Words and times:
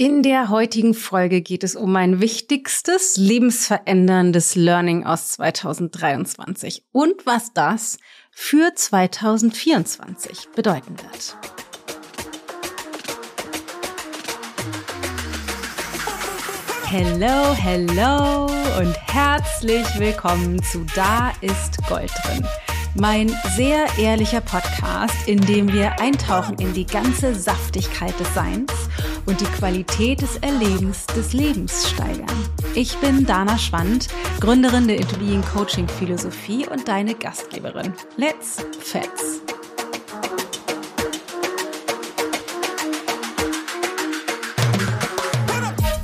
In 0.00 0.22
der 0.22 0.48
heutigen 0.48 0.94
Folge 0.94 1.42
geht 1.42 1.62
es 1.62 1.76
um 1.76 1.92
mein 1.92 2.22
wichtigstes 2.22 3.18
lebensveränderndes 3.18 4.54
Learning 4.54 5.04
aus 5.04 5.32
2023 5.32 6.86
und 6.90 7.26
was 7.26 7.52
das 7.52 7.98
für 8.30 8.74
2024 8.74 10.48
bedeuten 10.56 10.96
wird. 11.02 11.36
Hello, 16.86 17.52
hello 17.52 18.46
und 18.80 18.96
herzlich 19.06 19.86
willkommen 19.98 20.62
zu 20.62 20.86
Da 20.94 21.30
ist 21.42 21.76
Gold 21.86 22.10
drin 22.24 22.46
mein 22.94 23.32
sehr 23.56 23.86
ehrlicher 23.98 24.40
Podcast, 24.40 25.28
in 25.28 25.40
dem 25.40 25.72
wir 25.72 26.00
eintauchen 26.00 26.58
in 26.58 26.72
die 26.72 26.86
ganze 26.86 27.34
Saftigkeit 27.34 28.18
des 28.18 28.34
Seins 28.34 28.72
und 29.26 29.40
die 29.40 29.46
Qualität 29.46 30.20
des 30.22 30.36
Erlebens 30.38 31.06
des 31.06 31.32
Lebens 31.32 31.88
steigern. 31.90 32.26
Ich 32.74 32.96
bin 32.98 33.26
Dana 33.26 33.58
Schwand, 33.58 34.08
Gründerin 34.40 34.88
der 34.88 34.98
Into 34.98 35.16
Coaching 35.52 35.88
Philosophie 35.88 36.66
und 36.66 36.86
deine 36.86 37.14
Gastgeberin. 37.14 37.92
Let's 38.16 38.64
Fets! 38.80 39.40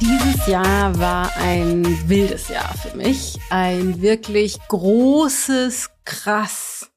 Dieses 0.01 0.47
Jahr 0.47 0.99
war 0.99 1.31
ein 1.39 2.09
wildes 2.09 2.49
Jahr 2.49 2.73
für 2.75 2.97
mich. 2.97 3.39
Ein 3.51 4.01
wirklich 4.01 4.59
großes, 4.69 5.91
krass 6.05 6.91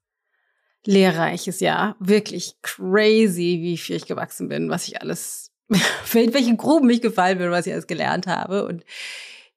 lehrreiches 0.86 1.60
Jahr. 1.60 1.96
Wirklich 2.00 2.56
crazy, 2.62 3.60
wie 3.62 3.78
viel 3.78 3.96
ich 3.96 4.06
gewachsen 4.06 4.48
bin, 4.48 4.70
was 4.70 4.88
ich 4.88 5.02
alles, 5.02 5.49
in 6.14 6.34
welchen 6.34 6.58
Gruben 6.58 6.88
mich 6.88 7.02
gefallen 7.02 7.38
bin, 7.38 7.52
was 7.52 7.68
ich 7.68 7.74
alles 7.74 7.88
gelernt 7.88 8.28
habe. 8.28 8.66
Und 8.66 8.84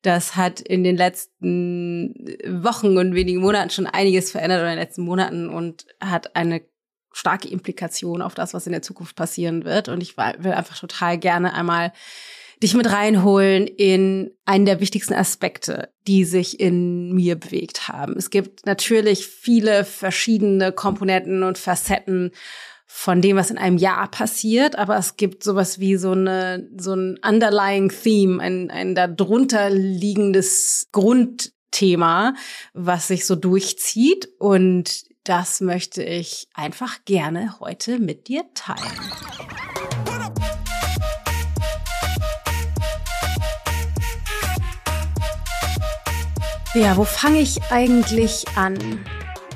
das 0.02 0.36
hat 0.36 0.60
in 0.60 0.84
den 0.84 0.96
letzten 0.96 2.14
Wochen 2.46 2.98
und 2.98 3.14
wenigen 3.14 3.40
Monaten 3.40 3.70
schon 3.70 3.86
einiges 3.86 4.30
verändert 4.30 4.60
oder 4.60 4.70
in 4.70 4.76
den 4.76 4.84
letzten 4.84 5.02
Monaten 5.02 5.48
und 5.48 5.86
hat 6.00 6.34
eine 6.36 6.62
starke 7.12 7.48
Implikation 7.48 8.22
auf 8.22 8.34
das, 8.34 8.54
was 8.54 8.66
in 8.66 8.72
der 8.72 8.82
Zukunft 8.82 9.16
passieren 9.16 9.64
wird. 9.64 9.88
Und 9.88 10.02
ich 10.02 10.16
will 10.16 10.52
einfach 10.52 10.78
total 10.78 11.18
gerne 11.18 11.54
einmal 11.54 11.92
dich 12.62 12.74
mit 12.74 12.90
reinholen 12.90 13.66
in 13.66 14.30
einen 14.44 14.66
der 14.66 14.80
wichtigsten 14.80 15.14
Aspekte, 15.14 15.92
die 16.06 16.24
sich 16.24 16.60
in 16.60 17.12
mir 17.12 17.36
bewegt 17.36 17.88
haben. 17.88 18.16
Es 18.16 18.30
gibt 18.30 18.66
natürlich 18.66 19.26
viele 19.26 19.84
verschiedene 19.84 20.72
Komponenten 20.72 21.42
und 21.42 21.58
Facetten 21.58 22.30
von 22.94 23.22
dem, 23.22 23.36
was 23.36 23.50
in 23.50 23.58
einem 23.58 23.78
Jahr 23.78 24.08
passiert, 24.08 24.76
aber 24.76 24.96
es 24.96 25.16
gibt 25.16 25.42
sowas 25.42 25.80
wie 25.80 25.96
so 25.96 26.12
eine, 26.12 26.68
so 26.76 26.94
ein 26.94 27.18
underlying 27.26 27.88
Theme, 27.88 28.40
ein, 28.40 28.70
ein 28.70 28.94
darunter 28.94 29.70
liegendes 29.70 30.88
Grundthema, 30.92 32.34
was 32.74 33.08
sich 33.08 33.26
so 33.26 33.34
durchzieht 33.34 34.28
und 34.38 35.04
das 35.24 35.60
möchte 35.62 36.04
ich 36.04 36.46
einfach 36.54 37.04
gerne 37.04 37.58
heute 37.58 37.98
mit 37.98 38.28
dir 38.28 38.44
teilen. 38.54 38.78
Ja, 46.74 46.96
wo 46.96 47.04
fange 47.04 47.40
ich 47.40 47.62
eigentlich 47.70 48.44
an? 48.54 49.04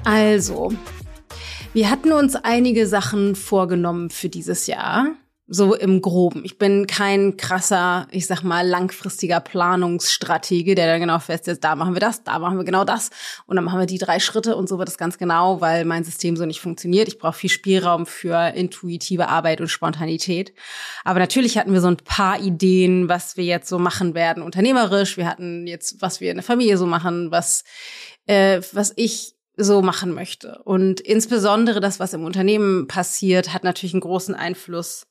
Also, 0.05 0.73
wir 1.77 1.91
hatten 1.91 2.11
uns 2.11 2.37
einige 2.37 2.87
Sachen 2.87 3.35
vorgenommen 3.37 4.09
für 4.09 4.31
dieses 4.31 4.67
Jahr. 4.67 5.09
So 5.47 5.75
im 5.75 6.01
Groben. 6.01 6.43
Ich 6.43 6.57
bin 6.57 6.87
kein 6.87 7.37
krasser, 7.37 8.09
ich 8.11 8.27
sag 8.27 8.43
mal, 8.43 8.67
langfristiger 8.67 9.41
Planungsstratege, 9.41 10.75
der 10.75 10.87
dann 10.87 11.01
genau 11.01 11.19
festsetzt, 11.19 11.63
da 11.63 11.77
machen 11.77 11.95
wir 11.95 12.01
das, 12.01 12.25
da 12.25 12.39
machen 12.39 12.57
wir 12.57 12.65
genau 12.65 12.85
das 12.85 13.11
und 13.45 13.57
dann 13.57 13.65
machen 13.65 13.79
wir 13.79 13.85
die 13.85 13.99
drei 13.99 14.21
Schritte 14.21 14.57
und 14.57 14.71
so 14.71 14.79
wird 14.79 14.89
es 14.89 14.97
ganz 14.97 15.19
genau, 15.19 15.61
weil 15.61 15.85
mein 15.85 16.03
System 16.03 16.35
so 16.39 16.47
nicht 16.47 16.61
funktioniert. 16.61 17.09
Ich 17.09 17.19
brauche 17.19 17.35
viel 17.35 17.51
Spielraum 17.51 18.07
für 18.07 18.55
intuitive 18.55 19.29
Arbeit 19.29 19.61
und 19.61 19.69
Spontanität. 19.69 20.55
Aber 21.05 21.19
natürlich 21.19 21.59
hatten 21.59 21.75
wir 21.75 21.83
so 21.83 21.89
ein 21.89 21.99
paar 21.99 22.41
Ideen, 22.41 23.11
was 23.11 23.37
wir 23.37 23.45
jetzt 23.45 23.69
so 23.69 23.79
machen 23.79 24.15
werden, 24.15 24.43
unternehmerisch. 24.43 25.19
Wir 25.19 25.29
hatten 25.29 25.67
jetzt, 25.67 26.01
was 26.01 26.23
wir 26.23 26.31
in 26.31 26.39
der 26.39 26.45
Familie 26.45 26.79
so 26.79 26.87
machen, 26.87 27.31
was, 27.31 27.65
äh, 28.25 28.63
was 28.73 28.95
ich 28.97 29.36
so 29.57 29.83
machen 29.83 30.13
möchte. 30.13 30.61
Und 30.65 31.01
insbesondere 31.01 31.81
das, 31.81 31.99
was 31.99 32.13
im 32.13 32.25
Unternehmen 32.25 32.87
passiert, 32.87 33.53
hat 33.53 33.65
natürlich 33.65 33.95
einen 33.95 34.01
großen 34.03 34.35
Einfluss 34.35 35.07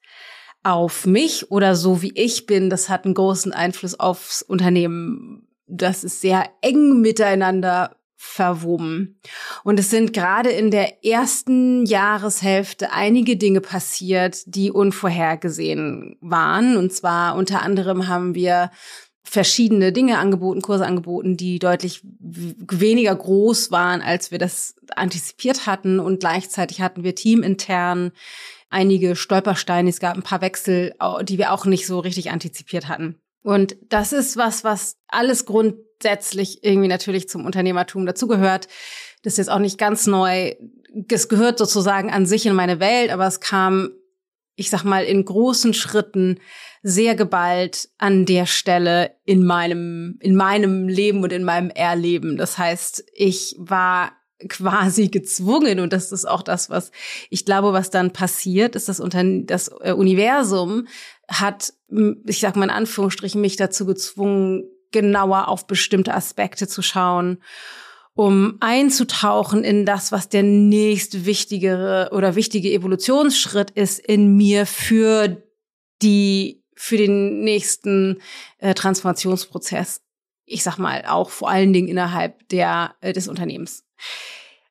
auf 0.64 1.06
mich 1.06 1.52
oder 1.52 1.76
so 1.76 2.02
wie 2.02 2.12
ich 2.16 2.48
bin, 2.48 2.70
das 2.70 2.90
hat 2.90 3.06
einen 3.06 3.14
großen 3.14 3.54
Einfluss 3.54 4.00
aufs 4.00 4.42
Unternehmen. 4.42 5.48
Das 5.68 6.04
ist 6.04 6.22
sehr 6.22 6.50
eng 6.62 7.02
miteinander 7.02 7.96
verwoben. 8.16 9.20
Und 9.64 9.80
es 9.80 9.90
sind 9.90 10.14
gerade 10.14 10.50
in 10.50 10.72
der 10.72 11.06
ersten 11.06 11.86
Jahreshälfte 11.86 12.92
einige 12.92 13.38
Dinge 13.38 13.62
passiert, 13.62 14.42
die 14.48 14.72
unvorhergesehen 14.72 16.18
waren. 16.22 16.78
Und 16.78 16.94
zwar 16.94 17.36
unter 17.36 17.62
anderem 17.62 18.08
haben 18.08 18.34
wir 18.34 18.72
verschiedene 19.26 19.92
Dinge 19.92 20.20
angeboten, 20.20 20.62
Kurse 20.62 20.86
angeboten, 20.86 21.36
die 21.36 21.60
deutlich 21.60 22.02
weniger 22.04 23.16
groß 23.16 23.72
waren, 23.72 24.02
als 24.02 24.32
wir 24.32 24.38
das 24.38 24.76
antizipiert 24.96 25.66
hatten. 25.66 26.00
Und 26.00 26.20
gleichzeitig 26.20 26.82
hatten 26.82 27.04
wir 27.04 27.16
teamintern 27.16 28.12
einige 28.70 29.16
Stolpersteine, 29.16 29.90
es 29.90 30.00
gab 30.00 30.16
ein 30.16 30.24
paar 30.24 30.42
Wechsel, 30.42 30.94
die 31.24 31.38
wir 31.38 31.52
auch 31.52 31.66
nicht 31.66 31.88
so 31.88 32.00
richtig 32.00 32.32
antizipiert 32.32 32.88
hatten. 32.88 33.16
Und 33.42 33.78
das 33.90 34.12
ist 34.12 34.38
was, 34.38 34.64
was 34.64 34.98
alles 35.08 35.46
grundsätzlich 35.46 36.64
irgendwie 36.64 36.88
natürlich 36.88 37.30
zum 37.30 37.46
Unternehmertum 37.46 38.06
dazugehört. 38.06 38.68
Das 39.24 39.34
ist 39.34 39.38
jetzt 39.38 39.50
auch 39.50 39.60
nicht 39.60 39.78
ganz 39.78 40.08
neu. 40.08 40.56
Es 41.10 41.30
gehört 41.30 41.58
sozusagen 41.58 42.12
an 42.12 42.26
sich 42.26 42.46
in 42.46 42.56
meine 42.56 42.80
Welt, 42.80 43.12
aber 43.12 43.28
es 43.28 43.40
kam, 43.40 43.92
ich 44.56 44.70
sag 44.70 44.84
mal, 44.84 45.04
in 45.04 45.26
großen 45.26 45.74
Schritten 45.74 46.40
sehr 46.88 47.16
geballt 47.16 47.90
an 47.98 48.28
der 48.28 48.46
Stelle 48.46 49.16
in 49.26 49.44
meinem, 49.44 50.20
in 50.20 50.36
meinem 50.36 50.88
Leben 50.88 51.24
und 51.24 51.34
in 51.34 51.44
meinem 51.44 51.72
Erleben. 51.72 52.38
Das 52.38 52.60
heißt, 52.60 53.04
ich 53.12 53.56
war 53.58 54.12
quasi 54.50 55.08
gezwungen 55.12 55.80
und 55.80 55.94
das 55.94 56.12
ist 56.12 56.26
auch 56.26 56.44
das, 56.44 56.70
was 56.70 56.92
ich 57.32 57.44
glaube, 57.44 57.74
was 57.74 57.90
dann 57.90 58.14
passiert, 58.14 58.76
ist 58.76 58.88
das 58.88 59.00
unter 59.00 59.24
das 59.24 59.72
äh, 59.82 59.94
Universum 59.94 60.88
hat, 61.28 61.74
ich 62.28 62.40
sag 62.40 62.56
mal 62.56 62.66
in 62.66 62.70
Anführungsstrichen, 62.70 63.42
mich 63.42 63.56
dazu 63.56 63.88
gezwungen, 63.88 64.66
genauer 64.92 65.48
auf 65.48 65.66
bestimmte 65.66 66.14
Aspekte 66.14 66.68
zu 66.68 66.84
schauen, 66.84 67.42
um 68.14 68.58
einzutauchen 68.60 69.64
in 69.64 69.88
das, 69.88 70.12
was 70.12 70.30
der 70.30 70.44
nächst 70.44 71.26
wichtigere 71.26 72.12
oder 72.12 72.36
wichtige 72.36 72.72
Evolutionsschritt 72.72 73.72
ist 73.72 73.98
in 73.98 74.38
mir 74.38 74.68
für 74.68 75.42
die 76.04 76.65
für 76.76 76.98
den 76.98 77.42
nächsten 77.42 78.22
äh, 78.60 78.74
Transformationsprozess. 78.74 80.02
Ich 80.46 80.64
sag 80.64 80.78
mal 80.78 81.06
auch 81.08 81.30
vor 81.30 81.50
allen 81.50 81.74
Dingen 81.74 81.88
innerhalb 81.88 82.48
der 82.50 82.96
äh, 83.02 83.14
des 83.14 83.28
Unternehmens. 83.28 83.84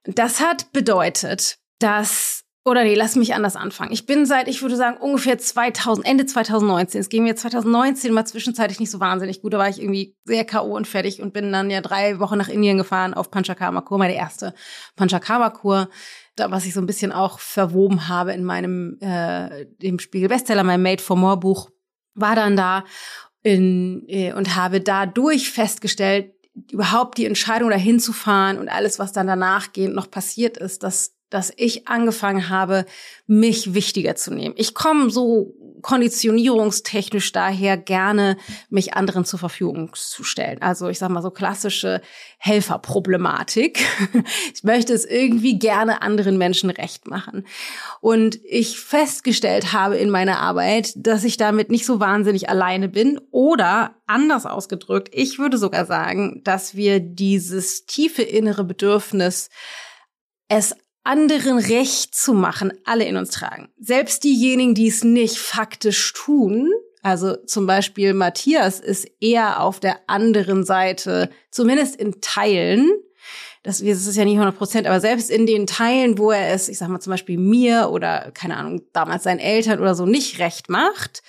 Das 0.04 0.40
hat 0.40 0.72
bedeutet, 0.72 1.58
dass 1.78 2.44
oder 2.66 2.82
nee, 2.82 2.94
lass 2.94 3.14
mich 3.14 3.34
anders 3.34 3.56
anfangen. 3.56 3.92
Ich 3.92 4.06
bin 4.06 4.24
seit, 4.24 4.48
ich 4.48 4.62
würde 4.62 4.76
sagen, 4.76 4.96
ungefähr 4.96 5.36
2000, 5.36 6.06
Ende 6.06 6.24
2019. 6.24 6.98
Es 6.98 7.10
ging 7.10 7.24
mir 7.24 7.36
2019 7.36 8.10
mal 8.10 8.24
zwischenzeitlich 8.24 8.80
nicht 8.80 8.90
so 8.90 9.00
wahnsinnig 9.00 9.42
gut. 9.42 9.52
Da 9.52 9.58
war 9.58 9.68
ich 9.68 9.82
irgendwie 9.82 10.16
sehr 10.24 10.46
K.O. 10.46 10.74
und 10.74 10.88
fertig 10.88 11.20
und 11.20 11.34
bin 11.34 11.52
dann 11.52 11.68
ja 11.68 11.82
drei 11.82 12.18
Wochen 12.20 12.38
nach 12.38 12.48
Indien 12.48 12.78
gefahren 12.78 13.12
auf 13.12 13.30
Panchakarma-Kur, 13.30 13.98
meine 13.98 14.16
erste 14.16 14.54
Panchakarma-Kur. 14.96 15.90
Da, 16.36 16.50
was 16.50 16.64
ich 16.64 16.72
so 16.72 16.80
ein 16.80 16.86
bisschen 16.86 17.12
auch 17.12 17.38
verwoben 17.38 18.08
habe 18.08 18.32
in 18.32 18.44
meinem, 18.44 18.96
äh, 19.00 19.66
dem 19.82 19.98
Spiegel-Bestseller, 19.98 20.64
meinem 20.64 20.82
Made 20.82 21.02
for 21.02 21.16
More 21.16 21.36
Buch, 21.36 21.68
war 22.14 22.34
dann 22.36 22.56
da 22.56 22.84
in, 23.42 24.04
äh, 24.08 24.32
und 24.32 24.56
habe 24.56 24.80
dadurch 24.80 25.50
festgestellt, 25.50 26.32
überhaupt 26.70 27.18
die 27.18 27.26
Entscheidung 27.26 27.70
dahin 27.70 27.98
zu 27.98 28.12
fahren 28.12 28.58
und 28.58 28.68
alles, 28.68 28.98
was 28.98 29.12
dann 29.12 29.26
danach 29.26 29.72
gehend 29.72 29.94
noch 29.94 30.10
passiert 30.10 30.56
ist, 30.56 30.82
dass 30.82 31.14
dass 31.34 31.52
ich 31.56 31.88
angefangen 31.88 32.48
habe, 32.48 32.86
mich 33.26 33.74
wichtiger 33.74 34.14
zu 34.14 34.32
nehmen. 34.32 34.54
Ich 34.56 34.72
komme 34.72 35.10
so 35.10 35.52
konditionierungstechnisch 35.84 37.30
daher 37.32 37.76
gerne, 37.76 38.38
mich 38.70 38.94
anderen 38.94 39.26
zur 39.26 39.38
Verfügung 39.38 39.90
zu 39.94 40.24
stellen. 40.24 40.60
Also 40.62 40.88
ich 40.88 40.98
sage 40.98 41.12
mal 41.12 41.22
so 41.22 41.30
klassische 41.30 42.00
Helferproblematik. 42.38 43.84
Ich 44.54 44.62
möchte 44.62 44.94
es 44.94 45.04
irgendwie 45.04 45.58
gerne 45.58 46.00
anderen 46.00 46.38
Menschen 46.38 46.70
recht 46.70 47.06
machen. 47.06 47.46
Und 48.00 48.38
ich 48.44 48.78
festgestellt 48.80 49.72
habe 49.72 49.96
in 49.96 50.08
meiner 50.08 50.38
Arbeit, 50.38 50.92
dass 50.96 51.24
ich 51.24 51.36
damit 51.36 51.70
nicht 51.70 51.84
so 51.84 52.00
wahnsinnig 52.00 52.48
alleine 52.48 52.88
bin 52.88 53.20
oder 53.30 53.96
anders 54.06 54.46
ausgedrückt, 54.46 55.10
ich 55.12 55.38
würde 55.38 55.58
sogar 55.58 55.84
sagen, 55.84 56.40
dass 56.44 56.74
wir 56.74 57.00
dieses 57.00 57.84
tiefe 57.84 58.22
innere 58.22 58.64
Bedürfnis 58.64 59.50
es 60.48 60.74
anderen 61.04 61.58
recht 61.58 62.14
zu 62.14 62.32
machen, 62.32 62.72
alle 62.84 63.04
in 63.04 63.16
uns 63.16 63.30
tragen. 63.30 63.68
Selbst 63.78 64.24
diejenigen, 64.24 64.74
die 64.74 64.88
es 64.88 65.04
nicht 65.04 65.38
faktisch 65.38 66.12
tun, 66.14 66.70
Also 67.02 67.36
zum 67.36 67.66
Beispiel 67.66 68.14
Matthias 68.14 68.80
ist 68.80 69.06
eher 69.20 69.60
auf 69.60 69.78
der 69.78 69.98
anderen 70.06 70.64
Seite, 70.64 71.28
zumindest 71.50 71.96
in 71.96 72.22
Teilen. 72.22 72.90
Das, 73.62 73.80
ist 73.80 74.16
ja 74.16 74.24
nicht 74.24 74.34
100 74.34 74.56
Prozent, 74.56 74.86
aber 74.86 75.00
selbst 75.00 75.30
in 75.30 75.46
den 75.46 75.66
Teilen, 75.66 76.16
wo 76.16 76.30
er 76.30 76.54
es, 76.54 76.70
ich 76.70 76.78
sag 76.78 76.88
mal 76.88 77.00
zum 77.00 77.10
Beispiel 77.10 77.38
mir 77.38 77.90
oder 77.90 78.30
keine 78.32 78.56
Ahnung, 78.56 78.82
damals 78.94 79.24
seinen 79.24 79.38
Eltern 79.38 79.80
oder 79.80 79.94
so 79.94 80.06
nicht 80.06 80.38
recht 80.38 80.70
macht, 80.70 81.22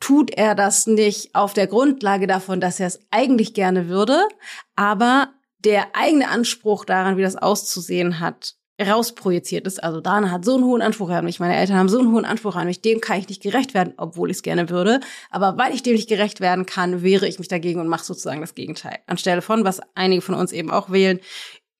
tut 0.00 0.32
er 0.32 0.56
das 0.56 0.88
nicht 0.88 1.34
auf 1.36 1.52
der 1.52 1.68
Grundlage 1.68 2.26
davon, 2.26 2.60
dass 2.60 2.80
er 2.80 2.88
es 2.88 3.00
eigentlich 3.12 3.54
gerne 3.54 3.88
würde, 3.88 4.26
aber 4.74 5.32
der 5.58 5.94
eigene 5.94 6.28
Anspruch 6.28 6.84
daran, 6.84 7.16
wie 7.16 7.22
das 7.22 7.36
auszusehen 7.36 8.18
hat, 8.18 8.54
rausprojiziert 8.80 9.66
ist. 9.66 9.82
Also 9.82 10.00
Dana 10.00 10.30
hat 10.30 10.44
so 10.44 10.54
einen 10.54 10.64
hohen 10.64 10.82
Anspruch 10.82 11.10
an 11.10 11.24
mich, 11.24 11.40
meine 11.40 11.56
Eltern 11.56 11.76
haben 11.76 11.88
so 11.88 11.98
einen 11.98 12.12
hohen 12.12 12.24
Anspruch 12.24 12.56
an 12.56 12.66
mich, 12.66 12.82
dem 12.82 13.00
kann 13.00 13.18
ich 13.18 13.28
nicht 13.28 13.42
gerecht 13.42 13.74
werden, 13.74 13.94
obwohl 13.96 14.30
ich 14.30 14.38
es 14.38 14.42
gerne 14.42 14.70
würde. 14.70 15.00
Aber 15.30 15.58
weil 15.58 15.74
ich 15.74 15.82
dem 15.82 15.94
nicht 15.94 16.08
gerecht 16.08 16.40
werden 16.40 16.66
kann, 16.66 17.02
wehre 17.02 17.26
ich 17.26 17.38
mich 17.38 17.48
dagegen 17.48 17.80
und 17.80 17.88
mache 17.88 18.04
sozusagen 18.04 18.40
das 18.40 18.54
Gegenteil. 18.54 18.98
Anstelle 19.06 19.42
von, 19.42 19.64
was 19.64 19.80
einige 19.94 20.22
von 20.22 20.34
uns 20.34 20.52
eben 20.52 20.70
auch 20.70 20.90
wählen, 20.90 21.20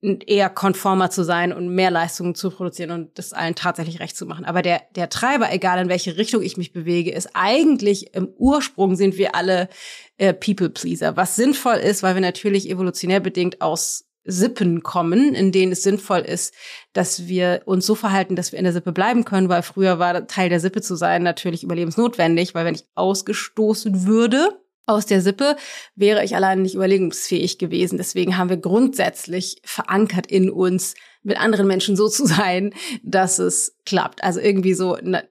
eher 0.02 0.48
konformer 0.48 1.10
zu 1.10 1.24
sein 1.24 1.52
und 1.52 1.74
mehr 1.74 1.90
Leistungen 1.90 2.34
zu 2.34 2.50
produzieren 2.50 2.90
und 2.90 3.18
das 3.18 3.34
allen 3.34 3.54
tatsächlich 3.54 4.00
recht 4.00 4.16
zu 4.16 4.24
machen. 4.24 4.46
Aber 4.46 4.62
der, 4.62 4.82
der 4.96 5.10
Treiber, 5.10 5.52
egal 5.52 5.78
in 5.82 5.90
welche 5.90 6.16
Richtung 6.16 6.42
ich 6.42 6.56
mich 6.56 6.72
bewege, 6.72 7.12
ist 7.12 7.30
eigentlich 7.34 8.14
im 8.14 8.28
Ursprung 8.38 8.96
sind 8.96 9.18
wir 9.18 9.34
alle 9.34 9.68
äh, 10.16 10.32
People-Pleaser. 10.32 11.16
Was 11.16 11.36
sinnvoll 11.36 11.76
ist, 11.76 12.02
weil 12.02 12.14
wir 12.14 12.22
natürlich 12.22 12.70
evolutionär 12.70 13.20
bedingt 13.20 13.60
aus 13.60 14.09
Sippen 14.30 14.82
kommen, 14.82 15.34
in 15.34 15.52
denen 15.52 15.72
es 15.72 15.82
sinnvoll 15.82 16.20
ist, 16.20 16.54
dass 16.92 17.26
wir 17.28 17.62
uns 17.64 17.86
so 17.86 17.94
verhalten, 17.94 18.36
dass 18.36 18.52
wir 18.52 18.58
in 18.58 18.64
der 18.64 18.72
Sippe 18.72 18.92
bleiben 18.92 19.24
können, 19.24 19.48
weil 19.48 19.62
früher 19.62 19.98
war 19.98 20.26
Teil 20.26 20.48
der 20.48 20.60
Sippe 20.60 20.80
zu 20.80 20.96
sein 20.96 21.22
natürlich 21.22 21.62
überlebensnotwendig, 21.62 22.54
weil 22.54 22.64
wenn 22.64 22.74
ich 22.74 22.86
ausgestoßen 22.94 24.06
würde 24.06 24.60
aus 24.86 25.06
der 25.06 25.22
Sippe, 25.22 25.56
wäre 25.94 26.24
ich 26.24 26.34
allein 26.34 26.62
nicht 26.62 26.74
überlegungsfähig 26.74 27.58
gewesen. 27.58 27.96
Deswegen 27.96 28.36
haben 28.36 28.50
wir 28.50 28.56
grundsätzlich 28.56 29.60
verankert 29.64 30.26
in 30.26 30.50
uns, 30.50 30.94
mit 31.22 31.38
anderen 31.38 31.66
Menschen 31.66 31.96
so 31.96 32.08
zu 32.08 32.26
sein, 32.26 32.72
dass 33.02 33.38
es 33.38 33.76
klappt. 33.84 34.24
Also 34.24 34.40
irgendwie 34.40 34.74
so 34.74 34.94
ein 34.94 35.22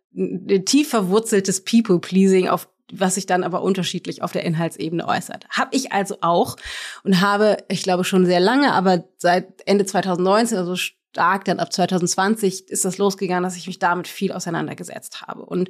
tief 0.66 0.90
verwurzeltes 0.90 1.64
People-Pleasing 1.64 2.48
auf 2.48 2.70
was 2.92 3.16
sich 3.16 3.26
dann 3.26 3.44
aber 3.44 3.62
unterschiedlich 3.62 4.22
auf 4.22 4.32
der 4.32 4.44
Inhaltsebene 4.44 5.08
äußert. 5.08 5.48
Habe 5.50 5.76
ich 5.76 5.92
also 5.92 6.18
auch 6.22 6.56
und 7.04 7.22
habe, 7.22 7.58
ich 7.68 7.84
glaube 7.84 8.04
schon 8.04 8.26
sehr 8.26 8.40
lange, 8.40 8.74
aber 8.74 9.04
seit 9.18 9.62
Ende 9.66 9.86
2019, 9.86 10.58
also 10.58 10.76
stark 10.76 11.46
dann 11.46 11.60
ab 11.60 11.74
2020 11.74 12.70
ist 12.70 12.86
das 12.86 12.98
losgegangen, 12.98 13.44
dass 13.44 13.58
ich 13.58 13.68
mich 13.68 13.80
damit 13.80 14.08
viel 14.08 14.32
auseinandergesetzt 14.32 15.22
habe. 15.22 15.44
Und 15.44 15.70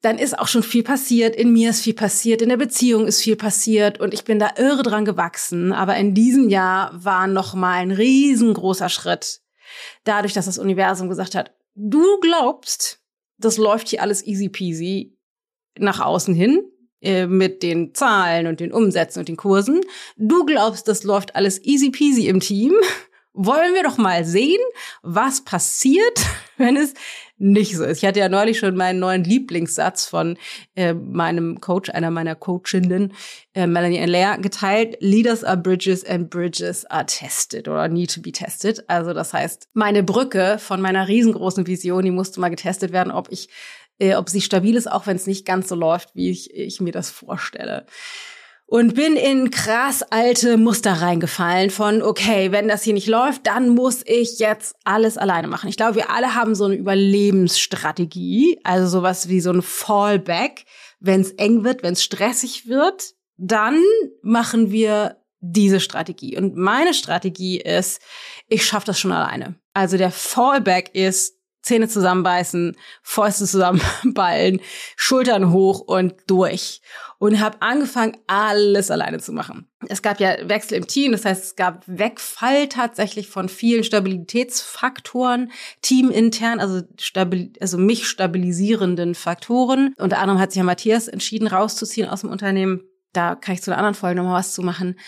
dann 0.00 0.18
ist 0.18 0.38
auch 0.38 0.46
schon 0.46 0.62
viel 0.62 0.84
passiert. 0.84 1.34
In 1.34 1.52
mir 1.52 1.70
ist 1.70 1.82
viel 1.82 1.94
passiert, 1.94 2.40
in 2.40 2.48
der 2.48 2.56
Beziehung 2.56 3.06
ist 3.06 3.20
viel 3.20 3.36
passiert 3.36 4.00
und 4.00 4.14
ich 4.14 4.24
bin 4.24 4.38
da 4.38 4.50
irre 4.56 4.82
dran 4.82 5.04
gewachsen. 5.04 5.72
Aber 5.72 5.96
in 5.96 6.14
diesem 6.14 6.48
Jahr 6.48 6.92
war 6.92 7.26
noch 7.26 7.54
mal 7.54 7.74
ein 7.74 7.90
riesengroßer 7.90 8.88
Schritt. 8.88 9.40
Dadurch, 10.04 10.32
dass 10.32 10.46
das 10.46 10.58
Universum 10.58 11.08
gesagt 11.08 11.34
hat, 11.34 11.52
du 11.74 12.20
glaubst, 12.20 13.00
das 13.38 13.56
läuft 13.56 13.88
hier 13.88 14.02
alles 14.02 14.24
easy 14.24 14.48
peasy 14.48 15.17
nach 15.80 16.00
außen 16.00 16.34
hin 16.34 16.62
äh, 17.00 17.26
mit 17.26 17.62
den 17.62 17.94
Zahlen 17.94 18.48
und 18.48 18.58
den 18.58 18.72
Umsätzen 18.72 19.20
und 19.20 19.28
den 19.28 19.36
Kursen. 19.36 19.80
Du 20.16 20.44
glaubst, 20.44 20.88
das 20.88 21.04
läuft 21.04 21.36
alles 21.36 21.62
easy 21.64 21.90
peasy 21.90 22.26
im 22.26 22.40
Team. 22.40 22.72
Wollen 23.32 23.74
wir 23.74 23.84
doch 23.84 23.98
mal 23.98 24.24
sehen, 24.24 24.58
was 25.02 25.44
passiert, 25.44 26.18
wenn 26.56 26.76
es 26.76 26.94
nicht 27.36 27.76
so 27.76 27.84
ist. 27.84 27.98
Ich 27.98 28.04
hatte 28.04 28.18
ja 28.18 28.28
neulich 28.28 28.58
schon 28.58 28.74
meinen 28.74 28.98
neuen 28.98 29.22
Lieblingssatz 29.22 30.06
von 30.06 30.36
äh, 30.74 30.92
meinem 30.92 31.60
Coach, 31.60 31.88
einer 31.90 32.10
meiner 32.10 32.34
Coachinnen, 32.34 33.12
äh, 33.54 33.68
Melanie 33.68 34.00
Allaire, 34.00 34.40
geteilt. 34.40 34.96
Leaders 34.98 35.44
are 35.44 35.56
bridges 35.56 36.04
and 36.04 36.30
bridges 36.30 36.84
are 36.86 37.06
tested 37.06 37.68
oder 37.68 37.86
need 37.86 38.12
to 38.12 38.20
be 38.20 38.32
tested. 38.32 38.82
Also 38.90 39.12
das 39.12 39.32
heißt, 39.32 39.68
meine 39.72 40.02
Brücke 40.02 40.58
von 40.58 40.80
meiner 40.80 41.06
riesengroßen 41.06 41.64
Vision, 41.68 42.04
die 42.04 42.10
musste 42.10 42.40
mal 42.40 42.48
getestet 42.48 42.90
werden, 42.90 43.12
ob 43.12 43.30
ich 43.30 43.48
äh, 43.98 44.14
ob 44.14 44.28
sie 44.28 44.40
stabil 44.40 44.76
ist, 44.76 44.90
auch 44.90 45.06
wenn 45.06 45.16
es 45.16 45.26
nicht 45.26 45.46
ganz 45.46 45.68
so 45.68 45.74
läuft, 45.74 46.14
wie 46.14 46.30
ich, 46.30 46.54
ich 46.54 46.80
mir 46.80 46.92
das 46.92 47.10
vorstelle. 47.10 47.86
Und 48.70 48.94
bin 48.94 49.16
in 49.16 49.50
krass 49.50 50.02
alte 50.02 50.58
Muster 50.58 50.92
reingefallen 50.92 51.70
von, 51.70 52.02
okay, 52.02 52.52
wenn 52.52 52.68
das 52.68 52.82
hier 52.82 52.92
nicht 52.92 53.06
läuft, 53.06 53.46
dann 53.46 53.70
muss 53.70 54.02
ich 54.04 54.38
jetzt 54.40 54.76
alles 54.84 55.16
alleine 55.16 55.48
machen. 55.48 55.70
Ich 55.70 55.78
glaube, 55.78 55.94
wir 55.94 56.10
alle 56.10 56.34
haben 56.34 56.54
so 56.54 56.66
eine 56.66 56.74
Überlebensstrategie, 56.74 58.60
also 58.64 58.86
sowas 58.86 59.30
wie 59.30 59.40
so 59.40 59.50
ein 59.50 59.62
Fallback. 59.62 60.66
Wenn 61.00 61.22
es 61.22 61.30
eng 61.32 61.64
wird, 61.64 61.82
wenn 61.82 61.94
es 61.94 62.04
stressig 62.04 62.68
wird, 62.68 63.14
dann 63.38 63.82
machen 64.20 64.70
wir 64.70 65.16
diese 65.40 65.80
Strategie. 65.80 66.36
Und 66.36 66.56
meine 66.56 66.92
Strategie 66.92 67.58
ist, 67.58 68.02
ich 68.48 68.66
schaffe 68.66 68.86
das 68.86 69.00
schon 69.00 69.12
alleine. 69.12 69.54
Also 69.72 69.96
der 69.96 70.10
Fallback 70.10 70.94
ist, 70.94 71.37
Zähne 71.62 71.88
zusammenbeißen, 71.88 72.76
Fäuste 73.02 73.46
zusammenballen, 73.46 74.60
Schultern 74.96 75.52
hoch 75.52 75.80
und 75.80 76.14
durch. 76.26 76.80
Und 77.18 77.40
habe 77.40 77.60
angefangen, 77.62 78.16
alles 78.28 78.92
alleine 78.92 79.18
zu 79.18 79.32
machen. 79.32 79.68
Es 79.88 80.02
gab 80.02 80.20
ja 80.20 80.48
Wechsel 80.48 80.78
im 80.78 80.86
Team, 80.86 81.10
das 81.10 81.24
heißt, 81.24 81.44
es 81.44 81.56
gab 81.56 81.82
Wegfall 81.86 82.68
tatsächlich 82.68 83.28
von 83.28 83.48
vielen 83.48 83.82
Stabilitätsfaktoren, 83.82 85.50
teamintern, 85.82 86.60
also, 86.60 86.82
stabil, 86.98 87.52
also 87.60 87.76
mich 87.76 88.06
stabilisierenden 88.08 89.16
Faktoren. 89.16 89.94
Unter 89.98 90.18
anderem 90.18 90.40
hat 90.40 90.52
sich 90.52 90.58
ja 90.58 90.64
Matthias 90.64 91.08
entschieden, 91.08 91.48
rauszuziehen 91.48 92.08
aus 92.08 92.20
dem 92.20 92.30
Unternehmen. 92.30 92.82
Da 93.12 93.34
kann 93.34 93.54
ich 93.54 93.62
zu 93.62 93.70
einer 93.70 93.78
anderen 93.78 93.94
Folge 93.94 94.20
nochmal 94.20 94.38
was 94.38 94.52
zu 94.52 94.62
machen. 94.62 94.98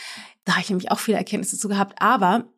Da 0.44 0.52
habe 0.52 0.62
ich 0.62 0.70
nämlich 0.70 0.91
auch 0.91 0.99
viele 0.99 1.19
Erkenntnisse 1.19 1.58
zu 1.58 1.69
gehabt. 1.69 2.00
Aber 2.00 2.49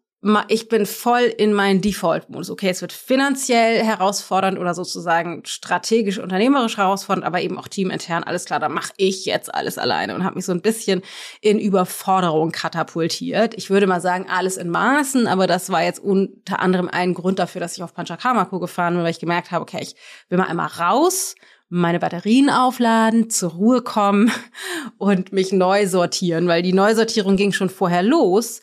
ich 0.46 0.68
bin 0.68 0.86
voll 0.86 1.22
in 1.22 1.52
meinen 1.52 1.80
Default-Modus. 1.80 2.50
Okay, 2.50 2.68
es 2.68 2.80
wird 2.80 2.92
finanziell 2.92 3.82
herausfordernd 3.82 4.56
oder 4.56 4.72
sozusagen 4.72 5.44
strategisch, 5.44 6.18
unternehmerisch 6.18 6.76
herausfordernd, 6.76 7.26
aber 7.26 7.40
eben 7.40 7.58
auch 7.58 7.66
teamintern. 7.66 8.22
Alles 8.22 8.44
klar, 8.44 8.60
da 8.60 8.68
mache 8.68 8.92
ich 8.98 9.24
jetzt 9.26 9.52
alles 9.52 9.78
alleine 9.78 10.14
und 10.14 10.22
habe 10.22 10.36
mich 10.36 10.44
so 10.44 10.52
ein 10.52 10.62
bisschen 10.62 11.02
in 11.40 11.58
Überforderung 11.58 12.52
katapultiert. 12.52 13.54
Ich 13.54 13.68
würde 13.68 13.88
mal 13.88 14.00
sagen, 14.00 14.26
alles 14.30 14.56
in 14.58 14.70
Maßen, 14.70 15.26
aber 15.26 15.48
das 15.48 15.70
war 15.70 15.82
jetzt 15.82 15.98
unter 15.98 16.60
anderem 16.60 16.88
ein 16.88 17.14
Grund 17.14 17.40
dafür, 17.40 17.60
dass 17.60 17.76
ich 17.76 17.82
auf 17.82 17.92
Panchakarmako 17.92 18.60
gefahren 18.60 18.94
bin, 18.94 19.02
weil 19.02 19.10
ich 19.10 19.18
gemerkt 19.18 19.50
habe, 19.50 19.62
okay, 19.62 19.80
ich 19.82 19.96
will 20.28 20.38
mal 20.38 20.46
einmal 20.46 20.68
raus, 20.68 21.34
meine 21.68 21.98
Batterien 21.98 22.48
aufladen, 22.48 23.28
zur 23.28 23.50
Ruhe 23.52 23.82
kommen 23.82 24.30
und 24.98 25.32
mich 25.32 25.50
neu 25.50 25.88
sortieren, 25.88 26.46
weil 26.46 26.62
die 26.62 26.72
Neusortierung 26.72 27.34
ging 27.34 27.50
schon 27.52 27.70
vorher 27.70 28.04
los. 28.04 28.60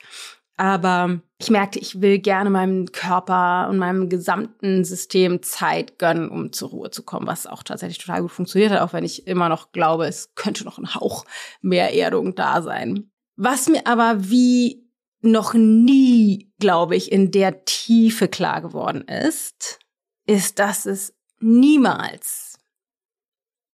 Aber 0.55 1.21
ich 1.41 1.49
merkte, 1.49 1.79
ich 1.79 2.01
will 2.01 2.19
gerne 2.19 2.49
meinem 2.49 2.91
Körper 2.91 3.69
und 3.69 3.77
meinem 3.77 4.09
gesamten 4.09 4.83
System 4.83 5.41
Zeit 5.41 5.97
gönnen, 5.97 6.29
um 6.29 6.51
zur 6.51 6.69
Ruhe 6.69 6.91
zu 6.91 7.01
kommen, 7.01 7.27
was 7.27 7.47
auch 7.47 7.63
tatsächlich 7.63 7.97
total 7.97 8.21
gut 8.23 8.31
funktioniert 8.31 8.71
hat, 8.71 8.81
auch 8.81 8.91
wenn 8.91 9.05
ich 9.05 9.25
immer 9.25 9.47
noch 9.47 9.71
glaube, 9.71 10.05
es 10.05 10.35
könnte 10.35 10.65
noch 10.65 10.77
ein 10.77 10.93
Hauch 10.95 11.25
mehr 11.61 11.95
Erdung 11.95 12.35
da 12.35 12.61
sein. 12.61 13.09
Was 13.37 13.69
mir 13.69 13.87
aber 13.87 14.29
wie 14.29 14.85
noch 15.21 15.53
nie, 15.53 16.51
glaube 16.59 16.97
ich, 16.97 17.09
in 17.09 17.31
der 17.31 17.63
Tiefe 17.63 18.27
klar 18.27 18.61
geworden 18.61 19.07
ist, 19.07 19.79
ist, 20.25 20.59
dass 20.59 20.85
es 20.85 21.15
niemals, 21.39 22.57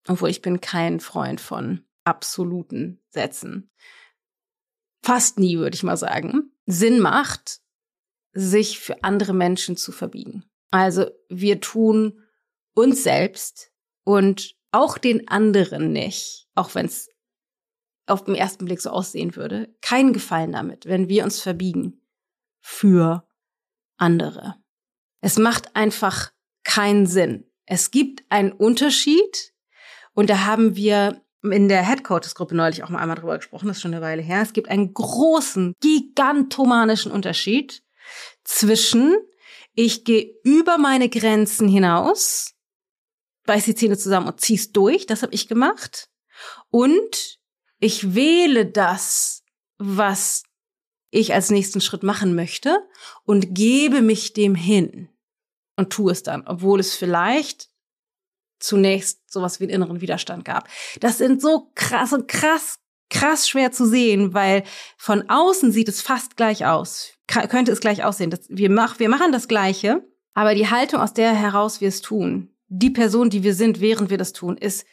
obwohl 0.08 0.30
ich 0.30 0.44
bin 0.44 0.62
kein 0.62 1.00
Freund 1.00 1.42
von 1.42 1.84
absoluten 2.04 3.02
Sätzen, 3.10 3.72
fast 5.02 5.40
nie, 5.40 5.58
würde 5.58 5.76
ich 5.76 5.84
mal 5.84 5.98
sagen, 5.98 6.52
Sinn 6.66 7.00
macht, 7.00 7.60
sich 8.34 8.80
für 8.80 9.04
andere 9.04 9.34
Menschen 9.34 9.78
zu 9.78 9.92
verbiegen. 9.92 10.44
Also 10.72 11.10
wir 11.30 11.62
tun 11.62 12.22
uns 12.74 13.04
selbst 13.04 13.72
und 14.04 14.56
auch 14.72 14.98
den 14.98 15.28
anderen 15.28 15.94
nicht, 15.94 16.48
auch 16.54 16.76
wenn 16.76 16.86
es 16.86 17.10
auf 18.08 18.24
den 18.26 18.36
ersten 18.36 18.66
Blick 18.66 18.82
so 18.82 18.90
aussehen 18.90 19.36
würde, 19.36 19.74
keinen 19.82 20.14
Gefallen 20.14 20.52
damit, 20.52 20.86
wenn 20.86 21.10
wir 21.10 21.24
uns 21.24 21.40
verbiegen 21.40 22.02
für 22.60 23.28
andere. 23.98 24.56
Es 25.22 25.38
macht 25.38 25.76
einfach 25.76 26.32
keinen 26.64 27.08
Sinn. 27.08 27.50
Es 27.66 27.90
gibt 27.92 28.24
einen 28.30 28.52
Unterschied 28.52 29.54
und 30.14 30.30
da 30.30 30.46
haben 30.46 30.76
wir 30.76 31.25
in 31.52 31.68
der 31.68 31.82
Headquarters-Gruppe 31.82 32.56
neulich 32.56 32.84
auch 32.84 32.90
mal 32.90 33.00
einmal 33.00 33.18
drüber 33.18 33.38
gesprochen, 33.38 33.68
das 33.68 33.78
ist 33.78 33.82
schon 33.82 33.94
eine 33.94 34.04
Weile 34.04 34.22
her. 34.22 34.42
Es 34.42 34.54
gibt 34.54 34.70
einen 34.70 34.94
großen, 34.94 35.74
gigantomanischen 35.82 37.12
Unterschied 37.12 37.84
zwischen 38.44 39.16
ich 39.76 40.06
gehe 40.06 40.34
über 40.44 40.78
meine 40.78 41.10
Grenzen 41.10 41.68
hinaus, 41.68 42.54
beiß 43.46 43.66
die 43.66 43.76
Zähne 43.76 43.98
zusammen 43.98 44.28
und 44.28 44.40
zieh's 44.40 44.72
durch, 44.72 45.06
das 45.06 45.22
habe 45.22 45.34
ich 45.34 45.48
gemacht, 45.48 46.10
und 46.70 47.40
ich 47.80 48.16
wähle 48.16 48.66
das, 48.66 49.44
was 49.78 50.44
ich 51.12 51.34
als 51.34 51.50
nächsten 51.50 51.82
Schritt 51.82 52.04
machen 52.04 52.36
möchte 52.36 52.78
und 53.24 53.54
gebe 53.54 54.02
mich 54.02 54.34
dem 54.34 54.56
hin 54.56 55.10
und 55.76 55.92
tue 55.92 56.12
es 56.12 56.24
dann, 56.24 56.48
obwohl 56.48 56.80
es 56.80 56.96
vielleicht 56.96 57.70
zunächst 58.60 59.32
sowas 59.32 59.60
wie 59.60 59.66
einen 59.66 59.74
inneren 59.74 60.02
Widerstand 60.02 60.46
gab. 60.46 60.68
Das 61.00 61.18
sind 61.18 61.42
so 61.42 61.72
krass 61.76 62.14
und 62.14 62.28
krass, 62.28 62.80
krass 63.10 63.48
schwer 63.48 63.72
zu 63.72 63.86
sehen, 63.86 64.34
weil 64.34 64.64
von 64.98 65.30
außen 65.30 65.72
sieht 65.72 65.90
es 65.90 66.02
fast 66.02 66.38
gleich 66.38 66.66
aus. 66.66 67.14
Ka 67.28 67.48
könnte 67.48 67.72
es 67.72 67.80
gleich 67.80 68.04
aussehen. 68.04 68.30
Das, 68.30 68.42
wir, 68.50 68.70
mach, 68.70 69.00
wir 69.00 69.10
machen 69.10 69.32
das 69.32 69.48
Gleiche, 69.48 70.04
aber 70.34 70.56
die 70.56 70.70
Haltung, 70.70 71.02
aus 71.02 71.14
der 71.14 71.34
heraus 71.34 71.82
wir 71.82 71.90
es 71.90 72.02
tun, 72.02 72.56
die 72.68 72.90
Person, 72.90 73.30
die 73.30 73.44
wir 73.44 73.54
sind, 73.54 73.80
während 73.80 74.10
wir 74.10 74.18
das 74.18 74.34
tun, 74.34 74.58
ist 74.58 74.86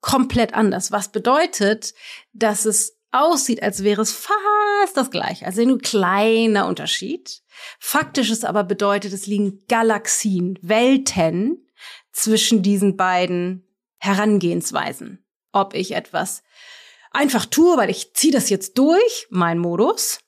komplett 0.00 0.54
anders. 0.54 0.92
Was 0.92 1.12
bedeutet, 1.12 1.94
dass 2.32 2.64
es 2.64 3.00
aussieht, 3.12 3.62
als 3.62 3.82
wäre 3.82 4.02
es 4.02 4.12
fast 4.12 4.96
das 4.96 5.10
gleiche, 5.10 5.46
also 5.46 5.64
nur 5.64 5.78
kleiner 5.78 6.66
Unterschied. 6.66 7.42
Faktisch 7.78 8.30
ist 8.30 8.44
aber 8.44 8.64
bedeutet, 8.64 9.12
es 9.12 9.26
liegen 9.26 9.64
Galaxien, 9.68 10.58
Welten 10.62 11.66
zwischen 12.12 12.62
diesen 12.62 12.96
beiden 12.96 13.66
Herangehensweisen. 13.98 15.24
Ob 15.52 15.74
ich 15.74 15.92
etwas 15.92 16.42
einfach 17.10 17.46
tue, 17.46 17.76
weil 17.76 17.90
ich 17.90 18.14
ziehe 18.14 18.32
das 18.32 18.50
jetzt 18.50 18.78
durch, 18.78 19.26
mein 19.30 19.58
Modus, 19.58 20.20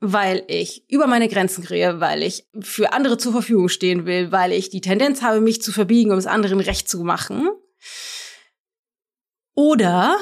weil 0.00 0.44
ich 0.46 0.88
über 0.88 1.06
meine 1.06 1.28
Grenzen 1.28 1.64
kriege, 1.64 2.00
weil 2.00 2.22
ich 2.22 2.46
für 2.60 2.92
andere 2.92 3.18
zur 3.18 3.32
Verfügung 3.32 3.68
stehen 3.68 4.06
will, 4.06 4.30
weil 4.30 4.52
ich 4.52 4.70
die 4.70 4.80
Tendenz 4.80 5.22
habe, 5.22 5.40
mich 5.40 5.60
zu 5.60 5.72
verbiegen, 5.72 6.12
um 6.12 6.18
es 6.18 6.26
anderen 6.26 6.60
recht 6.60 6.88
zu 6.88 7.02
machen. 7.02 7.48
Oder 9.54 10.16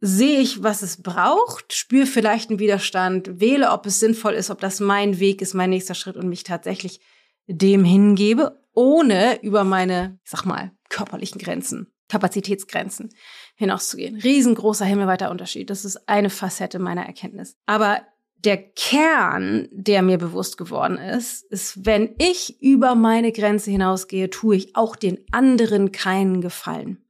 sehe 0.00 0.40
ich, 0.40 0.62
was 0.62 0.82
es 0.82 1.02
braucht, 1.02 1.74
spüre 1.74 2.06
vielleicht 2.06 2.50
einen 2.50 2.58
Widerstand, 2.58 3.38
wähle, 3.38 3.70
ob 3.70 3.86
es 3.86 4.00
sinnvoll 4.00 4.32
ist, 4.32 4.50
ob 4.50 4.60
das 4.60 4.80
mein 4.80 5.20
Weg 5.20 5.42
ist, 5.42 5.54
mein 5.54 5.70
nächster 5.70 5.94
Schritt 5.94 6.16
und 6.16 6.28
mich 6.28 6.42
tatsächlich 6.42 7.00
dem 7.46 7.84
hingebe, 7.84 8.61
ohne 8.74 9.42
über 9.42 9.64
meine, 9.64 10.18
sag 10.24 10.44
mal, 10.44 10.72
körperlichen 10.88 11.40
Grenzen, 11.40 11.92
Kapazitätsgrenzen 12.08 13.10
hinauszugehen. 13.54 14.16
Riesengroßer 14.16 14.84
himmelweiter 14.84 15.30
Unterschied. 15.30 15.70
Das 15.70 15.84
ist 15.84 16.08
eine 16.08 16.30
Facette 16.30 16.78
meiner 16.78 17.06
Erkenntnis. 17.06 17.56
Aber 17.66 18.02
der 18.44 18.56
Kern, 18.56 19.68
der 19.70 20.02
mir 20.02 20.18
bewusst 20.18 20.58
geworden 20.58 20.98
ist, 20.98 21.44
ist, 21.44 21.86
wenn 21.86 22.14
ich 22.18 22.60
über 22.60 22.94
meine 22.94 23.32
Grenze 23.32 23.70
hinausgehe, 23.70 24.30
tue 24.30 24.56
ich 24.56 24.76
auch 24.76 24.96
den 24.96 25.24
anderen 25.30 25.92
keinen 25.92 26.40
Gefallen. 26.40 27.04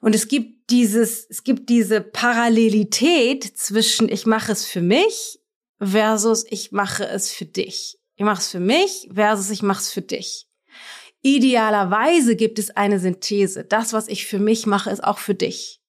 Und 0.00 0.14
es 0.14 0.28
gibt 0.28 0.70
dieses, 0.70 1.26
es 1.28 1.42
gibt 1.42 1.68
diese 1.68 2.00
Parallelität 2.00 3.44
zwischen 3.44 4.08
ich 4.08 4.26
mache 4.26 4.52
es 4.52 4.66
für 4.66 4.82
mich 4.82 5.40
versus 5.80 6.44
ich 6.48 6.70
mache 6.72 7.06
es 7.06 7.32
für 7.32 7.46
dich. 7.46 7.98
Ich 8.16 8.24
mache 8.24 8.40
es 8.40 8.48
für 8.48 8.60
mich 8.60 9.08
versus 9.12 9.50
ich 9.50 9.62
mache 9.62 9.80
es 9.80 9.90
für 9.90 10.02
dich. 10.02 10.45
Idealerweise 11.22 12.36
gibt 12.36 12.58
es 12.58 12.70
eine 12.70 13.00
Synthese. 13.00 13.64
Das, 13.64 13.92
was 13.92 14.08
ich 14.08 14.26
für 14.26 14.38
mich 14.38 14.66
mache, 14.66 14.90
ist 14.90 15.02
auch 15.02 15.18
für 15.18 15.34
dich. 15.34 15.80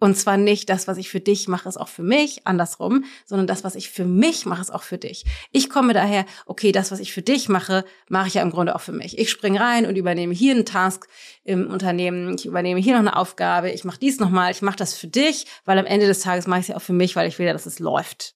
Und 0.00 0.16
zwar 0.16 0.36
nicht 0.36 0.68
das, 0.68 0.86
was 0.86 0.98
ich 0.98 1.08
für 1.08 1.20
dich 1.20 1.48
mache, 1.48 1.66
ist 1.66 1.78
auch 1.78 1.88
für 1.88 2.02
mich, 2.02 2.46
andersrum, 2.46 3.04
sondern 3.24 3.46
das, 3.46 3.64
was 3.64 3.74
ich 3.74 3.88
für 3.88 4.04
mich 4.04 4.44
mache, 4.44 4.60
ist 4.60 4.74
auch 4.74 4.82
für 4.82 4.98
dich. 4.98 5.24
Ich 5.50 5.70
komme 5.70 5.94
daher, 5.94 6.26
okay, 6.44 6.72
das, 6.72 6.90
was 6.90 7.00
ich 7.00 7.12
für 7.12 7.22
dich 7.22 7.48
mache, 7.48 7.86
mache 8.10 8.28
ich 8.28 8.34
ja 8.34 8.42
im 8.42 8.50
Grunde 8.50 8.74
auch 8.74 8.82
für 8.82 8.92
mich. 8.92 9.16
Ich 9.16 9.30
springe 9.30 9.60
rein 9.60 9.86
und 9.86 9.96
übernehme 9.96 10.34
hier 10.34 10.52
einen 10.52 10.66
Task 10.66 11.08
im 11.42 11.68
Unternehmen, 11.70 12.34
ich 12.36 12.44
übernehme 12.44 12.80
hier 12.80 12.92
noch 12.92 13.00
eine 13.00 13.16
Aufgabe, 13.16 13.70
ich 13.70 13.84
mache 13.84 13.98
dies 13.98 14.20
nochmal, 14.20 14.50
ich 14.50 14.60
mache 14.60 14.76
das 14.76 14.94
für 14.94 15.06
dich, 15.06 15.46
weil 15.64 15.78
am 15.78 15.86
Ende 15.86 16.06
des 16.06 16.20
Tages 16.20 16.46
mache 16.46 16.60
ich 16.60 16.64
es 16.64 16.68
ja 16.68 16.76
auch 16.76 16.82
für 16.82 16.92
mich, 16.92 17.16
weil 17.16 17.26
ich 17.28 17.38
will 17.38 17.46
ja, 17.46 17.54
dass 17.54 17.64
es 17.64 17.78
läuft. 17.78 18.34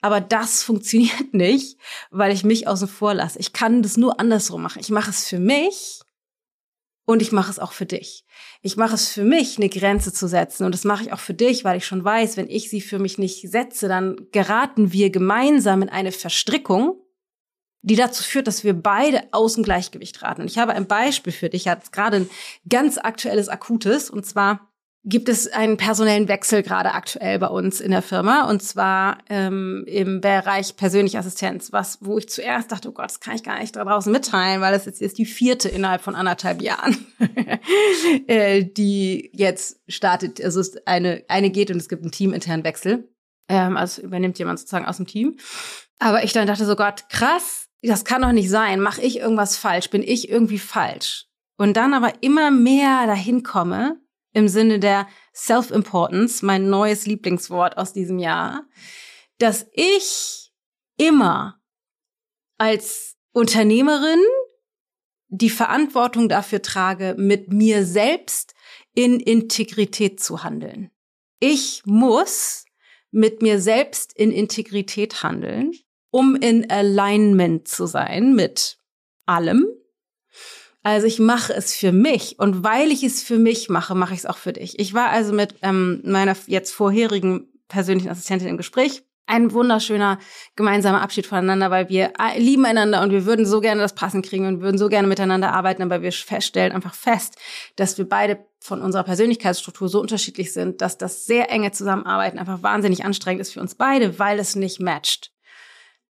Aber 0.00 0.20
das 0.20 0.62
funktioniert 0.62 1.32
nicht, 1.32 1.78
weil 2.10 2.32
ich 2.32 2.44
mich 2.44 2.68
außen 2.68 2.88
vor 2.88 3.14
lasse. 3.14 3.38
Ich 3.38 3.52
kann 3.52 3.82
das 3.82 3.96
nur 3.96 4.20
andersrum 4.20 4.62
machen. 4.62 4.80
Ich 4.80 4.90
mache 4.90 5.10
es 5.10 5.28
für 5.28 5.38
mich 5.38 6.00
und 7.04 7.22
ich 7.22 7.32
mache 7.32 7.50
es 7.50 7.58
auch 7.58 7.72
für 7.72 7.86
dich. 7.86 8.24
Ich 8.62 8.76
mache 8.76 8.94
es 8.94 9.08
für 9.08 9.24
mich, 9.24 9.56
eine 9.56 9.68
Grenze 9.68 10.12
zu 10.12 10.28
setzen. 10.28 10.64
Und 10.64 10.72
das 10.72 10.84
mache 10.84 11.02
ich 11.04 11.12
auch 11.12 11.18
für 11.18 11.34
dich, 11.34 11.64
weil 11.64 11.78
ich 11.78 11.86
schon 11.86 12.04
weiß, 12.04 12.36
wenn 12.36 12.48
ich 12.48 12.70
sie 12.70 12.80
für 12.80 12.98
mich 12.98 13.18
nicht 13.18 13.50
setze, 13.50 13.88
dann 13.88 14.28
geraten 14.32 14.92
wir 14.92 15.10
gemeinsam 15.10 15.82
in 15.82 15.88
eine 15.88 16.12
Verstrickung, 16.12 17.00
die 17.82 17.96
dazu 17.96 18.22
führt, 18.22 18.46
dass 18.46 18.62
wir 18.62 18.74
beide 18.74 19.24
aus 19.32 19.54
dem 19.54 19.64
Gleichgewicht 19.64 20.22
raten. 20.22 20.42
Und 20.42 20.50
ich 20.50 20.58
habe 20.58 20.74
ein 20.74 20.86
Beispiel 20.86 21.32
für 21.32 21.48
dich, 21.48 21.66
hat 21.66 21.92
gerade 21.92 22.18
ein 22.18 22.30
ganz 22.68 22.98
aktuelles, 22.98 23.48
akutes, 23.48 24.10
und 24.10 24.26
zwar 24.26 24.69
gibt 25.04 25.30
es 25.30 25.50
einen 25.50 25.78
personellen 25.78 26.28
Wechsel 26.28 26.62
gerade 26.62 26.92
aktuell 26.92 27.38
bei 27.38 27.46
uns 27.46 27.80
in 27.80 27.90
der 27.90 28.02
Firma 28.02 28.48
und 28.50 28.62
zwar 28.62 29.18
ähm, 29.30 29.84
im 29.86 30.20
Bereich 30.20 30.76
persönliche 30.76 31.18
Assistenz, 31.18 31.72
was 31.72 31.98
wo 32.02 32.18
ich 32.18 32.28
zuerst 32.28 32.70
dachte, 32.70 32.90
oh 32.90 32.92
Gott, 32.92 33.06
das 33.06 33.20
kann 33.20 33.34
ich 33.34 33.42
gar 33.42 33.58
nicht 33.58 33.74
da 33.76 33.84
draußen 33.84 34.12
mitteilen, 34.12 34.60
weil 34.60 34.72
das 34.72 34.84
jetzt 34.84 35.00
ist 35.00 35.16
die 35.16 35.24
vierte 35.24 35.70
innerhalb 35.70 36.02
von 36.02 36.14
anderthalb 36.14 36.60
Jahren, 36.60 36.98
äh, 38.26 38.62
die 38.64 39.30
jetzt 39.32 39.80
startet. 39.88 40.42
Also 40.44 40.60
es 40.60 40.86
eine 40.86 41.24
eine 41.28 41.50
geht 41.50 41.70
und 41.70 41.78
es 41.78 41.88
gibt 41.88 42.02
einen 42.02 42.12
teaminternen 42.12 42.64
Wechsel, 42.64 43.08
ähm, 43.48 43.78
also 43.78 44.02
übernimmt 44.02 44.38
jemand 44.38 44.58
sozusagen 44.58 44.86
aus 44.86 44.98
dem 44.98 45.06
Team. 45.06 45.38
Aber 45.98 46.24
ich 46.24 46.34
dann 46.34 46.46
dachte 46.46 46.66
so 46.66 46.76
Gott, 46.76 47.08
krass, 47.08 47.68
das 47.82 48.04
kann 48.04 48.20
doch 48.20 48.32
nicht 48.32 48.50
sein. 48.50 48.80
Mache 48.80 49.00
ich 49.00 49.18
irgendwas 49.18 49.56
falsch? 49.56 49.88
Bin 49.88 50.02
ich 50.02 50.28
irgendwie 50.28 50.58
falsch? 50.58 51.26
Und 51.56 51.76
dann 51.78 51.94
aber 51.94 52.12
immer 52.22 52.50
mehr 52.50 53.06
dahin 53.06 53.42
komme 53.42 53.98
im 54.32 54.48
Sinne 54.48 54.78
der 54.78 55.08
Self-Importance, 55.34 56.42
mein 56.44 56.68
neues 56.68 57.06
Lieblingswort 57.06 57.76
aus 57.76 57.92
diesem 57.92 58.18
Jahr, 58.18 58.64
dass 59.38 59.66
ich 59.72 60.52
immer 60.96 61.60
als 62.58 63.16
Unternehmerin 63.32 64.20
die 65.28 65.50
Verantwortung 65.50 66.28
dafür 66.28 66.60
trage, 66.62 67.14
mit 67.16 67.52
mir 67.52 67.86
selbst 67.86 68.54
in 68.94 69.20
Integrität 69.20 70.20
zu 70.20 70.42
handeln. 70.42 70.90
Ich 71.38 71.82
muss 71.86 72.64
mit 73.10 73.40
mir 73.40 73.60
selbst 73.60 74.12
in 74.12 74.30
Integrität 74.30 75.22
handeln, 75.22 75.72
um 76.10 76.36
in 76.36 76.70
Alignment 76.70 77.68
zu 77.68 77.86
sein 77.86 78.34
mit 78.34 78.78
allem, 79.26 79.66
also 80.82 81.06
ich 81.06 81.18
mache 81.18 81.52
es 81.52 81.74
für 81.74 81.92
mich 81.92 82.38
und 82.38 82.64
weil 82.64 82.90
ich 82.90 83.02
es 83.02 83.22
für 83.22 83.38
mich 83.38 83.68
mache, 83.68 83.94
mache 83.94 84.14
ich 84.14 84.20
es 84.20 84.26
auch 84.26 84.38
für 84.38 84.52
dich. 84.52 84.78
Ich 84.78 84.94
war 84.94 85.10
also 85.10 85.32
mit 85.32 85.54
ähm, 85.62 86.00
meiner 86.04 86.34
jetzt 86.46 86.72
vorherigen 86.72 87.48
persönlichen 87.68 88.08
Assistentin 88.08 88.48
im 88.48 88.56
Gespräch. 88.56 89.02
Ein 89.26 89.52
wunderschöner 89.52 90.18
gemeinsamer 90.56 91.02
Abschied 91.02 91.26
voneinander, 91.26 91.70
weil 91.70 91.88
wir 91.88 92.14
äh, 92.18 92.38
lieben 92.40 92.64
einander 92.64 93.02
und 93.02 93.12
wir 93.12 93.26
würden 93.26 93.46
so 93.46 93.60
gerne 93.60 93.80
das 93.80 93.94
Passen 93.94 94.22
kriegen 94.22 94.46
und 94.46 94.60
würden 94.60 94.78
so 94.78 94.88
gerne 94.88 95.06
miteinander 95.06 95.52
arbeiten, 95.52 95.82
aber 95.82 96.02
wir 96.02 96.10
feststellen 96.10 96.72
einfach 96.72 96.94
fest, 96.94 97.36
dass 97.76 97.96
wir 97.96 98.08
beide 98.08 98.44
von 98.58 98.82
unserer 98.82 99.04
Persönlichkeitsstruktur 99.04 99.88
so 99.88 100.00
unterschiedlich 100.00 100.52
sind, 100.52 100.80
dass 100.80 100.98
das 100.98 101.26
sehr 101.26 101.50
enge 101.50 101.70
Zusammenarbeiten 101.70 102.38
einfach 102.38 102.62
wahnsinnig 102.62 103.04
anstrengend 103.04 103.42
ist 103.42 103.52
für 103.52 103.60
uns 103.60 103.74
beide, 103.74 104.18
weil 104.18 104.38
es 104.38 104.56
nicht 104.56 104.80
matcht 104.80 105.30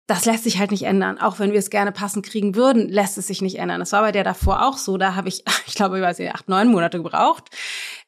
das 0.09 0.25
lässt 0.25 0.45
sich 0.45 0.59
halt 0.59 0.71
nicht 0.71 0.85
ändern. 0.85 1.19
Auch 1.19 1.39
wenn 1.39 1.53
wir 1.53 1.59
es 1.59 1.69
gerne 1.69 1.93
passend 1.93 2.25
kriegen 2.25 2.55
würden, 2.55 2.89
lässt 2.89 3.19
es 3.19 3.27
sich 3.27 3.43
nicht 3.43 3.59
ändern. 3.59 3.79
Das 3.79 3.93
war 3.93 4.01
bei 4.01 4.11
der 4.11 4.25
davor 4.25 4.67
auch 4.67 4.79
so. 4.79 4.97
Da 4.97 5.15
habe 5.15 5.29
ich, 5.29 5.45
ich 5.67 5.75
glaube, 5.75 5.99
ich 5.99 6.03
weiß 6.03 6.19
nicht, 6.19 6.35
acht, 6.35 6.49
neun 6.49 6.69
Monate 6.69 6.97
gebraucht, 6.97 7.51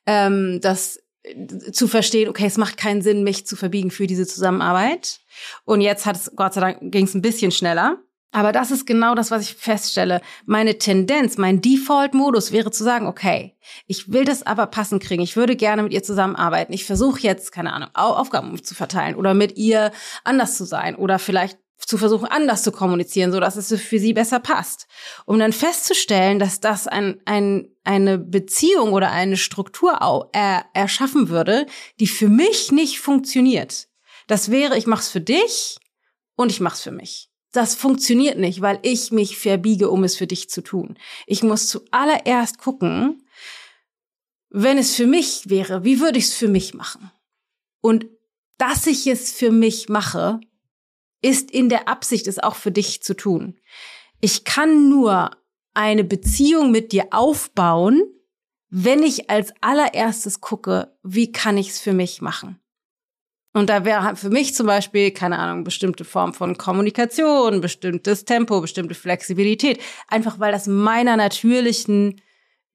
ähm, 0.07 0.61
das 0.62 0.99
äh, 1.23 1.73
zu 1.73 1.87
verstehen, 1.87 2.30
okay, 2.30 2.47
es 2.47 2.57
macht 2.57 2.78
keinen 2.78 3.02
Sinn, 3.02 3.23
mich 3.23 3.47
zu 3.47 3.54
verbiegen 3.54 3.90
für 3.90 4.07
diese 4.07 4.26
Zusammenarbeit. 4.26 5.21
Und 5.64 5.83
jetzt 5.83 6.07
hat 6.07 6.16
es, 6.16 6.33
Gott 6.35 6.54
sei 6.54 6.62
Dank, 6.62 6.78
ging 6.90 7.04
es 7.04 7.14
ein 7.14 7.23
bisschen 7.23 7.52
schneller. 7.52 7.99
Aber 8.33 8.52
das 8.52 8.71
ist 8.71 8.87
genau 8.87 9.14
das, 9.14 9.30
was 9.30 9.42
ich 9.42 9.57
feststelle. 9.57 10.23
Meine 10.47 10.78
Tendenz, 10.78 11.37
mein 11.37 11.61
Default-Modus 11.61 12.52
wäre 12.52 12.71
zu 12.71 12.83
sagen, 12.83 13.09
okay, 13.09 13.57
ich 13.87 14.11
will 14.11 14.25
das 14.25 14.47
aber 14.47 14.69
passend 14.69 15.02
kriegen. 15.02 15.21
Ich 15.21 15.37
würde 15.37 15.57
gerne 15.57 15.83
mit 15.83 15.92
ihr 15.92 16.02
zusammenarbeiten. 16.02 16.73
Ich 16.73 16.85
versuche 16.87 17.21
jetzt, 17.21 17.50
keine 17.52 17.73
Ahnung, 17.73 17.90
Aufgaben 17.92 18.62
zu 18.62 18.75
verteilen 18.75 19.16
oder 19.16 19.35
mit 19.35 19.59
ihr 19.59 19.90
anders 20.25 20.57
zu 20.57 20.64
sein 20.64 20.95
oder 20.95 21.19
vielleicht 21.19 21.59
zu 21.87 21.99
versuchen, 21.99 22.26
anders 22.26 22.62
zu 22.62 22.72
kommunizieren, 22.72 23.32
so 23.32 23.40
dass 23.40 23.56
es 23.56 23.68
für 23.80 23.99
sie 23.99 24.12
besser 24.12 24.40
passt. 24.40 24.87
Um 25.26 25.38
dann 25.38 25.52
festzustellen, 25.52 26.38
dass 26.38 26.60
das 26.60 26.87
ein, 26.87 27.20
ein, 27.25 27.68
eine 27.84 28.18
Beziehung 28.18 28.92
oder 28.92 29.10
eine 29.10 29.37
Struktur 29.37 30.28
er, 30.32 30.66
erschaffen 30.75 31.28
würde, 31.28 31.66
die 31.99 32.06
für 32.06 32.28
mich 32.28 32.70
nicht 32.70 33.00
funktioniert. 33.00 33.88
Das 34.26 34.50
wäre, 34.50 34.76
ich 34.78 34.87
mach's 34.87 35.08
für 35.08 35.20
dich 35.20 35.78
und 36.37 36.50
ich 36.50 36.60
mach's 36.60 36.82
für 36.82 36.92
mich. 36.92 37.30
Das 37.52 37.75
funktioniert 37.75 38.38
nicht, 38.38 38.60
weil 38.60 38.78
ich 38.82 39.10
mich 39.10 39.37
verbiege, 39.37 39.90
um 39.90 40.04
es 40.04 40.16
für 40.16 40.28
dich 40.28 40.49
zu 40.49 40.62
tun. 40.62 40.96
Ich 41.26 41.42
muss 41.42 41.66
zuallererst 41.66 42.58
gucken, 42.58 43.25
wenn 44.50 44.78
es 44.78 44.94
für 44.94 45.06
mich 45.06 45.49
wäre, 45.49 45.84
wie 45.84 46.00
würde 46.00 46.18
ich 46.18 46.26
es 46.26 46.34
für 46.34 46.49
mich 46.49 46.75
machen? 46.75 47.10
Und 47.80 48.06
dass 48.58 48.87
ich 48.87 49.06
es 49.06 49.32
für 49.32 49.50
mich 49.50 49.88
mache, 49.88 50.40
ist 51.22 51.50
in 51.50 51.68
der 51.68 51.88
Absicht, 51.88 52.26
es 52.26 52.38
auch 52.38 52.56
für 52.56 52.70
dich 52.70 53.02
zu 53.02 53.14
tun. 53.14 53.58
Ich 54.20 54.44
kann 54.44 54.88
nur 54.88 55.30
eine 55.74 56.04
Beziehung 56.04 56.70
mit 56.70 56.92
dir 56.92 57.08
aufbauen, 57.10 58.02
wenn 58.68 59.02
ich 59.02 59.30
als 59.30 59.52
allererstes 59.60 60.40
gucke, 60.40 60.96
wie 61.02 61.32
kann 61.32 61.58
ich 61.58 61.70
es 61.70 61.80
für 61.80 61.92
mich 61.92 62.20
machen. 62.20 62.60
Und 63.52 63.68
da 63.68 63.84
wäre 63.84 64.14
für 64.14 64.30
mich 64.30 64.54
zum 64.54 64.66
Beispiel, 64.66 65.10
keine 65.10 65.38
Ahnung, 65.38 65.64
bestimmte 65.64 66.04
Form 66.04 66.34
von 66.34 66.56
Kommunikation, 66.56 67.60
bestimmtes 67.60 68.24
Tempo, 68.24 68.60
bestimmte 68.60 68.94
Flexibilität. 68.94 69.80
Einfach 70.06 70.38
weil 70.38 70.52
das 70.52 70.68
meiner 70.68 71.16
natürlichen 71.16 72.20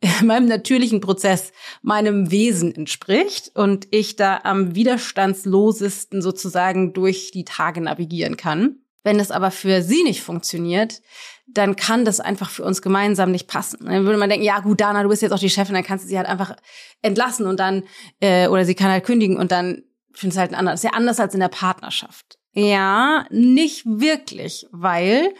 meinem 0.23 0.47
natürlichen 0.47 1.01
Prozess, 1.01 1.51
meinem 1.81 2.31
Wesen 2.31 2.73
entspricht 2.75 3.51
und 3.55 3.87
ich 3.91 4.15
da 4.15 4.41
am 4.43 4.75
widerstandslosesten 4.75 6.21
sozusagen 6.21 6.93
durch 6.93 7.31
die 7.31 7.45
Tage 7.45 7.81
navigieren 7.81 8.37
kann. 8.37 8.77
Wenn 9.03 9.19
es 9.19 9.29
aber 9.29 9.51
für 9.51 9.83
sie 9.83 10.03
nicht 10.03 10.23
funktioniert, 10.23 11.01
dann 11.47 11.75
kann 11.75 12.05
das 12.05 12.19
einfach 12.19 12.49
für 12.49 12.63
uns 12.63 12.81
gemeinsam 12.81 13.31
nicht 13.31 13.47
passen. 13.47 13.85
Dann 13.85 14.03
würde 14.03 14.17
man 14.17 14.29
denken, 14.29 14.45
ja 14.45 14.59
gut, 14.61 14.81
Dana, 14.81 15.03
du 15.03 15.09
bist 15.09 15.21
jetzt 15.21 15.31
auch 15.31 15.39
die 15.39 15.49
Chefin, 15.49 15.75
dann 15.75 15.83
kannst 15.83 16.05
du 16.05 16.09
sie 16.09 16.17
halt 16.17 16.27
einfach 16.27 16.55
entlassen 17.03 17.45
und 17.45 17.59
dann, 17.59 17.83
äh, 18.19 18.47
oder 18.47 18.65
sie 18.65 18.73
kann 18.73 18.89
halt 18.89 19.03
kündigen 19.03 19.37
und 19.37 19.51
dann 19.51 19.83
findest 20.11 20.37
du 20.37 20.41
halt 20.41 20.51
ein 20.51 20.55
anderes. 20.55 20.81
Das 20.81 20.85
ist 20.85 20.91
ja 20.91 20.97
anders 20.97 21.19
als 21.19 21.35
in 21.35 21.39
der 21.39 21.49
Partnerschaft. 21.49 22.39
Ja, 22.53 23.27
nicht 23.29 23.83
wirklich, 23.85 24.65
weil 24.71 25.33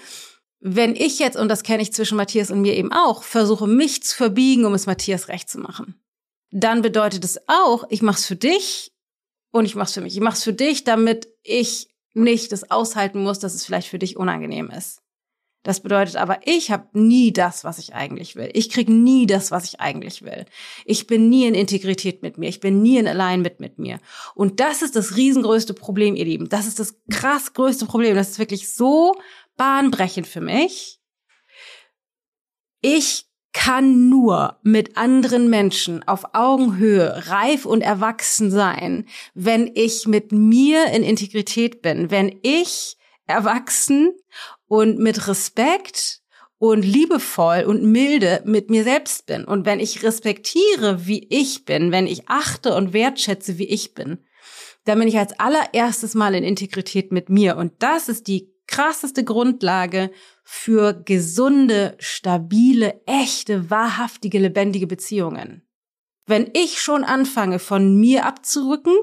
wenn 0.68 0.96
ich 0.96 1.20
jetzt, 1.20 1.38
und 1.38 1.48
das 1.48 1.62
kenne 1.62 1.84
ich 1.84 1.94
zwischen 1.94 2.18
Matthias 2.18 2.50
und 2.50 2.62
mir 2.62 2.74
eben 2.74 2.92
auch, 2.92 3.22
versuche 3.22 3.68
mich 3.68 4.02
zu 4.02 4.16
verbiegen, 4.16 4.66
um 4.66 4.74
es 4.74 4.88
Matthias 4.88 5.28
recht 5.28 5.48
zu 5.48 5.60
machen, 5.60 5.94
dann 6.50 6.82
bedeutet 6.82 7.24
es 7.24 7.40
auch, 7.48 7.86
ich 7.90 8.02
mache 8.02 8.18
es 8.18 8.26
für 8.26 8.36
dich 8.36 8.92
und 9.52 9.66
ich 9.66 9.76
mache 9.76 9.86
es 9.86 9.94
für 9.94 10.02
mich. 10.02 10.16
Ich 10.16 10.22
mache 10.22 10.34
es 10.34 10.44
für 10.44 10.54
dich, 10.54 10.84
damit 10.84 11.28
ich 11.44 11.90
nicht 12.16 12.52
das 12.52 12.72
aushalten 12.72 13.22
muss, 13.22 13.38
dass 13.38 13.54
es 13.54 13.64
vielleicht 13.64 13.90
für 13.90 14.00
dich 14.00 14.18
unangenehm 14.18 14.72
ist. 14.72 15.04
Das 15.62 15.82
bedeutet 15.82 16.16
aber, 16.16 16.40
ich 16.46 16.72
habe 16.72 16.88
nie 16.94 17.32
das, 17.32 17.64
was 17.64 17.78
ich 17.78 17.94
eigentlich 17.94 18.36
will. 18.36 18.50
Ich 18.54 18.70
krieg 18.70 18.90
nie 18.90 19.28
das, 19.28 19.52
was 19.52 19.66
ich 19.66 19.80
eigentlich 19.80 20.24
will. 20.24 20.46
Ich 20.86 21.06
bin 21.06 21.30
nie 21.30 21.46
in 21.48 21.54
Integrität 21.54 22.24
mit 22.24 22.40
mir. 22.40 22.50
Ich 22.50 22.60
bin 22.60 22.82
nie 22.82 22.98
in 22.98 23.08
Alignment 23.08 23.60
mit 23.60 23.78
mir. 23.78 24.00
Und 24.34 24.60
das 24.60 24.82
ist 24.82 24.96
das 24.96 25.16
riesengrößte 25.16 25.76
Problem, 25.76 26.16
ihr 26.16 26.26
Lieben. 26.26 26.50
Das 26.50 26.68
ist 26.68 26.80
das 26.80 26.96
krass 27.12 27.54
größte 27.54 27.86
Problem. 27.86 28.16
Das 28.16 28.30
ist 28.30 28.40
wirklich 28.40 28.74
so 28.74 29.14
bahnbrechend 29.56 30.28
für 30.28 30.42
mich. 30.42 31.00
Ich 32.82 33.26
kann 33.56 34.10
nur 34.10 34.60
mit 34.64 34.98
anderen 34.98 35.50
Menschen 35.50 36.06
auf 36.08 36.26
Augenhöhe 36.34 37.24
reif 37.28 37.66
und 37.66 37.82
erwachsen 37.82 38.52
sein, 38.52 39.08
wenn 39.34 39.72
ich 39.74 40.08
mit 40.08 40.34
mir 40.34 40.88
in 40.88 41.04
Integrität 41.04 41.82
bin, 41.82 42.12
wenn 42.12 42.38
ich 42.44 42.98
erwachsen 43.28 44.14
und 44.68 45.00
mit 45.00 45.28
Respekt 45.28 46.22
und 46.58 46.84
liebevoll 46.84 47.64
und 47.64 47.84
milde 47.84 48.42
mit 48.46 48.70
mir 48.70 48.84
selbst 48.84 49.26
bin. 49.26 49.46
Und 49.46 49.66
wenn 49.66 49.80
ich 49.80 50.04
respektiere, 50.04 51.06
wie 51.06 51.26
ich 51.30 51.66
bin, 51.66 51.92
wenn 51.92 52.08
ich 52.08 52.28
achte 52.28 52.76
und 52.76 52.94
wertschätze, 52.94 53.58
wie 53.58 53.68
ich 53.68 53.94
bin, 53.94 54.20
dann 54.84 55.00
bin 55.00 55.08
ich 55.08 55.18
als 55.18 55.38
allererstes 55.40 56.14
mal 56.14 56.36
in 56.36 56.44
Integrität 56.44 57.12
mit 57.12 57.30
mir. 57.30 57.58
Und 57.58 57.74
das 57.80 58.10
ist 58.10 58.28
die 58.28 58.55
krasseste 58.68 59.24
Grundlage 59.24 60.12
für 60.44 60.94
gesunde, 60.94 61.96
stabile, 62.00 63.02
echte, 63.06 63.70
wahrhaftige, 63.70 64.40
lebendige 64.40 64.88
Beziehungen. 64.88 65.62
Wenn 66.28 66.50
ich 66.54 66.82
schon 66.82 67.04
anfange, 67.04 67.60
von 67.60 68.00
mir 68.00 68.26
abzurücken, 68.26 68.96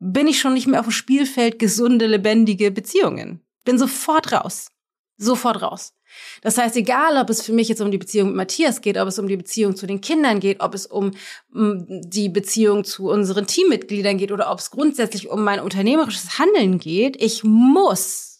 bin 0.00 0.26
ich 0.26 0.40
schon 0.40 0.54
nicht 0.54 0.66
mehr 0.66 0.80
auf 0.80 0.86
dem 0.86 0.92
Spielfeld 0.92 1.58
gesunde, 1.58 2.06
lebendige 2.06 2.70
Beziehungen. 2.70 3.40
Bin 3.64 3.78
sofort 3.78 4.32
raus. 4.32 4.68
Sofort 5.16 5.62
raus. 5.62 5.94
Das 6.42 6.58
heißt, 6.58 6.76
egal, 6.76 7.16
ob 7.16 7.30
es 7.30 7.42
für 7.42 7.52
mich 7.52 7.68
jetzt 7.68 7.80
um 7.80 7.90
die 7.90 7.98
Beziehung 7.98 8.28
mit 8.28 8.36
Matthias 8.36 8.80
geht, 8.80 8.98
ob 8.98 9.08
es 9.08 9.18
um 9.18 9.28
die 9.28 9.36
Beziehung 9.36 9.76
zu 9.76 9.86
den 9.86 10.00
Kindern 10.00 10.40
geht, 10.40 10.60
ob 10.60 10.74
es 10.74 10.86
um 10.86 11.12
die 11.52 12.28
Beziehung 12.28 12.84
zu 12.84 13.08
unseren 13.08 13.46
Teammitgliedern 13.46 14.18
geht 14.18 14.32
oder 14.32 14.50
ob 14.50 14.58
es 14.58 14.70
grundsätzlich 14.70 15.28
um 15.28 15.42
mein 15.42 15.60
unternehmerisches 15.60 16.38
Handeln 16.38 16.78
geht, 16.78 17.20
ich 17.20 17.44
muss 17.44 18.33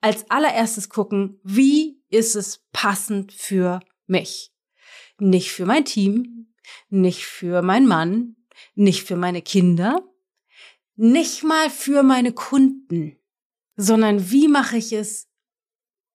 als 0.00 0.30
allererstes 0.30 0.88
gucken, 0.88 1.40
wie 1.42 2.02
ist 2.08 2.36
es 2.36 2.64
passend 2.72 3.32
für 3.32 3.80
mich? 4.06 4.52
Nicht 5.18 5.52
für 5.52 5.66
mein 5.66 5.84
Team, 5.84 6.54
nicht 6.88 7.24
für 7.24 7.62
meinen 7.62 7.86
Mann, 7.86 8.36
nicht 8.74 9.04
für 9.04 9.16
meine 9.16 9.42
Kinder, 9.42 10.02
nicht 10.96 11.44
mal 11.44 11.70
für 11.70 12.02
meine 12.02 12.32
Kunden, 12.32 13.18
sondern 13.76 14.30
wie 14.30 14.48
mache 14.48 14.76
ich 14.76 14.92
es 14.92 15.28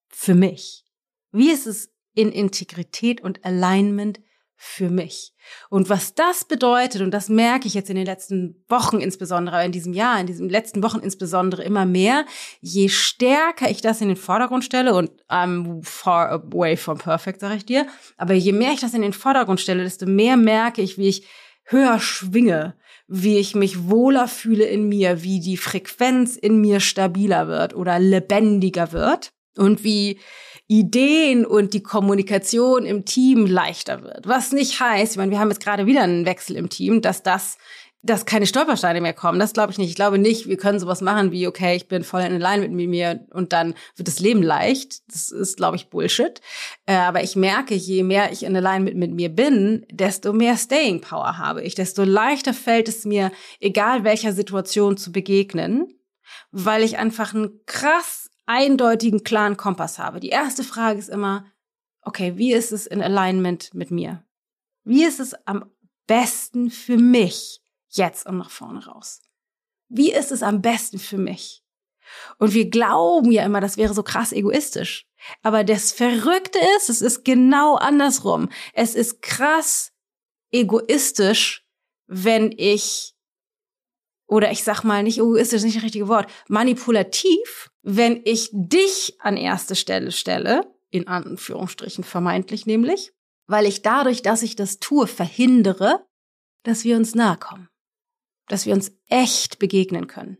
für 0.08 0.34
mich? 0.34 0.84
Wie 1.32 1.50
ist 1.50 1.66
es 1.66 1.92
in 2.14 2.30
Integrität 2.30 3.20
und 3.20 3.44
Alignment 3.44 4.20
für 4.66 4.88
mich. 4.88 5.34
Und 5.68 5.90
was 5.90 6.14
das 6.14 6.46
bedeutet, 6.46 7.02
und 7.02 7.10
das 7.10 7.28
merke 7.28 7.68
ich 7.68 7.74
jetzt 7.74 7.90
in 7.90 7.96
den 7.96 8.06
letzten 8.06 8.64
Wochen 8.66 8.98
insbesondere, 8.98 9.62
in 9.62 9.72
diesem 9.72 9.92
Jahr, 9.92 10.18
in 10.18 10.26
diesen 10.26 10.48
letzten 10.48 10.82
Wochen 10.82 11.00
insbesondere 11.00 11.62
immer 11.62 11.84
mehr, 11.84 12.24
je 12.62 12.88
stärker 12.88 13.70
ich 13.70 13.82
das 13.82 14.00
in 14.00 14.08
den 14.08 14.16
Vordergrund 14.16 14.64
stelle, 14.64 14.94
und 14.94 15.10
I'm 15.28 15.84
far 15.84 16.30
away 16.30 16.78
from 16.78 16.96
perfect, 16.96 17.40
sage 17.40 17.56
ich 17.56 17.66
dir, 17.66 17.86
aber 18.16 18.32
je 18.32 18.52
mehr 18.52 18.72
ich 18.72 18.80
das 18.80 18.94
in 18.94 19.02
den 19.02 19.12
Vordergrund 19.12 19.60
stelle, 19.60 19.84
desto 19.84 20.06
mehr 20.06 20.38
merke 20.38 20.80
ich, 20.80 20.96
wie 20.96 21.08
ich 21.08 21.28
höher 21.64 22.00
schwinge, 22.00 22.74
wie 23.06 23.36
ich 23.36 23.54
mich 23.54 23.90
wohler 23.90 24.28
fühle 24.28 24.64
in 24.64 24.88
mir, 24.88 25.22
wie 25.22 25.40
die 25.40 25.58
Frequenz 25.58 26.36
in 26.36 26.60
mir 26.62 26.80
stabiler 26.80 27.48
wird 27.48 27.74
oder 27.74 27.98
lebendiger 27.98 28.92
wird 28.92 29.32
und 29.56 29.84
wie 29.84 30.18
Ideen 30.66 31.44
und 31.44 31.74
die 31.74 31.82
Kommunikation 31.82 32.86
im 32.86 33.04
Team 33.04 33.46
leichter 33.46 34.02
wird. 34.02 34.26
Was 34.26 34.52
nicht 34.52 34.80
heißt, 34.80 35.12
ich 35.12 35.18
meine, 35.18 35.30
wir 35.30 35.38
haben 35.38 35.50
jetzt 35.50 35.62
gerade 35.62 35.86
wieder 35.86 36.02
einen 36.02 36.24
Wechsel 36.24 36.56
im 36.56 36.70
Team, 36.70 37.02
dass 37.02 37.22
das 37.22 37.58
dass 38.04 38.26
keine 38.26 38.46
Stolpersteine 38.46 39.00
mehr 39.00 39.14
kommen. 39.14 39.38
Das 39.38 39.54
glaube 39.54 39.72
ich 39.72 39.78
nicht. 39.78 39.88
Ich 39.88 39.94
glaube 39.94 40.18
nicht, 40.18 40.46
wir 40.46 40.58
können 40.58 40.78
sowas 40.78 41.00
machen 41.00 41.32
wie, 41.32 41.46
okay, 41.46 41.74
ich 41.74 41.88
bin 41.88 42.04
voll 42.04 42.20
in 42.20 42.38
Line 42.38 42.68
mit 42.68 42.88
mir 42.88 43.26
und 43.30 43.54
dann 43.54 43.74
wird 43.96 44.08
das 44.08 44.20
Leben 44.20 44.42
leicht. 44.42 45.00
Das 45.10 45.30
ist, 45.30 45.56
glaube 45.56 45.76
ich, 45.76 45.88
Bullshit. 45.88 46.42
Äh, 46.84 46.96
aber 46.96 47.22
ich 47.22 47.34
merke, 47.34 47.74
je 47.74 48.02
mehr 48.02 48.30
ich 48.30 48.42
in 48.42 48.52
Line 48.52 48.84
mit, 48.84 48.94
mit 48.94 49.12
mir 49.12 49.30
bin, 49.30 49.86
desto 49.90 50.34
mehr 50.34 50.58
Staying 50.58 51.00
Power 51.00 51.38
habe 51.38 51.62
ich. 51.62 51.74
Desto 51.74 52.04
leichter 52.04 52.52
fällt 52.52 52.88
es 52.88 53.06
mir, 53.06 53.32
egal 53.58 54.04
welcher 54.04 54.34
Situation 54.34 54.98
zu 54.98 55.10
begegnen, 55.10 55.88
weil 56.50 56.82
ich 56.82 56.98
einfach 56.98 57.34
einen 57.34 57.60
krass 57.64 58.23
eindeutigen, 58.46 59.24
klaren 59.24 59.56
Kompass 59.56 59.98
habe. 59.98 60.20
Die 60.20 60.28
erste 60.28 60.64
Frage 60.64 60.98
ist 60.98 61.08
immer, 61.08 61.46
okay, 62.02 62.36
wie 62.36 62.52
ist 62.52 62.72
es 62.72 62.86
in 62.86 63.02
Alignment 63.02 63.74
mit 63.74 63.90
mir? 63.90 64.24
Wie 64.84 65.04
ist 65.04 65.20
es 65.20 65.34
am 65.46 65.70
besten 66.06 66.70
für 66.70 66.98
mich 66.98 67.62
jetzt 67.88 68.26
und 68.26 68.38
nach 68.38 68.50
vorne 68.50 68.84
raus? 68.84 69.22
Wie 69.88 70.12
ist 70.12 70.32
es 70.32 70.42
am 70.42 70.60
besten 70.60 70.98
für 70.98 71.18
mich? 71.18 71.62
Und 72.38 72.52
wir 72.52 72.68
glauben 72.68 73.32
ja 73.32 73.44
immer, 73.44 73.60
das 73.60 73.76
wäre 73.76 73.94
so 73.94 74.02
krass 74.02 74.32
egoistisch. 74.32 75.06
Aber 75.42 75.64
das 75.64 75.92
Verrückte 75.92 76.58
ist, 76.76 76.90
es 76.90 77.00
ist 77.00 77.24
genau 77.24 77.76
andersrum. 77.76 78.50
Es 78.74 78.94
ist 78.94 79.22
krass 79.22 79.92
egoistisch, 80.52 81.64
wenn 82.06 82.52
ich 82.56 83.14
oder 84.26 84.50
ich 84.50 84.64
sag 84.64 84.84
mal 84.84 85.02
nicht 85.02 85.18
egoistisch, 85.18 85.62
nicht 85.62 85.76
das 85.76 85.82
richtige 85.82 86.08
Wort, 86.08 86.30
manipulativ, 86.48 87.70
wenn 87.84 88.22
ich 88.24 88.48
dich 88.52 89.16
an 89.20 89.36
erste 89.36 89.76
Stelle 89.76 90.10
stelle, 90.10 90.62
in 90.90 91.06
Anführungsstrichen 91.06 92.02
vermeintlich 92.02 92.64
nämlich, 92.64 93.12
weil 93.46 93.66
ich 93.66 93.82
dadurch, 93.82 94.22
dass 94.22 94.42
ich 94.42 94.56
das 94.56 94.78
tue, 94.78 95.06
verhindere, 95.06 96.06
dass 96.62 96.84
wir 96.84 96.96
uns 96.96 97.14
nahe 97.14 97.36
kommen, 97.36 97.68
dass 98.48 98.64
wir 98.64 98.72
uns 98.72 98.92
echt 99.08 99.58
begegnen 99.58 100.06
können. 100.06 100.38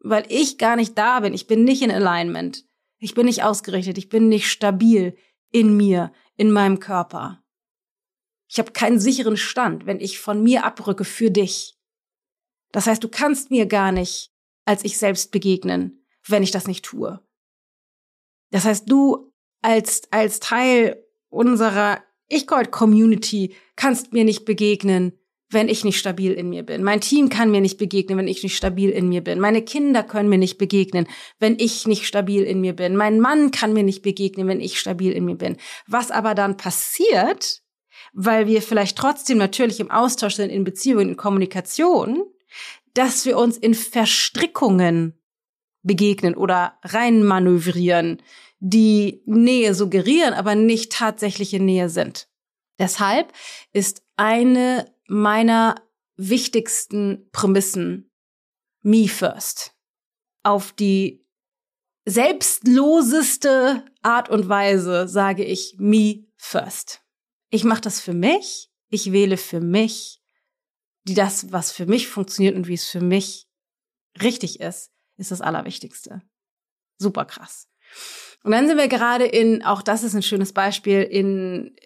Weil 0.00 0.24
ich 0.30 0.56
gar 0.56 0.76
nicht 0.76 0.96
da 0.96 1.20
bin, 1.20 1.34
ich 1.34 1.46
bin 1.46 1.64
nicht 1.64 1.82
in 1.82 1.90
Alignment, 1.90 2.64
ich 2.98 3.14
bin 3.14 3.26
nicht 3.26 3.42
ausgerichtet, 3.42 3.98
ich 3.98 4.08
bin 4.08 4.28
nicht 4.28 4.48
stabil 4.48 5.18
in 5.50 5.76
mir, 5.76 6.12
in 6.36 6.50
meinem 6.50 6.80
Körper. 6.80 7.44
Ich 8.48 8.58
habe 8.58 8.72
keinen 8.72 8.98
sicheren 8.98 9.36
Stand, 9.36 9.84
wenn 9.84 10.00
ich 10.00 10.18
von 10.18 10.42
mir 10.42 10.64
abrücke 10.64 11.04
für 11.04 11.30
dich. 11.30 11.78
Das 12.72 12.86
heißt, 12.86 13.04
du 13.04 13.08
kannst 13.08 13.50
mir 13.50 13.66
gar 13.66 13.92
nicht 13.92 14.32
als 14.64 14.84
ich 14.84 14.98
selbst 14.98 15.30
begegnen, 15.30 15.97
wenn 16.26 16.42
ich 16.42 16.50
das 16.50 16.66
nicht 16.66 16.84
tue. 16.84 17.20
Das 18.50 18.64
heißt, 18.64 18.90
du 18.90 19.32
als, 19.62 20.02
als 20.10 20.40
Teil 20.40 21.04
unserer 21.28 22.02
Ich-Gold-Community 22.28 23.54
kannst 23.76 24.12
mir 24.12 24.24
nicht 24.24 24.44
begegnen, 24.44 25.12
wenn 25.50 25.68
ich 25.68 25.84
nicht 25.84 25.98
stabil 25.98 26.32
in 26.32 26.50
mir 26.50 26.62
bin. 26.62 26.82
Mein 26.82 27.00
Team 27.00 27.30
kann 27.30 27.50
mir 27.50 27.60
nicht 27.60 27.78
begegnen, 27.78 28.18
wenn 28.18 28.28
ich 28.28 28.42
nicht 28.42 28.56
stabil 28.56 28.90
in 28.90 29.08
mir 29.08 29.22
bin. 29.22 29.40
Meine 29.40 29.62
Kinder 29.62 30.02
können 30.02 30.28
mir 30.28 30.38
nicht 30.38 30.58
begegnen, 30.58 31.06
wenn 31.38 31.56
ich 31.58 31.86
nicht 31.86 32.06
stabil 32.06 32.42
in 32.42 32.60
mir 32.60 32.74
bin. 32.74 32.96
Mein 32.96 33.18
Mann 33.18 33.50
kann 33.50 33.72
mir 33.72 33.82
nicht 33.82 34.02
begegnen, 34.02 34.46
wenn 34.46 34.60
ich 34.60 34.78
stabil 34.78 35.12
in 35.12 35.24
mir 35.24 35.36
bin. 35.36 35.56
Was 35.86 36.10
aber 36.10 36.34
dann 36.34 36.58
passiert, 36.58 37.62
weil 38.12 38.46
wir 38.46 38.60
vielleicht 38.60 38.98
trotzdem 38.98 39.38
natürlich 39.38 39.80
im 39.80 39.90
Austausch 39.90 40.34
sind, 40.34 40.50
in 40.50 40.64
Beziehungen, 40.64 41.10
in 41.10 41.16
Kommunikation, 41.16 42.24
dass 42.92 43.24
wir 43.24 43.38
uns 43.38 43.56
in 43.56 43.74
Verstrickungen 43.74 45.17
begegnen 45.82 46.34
oder 46.34 46.78
reinmanövrieren, 46.82 48.22
die 48.60 49.22
Nähe 49.26 49.74
suggerieren, 49.74 50.34
aber 50.34 50.54
nicht 50.54 50.92
tatsächliche 50.92 51.60
Nähe 51.60 51.88
sind. 51.88 52.28
Deshalb 52.78 53.32
ist 53.72 54.02
eine 54.16 54.92
meiner 55.06 55.76
wichtigsten 56.16 57.28
Prämissen 57.32 58.10
me 58.82 59.08
first. 59.08 59.74
Auf 60.42 60.72
die 60.72 61.24
selbstloseste 62.04 63.84
Art 64.02 64.28
und 64.28 64.48
Weise 64.48 65.08
sage 65.08 65.44
ich 65.44 65.76
me 65.78 66.26
first. 66.36 67.02
ich 67.50 67.64
mache 67.64 67.80
das 67.80 68.00
für 68.00 68.14
mich, 68.14 68.70
ich 68.90 69.12
wähle 69.12 69.36
für 69.36 69.60
mich, 69.60 70.22
die 71.04 71.14
das, 71.14 71.52
was 71.52 71.72
für 71.72 71.86
mich 71.86 72.08
funktioniert 72.08 72.56
und 72.56 72.68
wie 72.68 72.74
es 72.74 72.88
für 72.88 73.00
mich 73.00 73.48
richtig 74.20 74.60
ist, 74.60 74.92
ist 75.18 75.30
das 75.30 75.40
Allerwichtigste. 75.40 76.22
Super 76.98 77.26
krass. 77.26 77.68
Und 78.42 78.52
dann 78.52 78.66
sind 78.66 78.78
wir 78.78 78.88
gerade 78.88 79.24
in, 79.24 79.62
auch 79.62 79.82
das 79.82 80.02
ist 80.02 80.14
ein 80.14 80.22
schönes 80.22 80.52
Beispiel, 80.52 81.02
in 81.02 81.76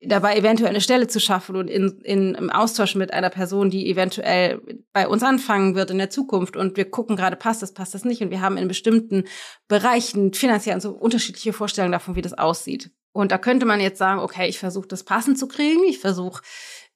dabei 0.00 0.36
eventuell 0.36 0.70
eine 0.70 0.80
Stelle 0.80 1.08
zu 1.08 1.18
schaffen 1.18 1.56
und 1.56 1.68
in, 1.68 2.00
in, 2.02 2.34
im 2.34 2.50
Austausch 2.50 2.94
mit 2.94 3.12
einer 3.12 3.30
Person, 3.30 3.68
die 3.70 3.90
eventuell 3.90 4.60
bei 4.92 5.08
uns 5.08 5.22
anfangen 5.22 5.74
wird 5.74 5.90
in 5.90 5.98
der 5.98 6.10
Zukunft 6.10 6.56
und 6.56 6.76
wir 6.76 6.88
gucken 6.88 7.16
gerade, 7.16 7.36
passt 7.36 7.62
das, 7.62 7.74
passt 7.74 7.94
das 7.94 8.04
nicht 8.04 8.22
und 8.22 8.30
wir 8.30 8.40
haben 8.40 8.56
in 8.56 8.68
bestimmten 8.68 9.24
Bereichen 9.66 10.32
finanziell 10.34 10.80
so 10.80 10.92
unterschiedliche 10.92 11.52
Vorstellungen 11.52 11.92
davon, 11.92 12.14
wie 12.14 12.22
das 12.22 12.34
aussieht. 12.34 12.90
Und 13.12 13.32
da 13.32 13.38
könnte 13.38 13.66
man 13.66 13.80
jetzt 13.80 13.98
sagen, 13.98 14.20
okay, 14.20 14.48
ich 14.48 14.60
versuche 14.60 14.86
das 14.86 15.02
passend 15.02 15.38
zu 15.38 15.48
kriegen, 15.48 15.82
ich 15.88 15.98
versuche 15.98 16.42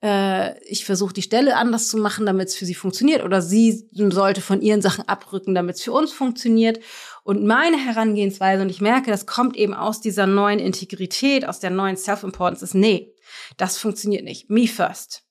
äh, 0.02 0.58
ich 0.64 0.84
versuche 0.84 1.14
die 1.14 1.22
Stelle 1.22 1.56
anders 1.56 1.88
zu 1.88 1.96
machen, 1.96 2.26
damit 2.26 2.48
es 2.48 2.56
für 2.56 2.66
sie 2.66 2.74
funktioniert 2.74 3.22
oder 3.22 3.40
sie 3.40 3.88
sollte 3.92 4.40
von 4.40 4.60
ihren 4.60 4.82
Sachen 4.82 5.08
abrücken, 5.08 5.54
damit 5.54 5.76
es 5.76 5.82
für 5.82 5.92
uns 5.92 6.12
funktioniert. 6.12 6.80
Und 7.22 7.44
meine 7.44 7.78
Herangehensweise, 7.78 8.62
und 8.62 8.68
ich 8.68 8.80
merke, 8.80 9.10
das 9.10 9.26
kommt 9.26 9.56
eben 9.56 9.74
aus 9.74 10.00
dieser 10.00 10.26
neuen 10.26 10.58
Integrität, 10.58 11.46
aus 11.46 11.60
der 11.60 11.70
neuen 11.70 11.96
Self-Importance, 11.96 12.64
ist, 12.64 12.74
nee, 12.74 13.14
das 13.56 13.78
funktioniert 13.78 14.24
nicht. 14.24 14.50
Me 14.50 14.66
first. 14.66 15.24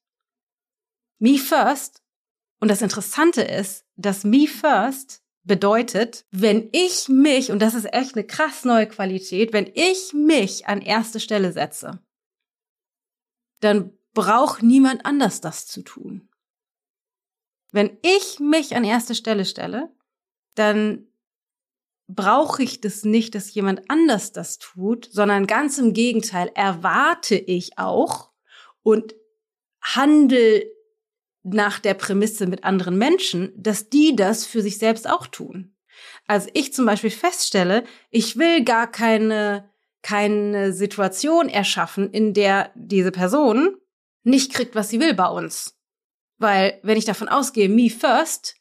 Me 1.19 1.37
first. 1.37 2.01
Und 2.59 2.69
das 2.69 2.81
Interessante 2.81 3.41
ist, 3.41 3.85
dass 3.95 4.23
me 4.23 4.47
first 4.47 5.21
bedeutet, 5.43 6.25
wenn 6.31 6.69
ich 6.71 7.09
mich, 7.09 7.51
und 7.51 7.59
das 7.59 7.73
ist 7.73 7.91
echt 7.91 8.15
eine 8.15 8.25
krass 8.25 8.63
neue 8.63 8.87
Qualität, 8.87 9.53
wenn 9.53 9.69
ich 9.73 10.13
mich 10.13 10.67
an 10.67 10.81
erste 10.81 11.19
Stelle 11.19 11.51
setze, 11.51 11.99
dann 13.59 13.97
braucht 14.13 14.63
niemand 14.63 15.05
anders 15.05 15.41
das 15.41 15.67
zu 15.67 15.81
tun. 15.83 16.29
Wenn 17.71 17.97
ich 18.01 18.39
mich 18.39 18.75
an 18.75 18.83
erste 18.83 19.15
Stelle 19.15 19.45
stelle, 19.45 19.89
dann 20.55 21.07
brauche 22.07 22.61
ich 22.61 22.81
das 22.81 23.03
nicht, 23.03 23.35
dass 23.35 23.53
jemand 23.53 23.89
anders 23.89 24.33
das 24.33 24.57
tut, 24.57 25.07
sondern 25.11 25.47
ganz 25.47 25.77
im 25.77 25.93
Gegenteil 25.93 26.51
erwarte 26.55 27.35
ich 27.35 27.77
auch 27.77 28.31
und 28.83 29.15
handle 29.81 30.65
nach 31.43 31.79
der 31.79 31.93
Prämisse 31.93 32.47
mit 32.47 32.63
anderen 32.63 32.97
Menschen, 32.97 33.51
dass 33.55 33.89
die 33.89 34.15
das 34.15 34.45
für 34.45 34.61
sich 34.61 34.77
selbst 34.77 35.09
auch 35.09 35.25
tun. 35.27 35.75
Also 36.27 36.49
ich 36.53 36.73
zum 36.73 36.85
Beispiel 36.85 37.09
feststelle, 37.09 37.83
ich 38.09 38.37
will 38.37 38.63
gar 38.63 38.91
keine, 38.91 39.69
keine 40.01 40.73
Situation 40.73 41.49
erschaffen, 41.49 42.11
in 42.11 42.33
der 42.33 42.71
diese 42.75 43.11
Person 43.11 43.77
nicht 44.23 44.53
kriegt, 44.53 44.75
was 44.75 44.89
sie 44.89 44.99
will 44.99 45.13
bei 45.13 45.27
uns. 45.27 45.77
Weil 46.37 46.79
wenn 46.83 46.97
ich 46.97 47.05
davon 47.05 47.29
ausgehe, 47.29 47.69
me 47.69 47.89
first, 47.89 48.55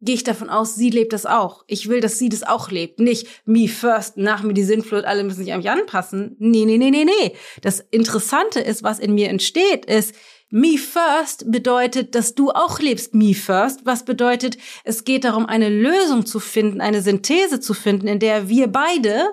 gehe 0.00 0.14
ich 0.14 0.24
davon 0.24 0.50
aus, 0.50 0.74
sie 0.74 0.90
lebt 0.90 1.12
das 1.12 1.26
auch. 1.26 1.64
Ich 1.66 1.88
will, 1.88 2.00
dass 2.00 2.18
sie 2.18 2.28
das 2.28 2.42
auch 2.42 2.70
lebt. 2.70 3.00
Nicht 3.00 3.26
me 3.44 3.68
first, 3.68 4.16
nach 4.16 4.42
mir 4.42 4.52
die 4.52 4.64
Sinnflut, 4.64 5.04
alle 5.04 5.24
müssen 5.24 5.44
sich 5.44 5.52
an 5.52 5.58
mich 5.58 5.70
anpassen. 5.70 6.36
Nee, 6.38 6.64
nee, 6.64 6.78
nee, 6.78 6.90
nee, 6.90 7.04
nee. 7.04 7.36
Das 7.62 7.80
Interessante 7.90 8.60
ist, 8.60 8.82
was 8.82 8.98
in 8.98 9.14
mir 9.14 9.28
entsteht, 9.28 9.86
ist, 9.86 10.14
me 10.50 10.78
first 10.78 11.50
bedeutet, 11.50 12.14
dass 12.14 12.34
du 12.34 12.50
auch 12.50 12.78
lebst 12.78 13.14
me 13.14 13.34
first. 13.34 13.84
Was 13.84 14.04
bedeutet, 14.04 14.58
es 14.84 15.04
geht 15.04 15.24
darum, 15.24 15.46
eine 15.46 15.68
Lösung 15.68 16.26
zu 16.26 16.40
finden, 16.40 16.80
eine 16.80 17.02
Synthese 17.02 17.60
zu 17.60 17.74
finden, 17.74 18.06
in 18.06 18.18
der 18.18 18.48
wir 18.48 18.68
beide 18.68 19.30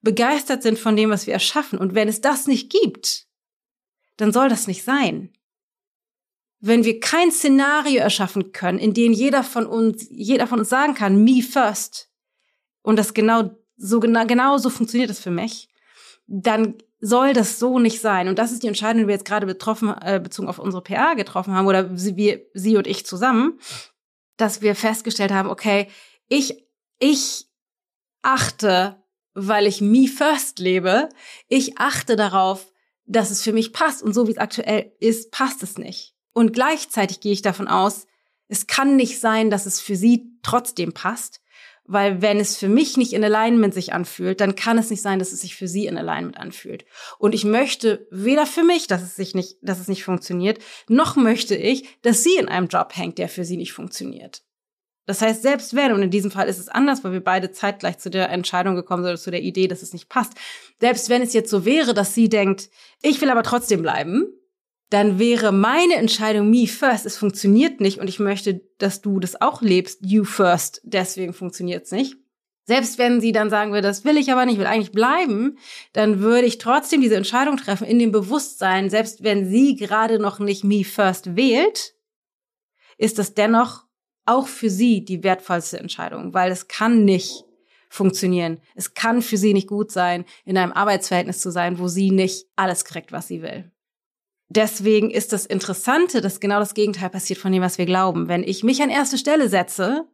begeistert 0.00 0.62
sind 0.62 0.78
von 0.78 0.96
dem, 0.96 1.10
was 1.10 1.26
wir 1.26 1.34
erschaffen. 1.34 1.78
Und 1.78 1.94
wenn 1.94 2.08
es 2.08 2.20
das 2.20 2.46
nicht 2.46 2.70
gibt, 2.70 3.23
dann 4.16 4.32
soll 4.32 4.48
das 4.48 4.66
nicht 4.66 4.84
sein 4.84 5.34
wenn 6.66 6.82
wir 6.82 6.98
kein 6.98 7.30
Szenario 7.30 8.00
erschaffen 8.00 8.52
können, 8.52 8.78
in 8.78 8.94
dem 8.94 9.12
jeder 9.12 9.44
von 9.44 9.66
uns, 9.66 10.06
jeder 10.10 10.46
von 10.46 10.60
uns 10.60 10.70
sagen 10.70 10.94
kann, 10.94 11.22
me 11.22 11.42
first, 11.42 12.08
und 12.80 12.98
das 12.98 13.12
genau 13.12 13.50
so 13.76 14.00
genau, 14.00 14.24
genau 14.24 14.56
so 14.56 14.70
funktioniert 14.70 15.10
das 15.10 15.20
für 15.20 15.30
mich, 15.30 15.68
dann 16.26 16.76
soll 17.00 17.34
das 17.34 17.58
so 17.58 17.78
nicht 17.78 18.00
sein. 18.00 18.28
Und 18.28 18.38
das 18.38 18.50
ist 18.50 18.62
die 18.62 18.68
Entscheidung, 18.68 19.02
die 19.02 19.08
wir 19.08 19.14
jetzt 19.14 19.26
gerade 19.26 19.46
betroffen, 19.46 19.94
äh, 20.00 20.18
bezogen 20.22 20.48
auf 20.48 20.58
unsere 20.58 20.82
PA 20.82 21.12
getroffen 21.12 21.52
haben, 21.52 21.66
oder 21.66 21.94
sie, 21.98 22.16
wir, 22.16 22.40
sie 22.54 22.78
und 22.78 22.86
ich 22.86 23.04
zusammen, 23.04 23.58
dass 24.38 24.62
wir 24.62 24.74
festgestellt 24.74 25.32
haben, 25.32 25.50
okay, 25.50 25.88
ich, 26.28 26.64
ich 26.98 27.46
achte, 28.22 29.04
weil 29.34 29.66
ich 29.66 29.82
me 29.82 30.08
first 30.08 30.60
lebe, 30.60 31.10
ich 31.48 31.76
achte 31.76 32.16
darauf, 32.16 32.72
dass 33.06 33.30
es 33.30 33.42
für 33.42 33.52
mich 33.52 33.72
passt. 33.72 34.02
Und 34.02 34.14
so 34.14 34.26
wie 34.26 34.32
es 34.32 34.38
aktuell 34.38 34.92
ist, 35.00 35.30
passt 35.30 35.62
es 35.62 35.78
nicht. 35.78 36.14
Und 36.32 36.52
gleichzeitig 36.52 37.20
gehe 37.20 37.32
ich 37.32 37.42
davon 37.42 37.68
aus, 37.68 38.06
es 38.48 38.66
kann 38.66 38.96
nicht 38.96 39.20
sein, 39.20 39.50
dass 39.50 39.66
es 39.66 39.80
für 39.80 39.96
sie 39.96 40.30
trotzdem 40.42 40.92
passt, 40.92 41.40
weil 41.86 42.22
wenn 42.22 42.40
es 42.40 42.56
für 42.56 42.68
mich 42.68 42.96
nicht 42.96 43.12
in 43.12 43.24
Alignment 43.24 43.74
sich 43.74 43.92
anfühlt, 43.92 44.40
dann 44.40 44.54
kann 44.54 44.78
es 44.78 44.90
nicht 44.90 45.02
sein, 45.02 45.18
dass 45.18 45.32
es 45.32 45.42
sich 45.42 45.54
für 45.54 45.68
sie 45.68 45.86
in 45.86 45.98
Alignment 45.98 46.38
anfühlt. 46.38 46.84
Und 47.18 47.34
ich 47.34 47.44
möchte 47.44 48.06
weder 48.10 48.46
für 48.46 48.64
mich, 48.64 48.86
dass 48.86 49.02
es 49.02 49.16
sich 49.16 49.34
nicht, 49.34 49.58
dass 49.60 49.80
es 49.80 49.88
nicht 49.88 50.04
funktioniert, 50.04 50.58
noch 50.88 51.16
möchte 51.16 51.54
ich, 51.54 52.00
dass 52.02 52.22
sie 52.22 52.36
in 52.36 52.48
einem 52.48 52.68
Job 52.68 52.96
hängt, 52.96 53.18
der 53.18 53.28
für 53.28 53.44
sie 53.44 53.56
nicht 53.56 53.72
funktioniert. 53.72 54.42
Das 55.06 55.20
heißt, 55.20 55.42
selbst 55.42 55.74
wenn, 55.74 55.92
und 55.92 56.02
in 56.02 56.10
diesem 56.10 56.30
Fall 56.30 56.48
ist 56.48 56.58
es 56.58 56.68
anders, 56.68 57.04
weil 57.04 57.12
wir 57.12 57.22
beide 57.22 57.50
zeitgleich 57.50 57.98
zu 57.98 58.10
der 58.10 58.30
Entscheidung 58.30 58.74
gekommen 58.74 59.02
sind 59.02 59.10
oder 59.10 59.20
zu 59.20 59.30
der 59.30 59.42
Idee, 59.42 59.68
dass 59.68 59.82
es 59.82 59.92
nicht 59.92 60.08
passt. 60.08 60.32
Selbst 60.80 61.10
wenn 61.10 61.22
es 61.22 61.34
jetzt 61.34 61.50
so 61.50 61.64
wäre, 61.64 61.92
dass 61.92 62.14
sie 62.14 62.28
denkt, 62.28 62.70
ich 63.02 63.20
will 63.20 63.30
aber 63.30 63.42
trotzdem 63.42 63.82
bleiben, 63.82 64.26
dann 64.90 65.18
wäre 65.18 65.52
meine 65.52 65.96
Entscheidung 65.96 66.50
me 66.50 66.66
first, 66.66 67.04
es 67.04 67.16
funktioniert 67.16 67.80
nicht 67.80 67.98
und 67.98 68.08
ich 68.08 68.18
möchte, 68.18 68.62
dass 68.78 69.00
du 69.00 69.18
das 69.20 69.40
auch 69.40 69.60
lebst, 69.60 69.98
you 70.02 70.24
first, 70.24 70.80
deswegen 70.84 71.32
funktioniert 71.32 71.84
es 71.84 71.90
nicht. 71.90 72.16
Selbst 72.66 72.96
wenn 72.96 73.20
sie 73.20 73.32
dann 73.32 73.50
sagen 73.50 73.72
würde, 73.72 73.88
das 73.88 74.04
will 74.06 74.16
ich 74.16 74.32
aber 74.32 74.46
nicht, 74.46 74.58
will 74.58 74.66
eigentlich 74.66 74.92
bleiben, 74.92 75.58
dann 75.92 76.20
würde 76.20 76.46
ich 76.46 76.56
trotzdem 76.56 77.02
diese 77.02 77.16
Entscheidung 77.16 77.58
treffen 77.58 77.86
in 77.86 77.98
dem 77.98 78.10
Bewusstsein, 78.10 78.88
selbst 78.88 79.22
wenn 79.22 79.46
sie 79.46 79.76
gerade 79.76 80.18
noch 80.18 80.38
nicht 80.38 80.64
me 80.64 80.84
first 80.84 81.36
wählt, 81.36 81.94
ist 82.96 83.18
das 83.18 83.34
dennoch 83.34 83.83
auch 84.26 84.46
für 84.46 84.70
sie 84.70 85.04
die 85.04 85.22
wertvollste 85.22 85.78
Entscheidung, 85.78 86.34
weil 86.34 86.50
es 86.50 86.68
kann 86.68 87.04
nicht 87.04 87.44
funktionieren. 87.88 88.60
Es 88.74 88.94
kann 88.94 89.22
für 89.22 89.36
sie 89.36 89.52
nicht 89.52 89.68
gut 89.68 89.92
sein, 89.92 90.24
in 90.44 90.56
einem 90.56 90.72
Arbeitsverhältnis 90.72 91.40
zu 91.40 91.50
sein, 91.50 91.78
wo 91.78 91.88
sie 91.88 92.10
nicht 92.10 92.46
alles 92.56 92.84
kriegt, 92.84 93.12
was 93.12 93.28
sie 93.28 93.42
will 93.42 93.70
deswegen 94.48 95.10
ist 95.10 95.32
das 95.32 95.46
Interessante, 95.46 96.20
dass 96.20 96.40
genau 96.40 96.58
das 96.58 96.74
Gegenteil 96.74 97.10
passiert 97.10 97.38
von 97.38 97.52
dem, 97.52 97.62
was 97.62 97.78
wir 97.78 97.86
glauben. 97.86 98.28
Wenn 98.28 98.42
ich 98.42 98.64
mich 98.64 98.82
an 98.82 98.90
erste 98.90 99.18
Stelle 99.18 99.48
setze, 99.48 100.06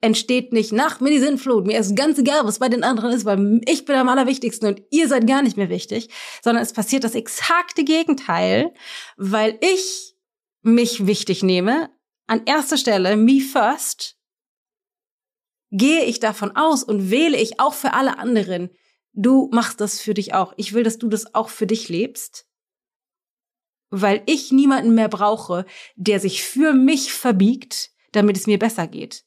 entsteht 0.00 0.52
nicht 0.52 0.72
nach 0.72 1.00
mir 1.00 1.10
die 1.10 1.18
Sinnflut, 1.18 1.66
mir 1.66 1.78
ist 1.78 1.96
ganz 1.96 2.18
egal, 2.18 2.44
was 2.44 2.58
bei 2.58 2.68
den 2.68 2.84
anderen 2.84 3.12
ist, 3.12 3.24
weil 3.24 3.60
ich 3.66 3.86
bin 3.86 3.96
am 3.96 4.08
allerwichtigsten 4.08 4.68
und 4.68 4.82
ihr 4.90 5.08
seid 5.08 5.26
gar 5.26 5.42
nicht 5.42 5.56
mehr 5.56 5.70
wichtig, 5.70 6.10
sondern 6.42 6.62
es 6.62 6.74
passiert 6.74 7.02
das 7.02 7.14
exakte 7.14 7.82
Gegenteil, 7.82 8.72
weil 9.16 9.58
ich 9.60 10.14
mich 10.62 11.06
wichtig 11.06 11.42
nehme, 11.42 11.88
an 12.26 12.42
erster 12.44 12.76
Stelle, 12.76 13.16
me 13.16 13.40
first, 13.40 14.18
gehe 15.70 16.04
ich 16.04 16.20
davon 16.20 16.56
aus 16.56 16.82
und 16.82 17.10
wähle 17.10 17.36
ich 17.36 17.60
auch 17.60 17.74
für 17.74 17.92
alle 17.92 18.18
anderen, 18.18 18.70
du 19.12 19.48
machst 19.52 19.80
das 19.80 20.00
für 20.00 20.14
dich 20.14 20.34
auch. 20.34 20.54
Ich 20.56 20.72
will, 20.72 20.82
dass 20.82 20.98
du 20.98 21.08
das 21.08 21.34
auch 21.34 21.48
für 21.48 21.66
dich 21.66 21.88
lebst 21.88 22.46
weil 23.90 24.22
ich 24.26 24.52
niemanden 24.52 24.94
mehr 24.94 25.08
brauche, 25.08 25.64
der 25.94 26.20
sich 26.20 26.42
für 26.42 26.72
mich 26.72 27.12
verbiegt, 27.12 27.90
damit 28.12 28.36
es 28.36 28.46
mir 28.46 28.58
besser 28.58 28.86
geht, 28.86 29.24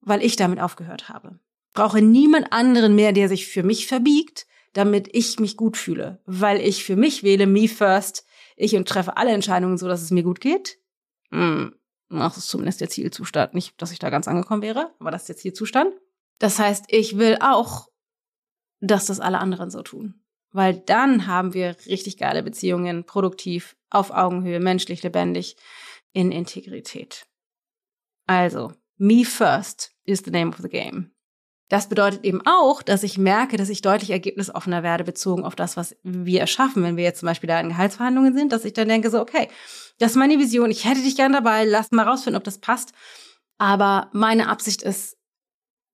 weil 0.00 0.22
ich 0.22 0.36
damit 0.36 0.60
aufgehört 0.60 1.08
habe. 1.08 1.38
Brauche 1.72 2.00
niemand 2.00 2.52
anderen 2.52 2.94
mehr, 2.94 3.12
der 3.12 3.28
sich 3.28 3.46
für 3.46 3.62
mich 3.62 3.86
verbiegt, 3.86 4.46
damit 4.72 5.08
ich 5.12 5.38
mich 5.38 5.56
gut 5.56 5.76
fühle, 5.76 6.20
weil 6.26 6.60
ich 6.60 6.84
für 6.84 6.96
mich 6.96 7.22
wähle, 7.22 7.46
me 7.46 7.68
first, 7.68 8.24
ich 8.56 8.76
und 8.76 8.88
treffe 8.88 9.16
alle 9.16 9.32
Entscheidungen 9.32 9.76
so, 9.76 9.88
dass 9.88 10.02
es 10.02 10.10
mir 10.10 10.22
gut 10.22 10.40
geht. 10.40 10.78
Hm, 11.30 11.74
das 12.08 12.36
ist 12.36 12.48
zumindest 12.48 12.80
der 12.80 12.88
Zielzustand. 12.88 13.54
Nicht, 13.54 13.80
dass 13.80 13.92
ich 13.92 13.98
da 13.98 14.10
ganz 14.10 14.28
angekommen 14.28 14.62
wäre, 14.62 14.92
aber 14.98 15.10
das 15.10 15.22
ist 15.22 15.28
der 15.28 15.36
Zielzustand. 15.36 15.92
Das 16.38 16.58
heißt, 16.58 16.86
ich 16.88 17.18
will 17.18 17.38
auch, 17.40 17.88
dass 18.80 19.06
das 19.06 19.20
alle 19.20 19.38
anderen 19.38 19.70
so 19.70 19.82
tun 19.82 20.26
weil 20.56 20.74
dann 20.74 21.26
haben 21.26 21.52
wir 21.52 21.76
richtig 21.86 22.16
geile 22.16 22.42
Beziehungen, 22.42 23.04
produktiv, 23.04 23.76
auf 23.90 24.10
Augenhöhe, 24.10 24.58
menschlich, 24.58 25.02
lebendig, 25.02 25.56
in 26.14 26.32
Integrität. 26.32 27.26
Also, 28.26 28.72
me 28.96 29.26
first 29.26 29.94
is 30.04 30.22
the 30.24 30.30
name 30.30 30.48
of 30.48 30.56
the 30.56 30.70
game. 30.70 31.12
Das 31.68 31.88
bedeutet 31.88 32.24
eben 32.24 32.42
auch, 32.46 32.80
dass 32.82 33.02
ich 33.02 33.18
merke, 33.18 33.56
dass 33.56 33.68
ich 33.68 33.82
deutlich 33.82 34.10
ergebnisoffener 34.10 34.84
werde 34.84 35.02
bezogen 35.02 35.44
auf 35.44 35.56
das, 35.56 35.76
was 35.76 35.96
wir 36.04 36.40
erschaffen. 36.40 36.84
Wenn 36.84 36.96
wir 36.96 37.02
jetzt 37.02 37.20
zum 37.20 37.26
Beispiel 37.26 37.48
da 37.48 37.58
in 37.60 37.70
Gehaltsverhandlungen 37.70 38.36
sind, 38.36 38.52
dass 38.52 38.64
ich 38.64 38.72
dann 38.72 38.88
denke 38.88 39.10
so, 39.10 39.20
okay, 39.20 39.48
das 39.98 40.12
ist 40.12 40.16
meine 40.16 40.38
Vision, 40.38 40.70
ich 40.70 40.84
hätte 40.84 41.02
dich 41.02 41.16
gern 41.16 41.32
dabei, 41.32 41.64
lass 41.64 41.90
mal 41.90 42.06
rausfinden, 42.06 42.38
ob 42.38 42.44
das 42.44 42.58
passt. 42.58 42.92
Aber 43.58 44.10
meine 44.12 44.48
Absicht 44.48 44.82
ist, 44.82 45.16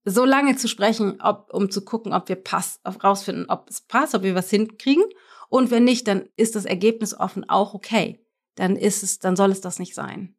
so 0.04 0.24
lange 0.24 0.56
zu 0.56 0.68
sprechen, 0.68 1.20
ob, 1.20 1.48
um 1.52 1.70
zu 1.70 1.84
gucken, 1.84 2.12
ob 2.12 2.28
wir 2.28 2.36
pass, 2.36 2.80
rausfinden, 2.84 3.46
ob 3.48 3.70
es 3.70 3.82
passt, 3.82 4.14
ob 4.14 4.22
wir 4.22 4.34
was 4.34 4.50
hinkriegen 4.50 5.04
Und 5.48 5.70
wenn 5.70 5.84
nicht, 5.84 6.08
dann 6.08 6.28
ist 6.36 6.56
das 6.56 6.64
Ergebnis 6.64 7.14
offen 7.14 7.48
auch 7.48 7.72
okay. 7.72 8.24
Dann 8.56 8.76
ist 8.76 9.02
es, 9.02 9.20
dann 9.20 9.36
soll 9.36 9.52
es 9.52 9.60
das 9.60 9.78
nicht 9.78 9.94
sein. 9.94 10.34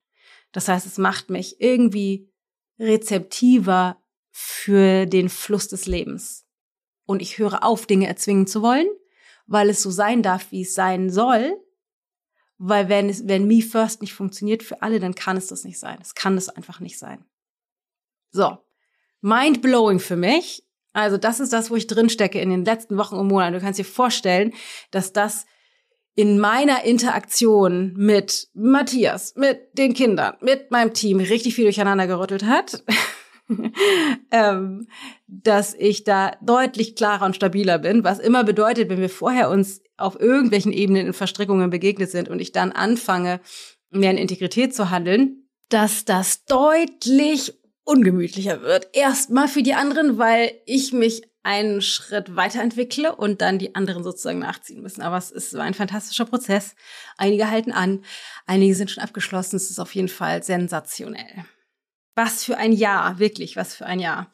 Das 0.52 0.68
heißt, 0.68 0.86
es 0.86 0.98
macht 0.98 1.30
mich 1.30 1.62
irgendwie 1.62 2.30
rezeptiver 2.78 4.03
für 4.36 5.06
den 5.06 5.30
Fluss 5.30 5.68
des 5.68 5.86
Lebens. 5.86 6.46
Und 7.06 7.22
ich 7.22 7.38
höre 7.38 7.64
auf, 7.64 7.86
Dinge 7.86 8.08
erzwingen 8.08 8.48
zu 8.48 8.64
wollen, 8.64 8.88
weil 9.46 9.70
es 9.70 9.82
so 9.82 9.92
sein 9.92 10.24
darf, 10.24 10.52
wie 10.52 10.64
es 10.64 10.74
sein 10.74 11.12
soll. 11.12 11.56
Weil 12.58 12.90
wenn 12.90 13.10
es, 13.10 13.28
wenn 13.28 13.48
Me 13.48 13.62
First 13.62 14.02
nicht 14.02 14.14
funktioniert 14.14 14.64
für 14.64 14.82
alle, 14.82 15.00
dann 15.00 15.14
kann 15.14 15.38
es 15.38 15.48
das 15.48 15.64
nicht 15.64 15.80
sein. 15.80 16.00
Es 16.02 16.16
kann 16.16 16.36
das 16.36 16.50
einfach 16.50 16.80
nicht 16.80 16.98
sein. 16.98 17.24
So. 18.32 18.58
Mind 19.22 19.62
blowing 19.62 20.00
für 20.00 20.16
mich. 20.16 20.64
Also 20.94 21.18
das 21.18 21.40
ist 21.40 21.54
das, 21.54 21.70
wo 21.70 21.76
ich 21.76 21.88
drin 21.88 22.10
stecke 22.10 22.40
in 22.42 22.50
den 22.50 22.66
letzten 22.66 22.98
Wochen 22.98 23.16
und 23.16 23.28
Monaten. 23.28 23.54
Du 23.54 23.60
kannst 23.60 23.80
dir 23.80 23.86
vorstellen, 23.86 24.54
dass 24.92 25.14
das 25.14 25.46
in 26.16 26.40
meiner 26.40 26.84
Interaktion 26.84 27.94
mit 27.96 28.50
Matthias, 28.54 29.36
mit 29.36 29.78
den 29.78 29.94
Kindern, 29.94 30.38
mit 30.42 30.72
meinem 30.72 30.94
Team 30.94 31.20
richtig 31.20 31.56
viel 31.56 31.66
durcheinander 31.66 32.08
gerüttelt 32.08 32.46
hat. 32.46 32.84
ähm, 34.32 34.88
dass 35.28 35.74
ich 35.74 36.04
da 36.04 36.38
deutlich 36.42 36.96
klarer 36.96 37.26
und 37.26 37.36
stabiler 37.36 37.80
bin, 37.80 38.04
was 38.04 38.20
immer 38.20 38.44
bedeutet, 38.44 38.90
wenn 38.90 39.02
wir 39.02 39.10
vorher 39.10 39.50
uns 39.50 39.82
auf 39.98 40.20
irgendwelchen 40.20 40.74
Ebenen 40.74 41.08
in 41.08 41.14
Verstrickungen 41.14 41.70
begegnet 41.70 42.10
sind 42.10 42.30
und 42.30 42.40
ich 42.40 42.52
dann 42.52 42.72
anfange, 42.72 43.40
mehr 43.92 44.12
in 44.12 44.18
Integrität 44.18 44.74
zu 44.74 44.90
handeln, 44.90 45.48
dass 45.70 46.06
das 46.06 46.46
deutlich 46.46 47.54
ungemütlicher 47.84 48.62
wird. 48.62 48.88
Erstmal 48.94 49.48
für 49.48 49.64
die 49.64 49.74
anderen, 49.74 50.18
weil 50.18 50.52
ich 50.66 50.94
mich 50.94 51.24
einen 51.44 51.82
Schritt 51.82 52.36
weiterentwickle 52.36 53.14
und 53.16 53.42
dann 53.42 53.60
die 53.60 53.76
anderen 53.76 54.04
sozusagen 54.04 54.40
nachziehen 54.40 54.82
müssen. 54.82 55.02
Aber 55.02 55.18
es 55.18 55.30
ist 55.30 55.54
ein 55.56 55.74
fantastischer 55.74 56.26
Prozess. 56.26 56.76
Einige 57.18 57.50
halten 57.50 57.74
an, 57.74 58.06
einige 58.46 58.74
sind 58.76 58.90
schon 58.90 59.04
abgeschlossen. 59.04 59.58
Es 59.58 59.70
ist 59.70 59.80
auf 59.80 59.94
jeden 59.94 60.08
Fall 60.08 60.42
sensationell. 60.42 61.46
Was 62.16 62.44
für 62.44 62.58
ein 62.58 62.74
Jahr, 62.74 63.20
wirklich, 63.20 63.56
was 63.56 63.76
für 63.76 63.86
ein 63.86 64.00
Jahr. 64.00 64.30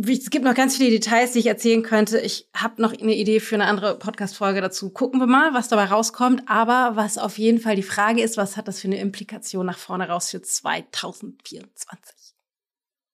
Es 0.00 0.30
gibt 0.30 0.44
noch 0.44 0.54
ganz 0.54 0.76
viele 0.76 0.90
Details, 0.90 1.32
die 1.32 1.40
ich 1.40 1.46
erzählen 1.46 1.82
könnte. 1.82 2.20
Ich 2.20 2.48
habe 2.54 2.80
noch 2.80 2.92
eine 2.92 3.14
Idee 3.14 3.40
für 3.40 3.56
eine 3.56 3.64
andere 3.64 3.98
Podcast-Folge 3.98 4.60
dazu. 4.60 4.90
Gucken 4.90 5.18
wir 5.18 5.26
mal, 5.26 5.54
was 5.54 5.68
dabei 5.68 5.86
rauskommt. 5.86 6.44
Aber 6.46 6.92
was 6.94 7.18
auf 7.18 7.36
jeden 7.38 7.60
Fall 7.60 7.74
die 7.74 7.82
Frage 7.82 8.22
ist, 8.22 8.36
was 8.36 8.56
hat 8.56 8.68
das 8.68 8.80
für 8.80 8.88
eine 8.88 9.00
Implikation 9.00 9.66
nach 9.66 9.78
vorne 9.78 10.08
raus 10.08 10.30
für 10.30 10.40
2024? 10.40 12.34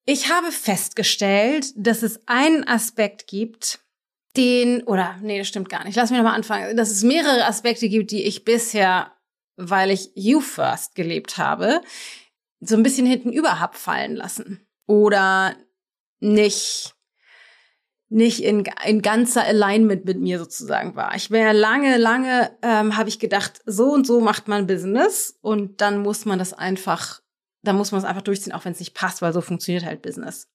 Ich 0.05 0.31
habe 0.31 0.52
festgestellt, 0.52 1.72
dass 1.76 2.02
es 2.02 2.20
einen 2.26 2.66
Aspekt 2.66 3.28
gibt, 3.28 3.81
den, 4.37 4.83
oder 4.85 5.16
nee, 5.22 5.38
das 5.38 5.48
stimmt 5.48 5.68
gar 5.68 5.85
nicht. 5.85 5.96
Lass 5.96 6.11
mich 6.11 6.18
nochmal 6.18 6.37
anfangen. 6.37 6.76
Dass 6.76 6.90
es 6.90 7.02
mehrere 7.02 7.46
Aspekte 7.46 7.88
gibt, 7.88 8.11
die 8.11 8.24
ich 8.24 8.44
bisher, 8.44 9.12
weil 9.57 9.90
ich 9.90 10.11
You 10.14 10.40
First 10.40 10.94
gelebt 10.94 11.38
habe, 11.38 11.81
so 12.64 12.77
ein 12.77 12.83
bisschen 12.83 13.07
hinten 13.07 13.33
über 13.33 13.61
hab 13.61 13.77
fallen 13.77 14.16
lassen. 14.16 14.66
Oder 14.87 15.57
nicht, 16.20 16.94
nicht 18.09 18.42
in, 18.42 18.64
in 18.85 19.03
ganzer 19.03 19.44
Alignment 19.44 20.05
mit 20.05 20.20
mir 20.20 20.38
sozusagen 20.38 20.94
war. 20.96 21.14
Ich 21.16 21.31
wäre 21.31 21.53
lange, 21.53 21.96
lange, 21.96 22.57
ähm, 22.62 22.96
habe 22.96 23.09
ich 23.09 23.18
gedacht, 23.18 23.61
so 23.66 23.92
und 23.92 24.07
so 24.07 24.20
macht 24.20 24.48
man 24.48 24.66
Business 24.66 25.38
und 25.40 25.81
dann 25.81 25.98
muss 25.98 26.25
man 26.25 26.38
das 26.38 26.53
einfach 26.53 27.22
da 27.62 27.72
muss 27.72 27.92
man 27.92 28.01
es 28.01 28.05
einfach 28.05 28.22
durchziehen, 28.22 28.53
auch 28.53 28.64
wenn 28.64 28.72
es 28.72 28.81
nicht 28.81 28.94
passt, 28.94 29.22
weil 29.22 29.33
so 29.33 29.40
funktioniert 29.40 29.85
halt 29.85 30.03
Business. 30.03 30.48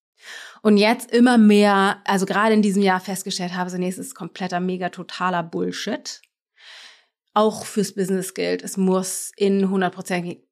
Und 0.62 0.78
jetzt 0.78 1.12
immer 1.12 1.38
mehr, 1.38 2.02
also 2.06 2.26
gerade 2.26 2.54
in 2.54 2.62
diesem 2.62 2.82
Jahr 2.82 3.00
festgestellt 3.00 3.56
habe, 3.56 3.70
so 3.70 3.78
nächstes 3.78 4.16
kompletter, 4.16 4.60
mega 4.60 4.90
totaler 4.90 5.44
Bullshit. 5.44 6.22
Auch 7.34 7.66
fürs 7.66 7.94
Business 7.94 8.34
gilt, 8.34 8.64
es 8.64 8.78
muss 8.78 9.32
in 9.38 9.70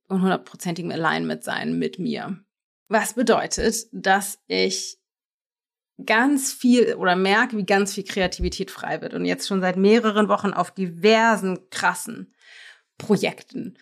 hundertprozentigem 0.09 0.91
Alignment 0.91 1.43
sein 1.43 1.77
mit 1.77 1.99
mir. 1.99 2.39
Was 2.87 3.13
bedeutet, 3.13 3.87
dass 3.91 4.39
ich 4.47 4.97
ganz 6.05 6.51
viel 6.51 6.95
oder 6.95 7.15
merke, 7.15 7.57
wie 7.57 7.65
ganz 7.65 7.93
viel 7.93 8.03
Kreativität 8.03 8.69
frei 8.69 9.01
wird 9.01 9.13
und 9.13 9.25
jetzt 9.25 9.47
schon 9.47 9.61
seit 9.61 9.77
mehreren 9.77 10.27
Wochen 10.27 10.51
auf 10.51 10.71
diversen 10.71 11.69
krassen 11.69 12.33
Projekten 12.97 13.77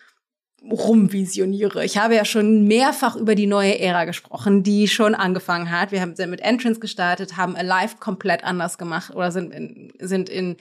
rumvisioniere. 0.70 1.84
Ich 1.84 1.98
habe 1.98 2.14
ja 2.14 2.24
schon 2.24 2.64
mehrfach 2.64 3.16
über 3.16 3.34
die 3.34 3.46
neue 3.46 3.78
Ära 3.78 4.04
gesprochen, 4.06 4.62
die 4.62 4.88
schon 4.88 5.14
angefangen 5.14 5.70
hat. 5.70 5.92
Wir 5.92 6.00
haben 6.00 6.14
mit 6.30 6.40
Entrance 6.40 6.80
gestartet, 6.80 7.36
haben 7.36 7.54
Alive 7.54 7.96
komplett 8.00 8.44
anders 8.44 8.78
gemacht 8.78 9.14
oder 9.14 9.30
sind 9.30 9.52
in, 9.52 9.92
sind 9.98 10.28
in 10.28 10.56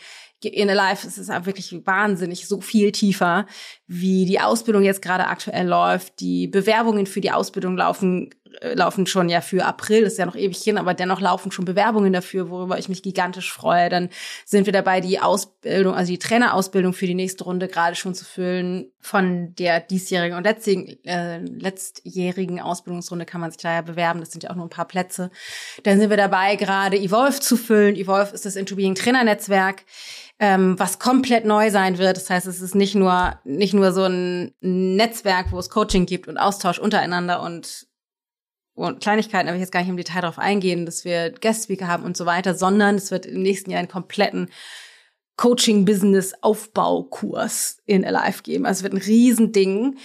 in 0.45 0.69
Alive 0.69 1.08
es 1.08 1.17
ist 1.17 1.29
wirklich 1.45 1.73
wahnsinnig 1.86 2.47
so 2.47 2.62
viel 2.62 2.91
tiefer, 2.91 3.45
wie 3.88 4.25
die 4.25 4.39
Ausbildung 4.39 4.84
jetzt 4.84 5.01
gerade 5.01 5.27
aktuell 5.27 5.67
läuft. 5.67 6.19
Die 6.19 6.47
Bewerbungen 6.47 7.06
für 7.06 7.21
die 7.21 7.32
Ausbildung 7.32 7.77
laufen 7.77 8.29
laufen 8.62 9.06
schon 9.08 9.30
ja 9.30 9.42
für 9.42 9.66
April, 9.66 10.04
ist 10.04 10.18
ja 10.18 10.26
noch 10.26 10.36
ewig 10.36 10.58
hin, 10.62 10.78
aber 10.78 10.94
dennoch 10.94 11.20
laufen 11.20 11.52
schon 11.52 11.66
Bewerbungen 11.66 12.13
dafür, 12.13 12.50
worüber 12.50 12.78
ich 12.78 12.89
mich 12.89 13.04
gigantisch 13.04 13.52
freue. 13.52 13.89
Dann 13.89 14.10
sind 14.46 14.66
wir 14.66 14.74
dabei, 14.74 15.02
die 15.02 15.20
Ausbildung, 15.20 15.96
also 15.96 16.12
die 16.12 16.20
Trainerausbildung 16.20 16.94
für 16.94 17.08
die 17.08 17.16
nächste 17.16 17.44
Runde 17.44 17.68
gerade 17.68 17.96
schon 17.96 18.13
zu 18.13 18.26
füllen. 18.26 18.92
Von 19.00 19.54
der 19.56 19.82
diesjährigen 19.82 20.38
und 20.38 20.44
letztjährigen, 20.44 21.04
äh, 21.04 21.39
letztjährigen 21.39 22.62
Ausbildungsrunde 22.62 23.26
kann 23.26 23.42
man 23.42 23.52
sich 23.52 23.62
da 23.62 23.74
ja 23.74 23.82
bewerben. 23.82 24.22
Das 24.22 24.32
sind 24.32 24.44
ja 24.44 24.50
auch 24.50 24.56
nur 24.56 24.66
ein 24.66 24.70
paar 24.70 24.88
Plätze. 24.88 25.30
Dann 25.84 26.00
sind 26.00 26.10
wir 26.10 26.18
dabei, 26.18 26.56
gerade 26.56 26.98
Evolve 26.98 27.39
zu 27.39 27.58
füllen. 27.58 27.96
Evolve 27.96 28.34
ist 28.34 28.46
das 28.46 28.56
Into 28.56 28.78
Being 28.78 28.96
Trainernetzwerk 28.96 29.84
ähm, 30.39 30.78
was 30.78 31.00
komplett 31.00 31.46
neu 31.46 31.72
sein 31.72 31.98
wird. 31.98 32.18
Das 32.18 32.30
heißt, 32.30 32.48
es 32.48 32.62
ist 32.62 32.76
nicht 32.76 32.96
nur 32.96 33.39
nicht 33.44 33.74
nur 33.74 33.92
so 33.92 34.04
ein 34.04 34.54
Netzwerk, 34.62 35.52
wo 35.52 35.60
es 35.60 35.70
Coaching 35.70 36.06
gibt 36.06 36.28
und 36.28 36.38
Austausch 36.38 36.80
untereinander 36.80 37.42
und 37.42 37.88
und 38.76 39.02
Kleinigkeiten, 39.02 39.48
aber 39.48 39.56
ich 39.56 39.62
jetzt 39.62 39.72
gar 39.72 39.80
nicht 39.82 39.90
im 39.90 39.98
Detail 39.98 40.22
darauf 40.22 40.40
eingehen, 40.40 40.86
dass 40.86 41.06
wir 41.06 41.32
Guest-Speaker 41.32 41.88
haben 41.88 42.04
und 42.04 42.18
so 42.18 42.26
weiter, 42.26 42.56
sondern 42.56 42.96
es 42.96 43.12
wird 43.12 43.26
im 43.26 43.42
nächsten 43.42 43.72
Jahr 43.72 43.80
einen 43.80 43.88
kompletten 43.88 44.50
Coaching-Business-Aufbaukurs 45.36 47.80
in 47.86 48.06
Alive 48.06 48.44
geben. 48.44 48.68
Also 48.68 48.80
es 48.80 48.84
wird 48.84 48.94
ein 48.94 49.02
Riesending, 49.02 49.98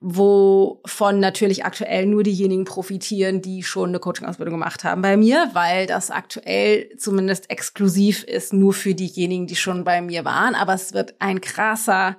wovon 0.00 1.20
natürlich 1.20 1.64
aktuell 1.64 2.04
nur 2.06 2.22
diejenigen 2.22 2.64
profitieren, 2.64 3.40
die 3.40 3.62
schon 3.62 3.88
eine 3.90 3.98
Coaching-Ausbildung 3.98 4.54
gemacht 4.54 4.84
haben 4.84 5.00
bei 5.00 5.16
mir, 5.16 5.48
weil 5.54 5.86
das 5.86 6.10
aktuell 6.10 6.94
zumindest 6.98 7.48
exklusiv 7.50 8.24
ist 8.24 8.52
nur 8.52 8.74
für 8.74 8.94
diejenigen, 8.94 9.46
die 9.46 9.56
schon 9.56 9.84
bei 9.84 10.02
mir 10.02 10.26
waren. 10.26 10.54
Aber 10.54 10.74
es 10.74 10.92
wird 10.92 11.14
ein 11.18 11.40
krasser, 11.40 12.18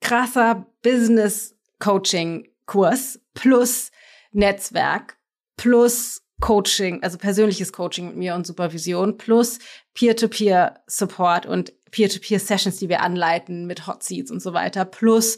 krasser 0.00 0.68
Business-Coaching-Kurs 0.82 3.20
plus 3.34 3.90
Netzwerk 4.30 5.18
plus 5.56 6.20
Coaching, 6.40 7.02
also 7.02 7.16
persönliches 7.16 7.72
Coaching 7.72 8.08
mit 8.08 8.16
mir 8.16 8.34
und 8.34 8.46
Supervision, 8.46 9.16
plus 9.16 9.60
Peer-to-Peer-Support 9.94 11.46
und 11.46 11.72
Peer-to-Peer-Sessions, 11.90 12.78
die 12.78 12.88
wir 12.88 13.02
anleiten 13.02 13.66
mit 13.66 13.86
Hot 13.86 14.02
Seats 14.02 14.32
und 14.32 14.42
so 14.42 14.52
weiter, 14.52 14.84
plus 14.84 15.36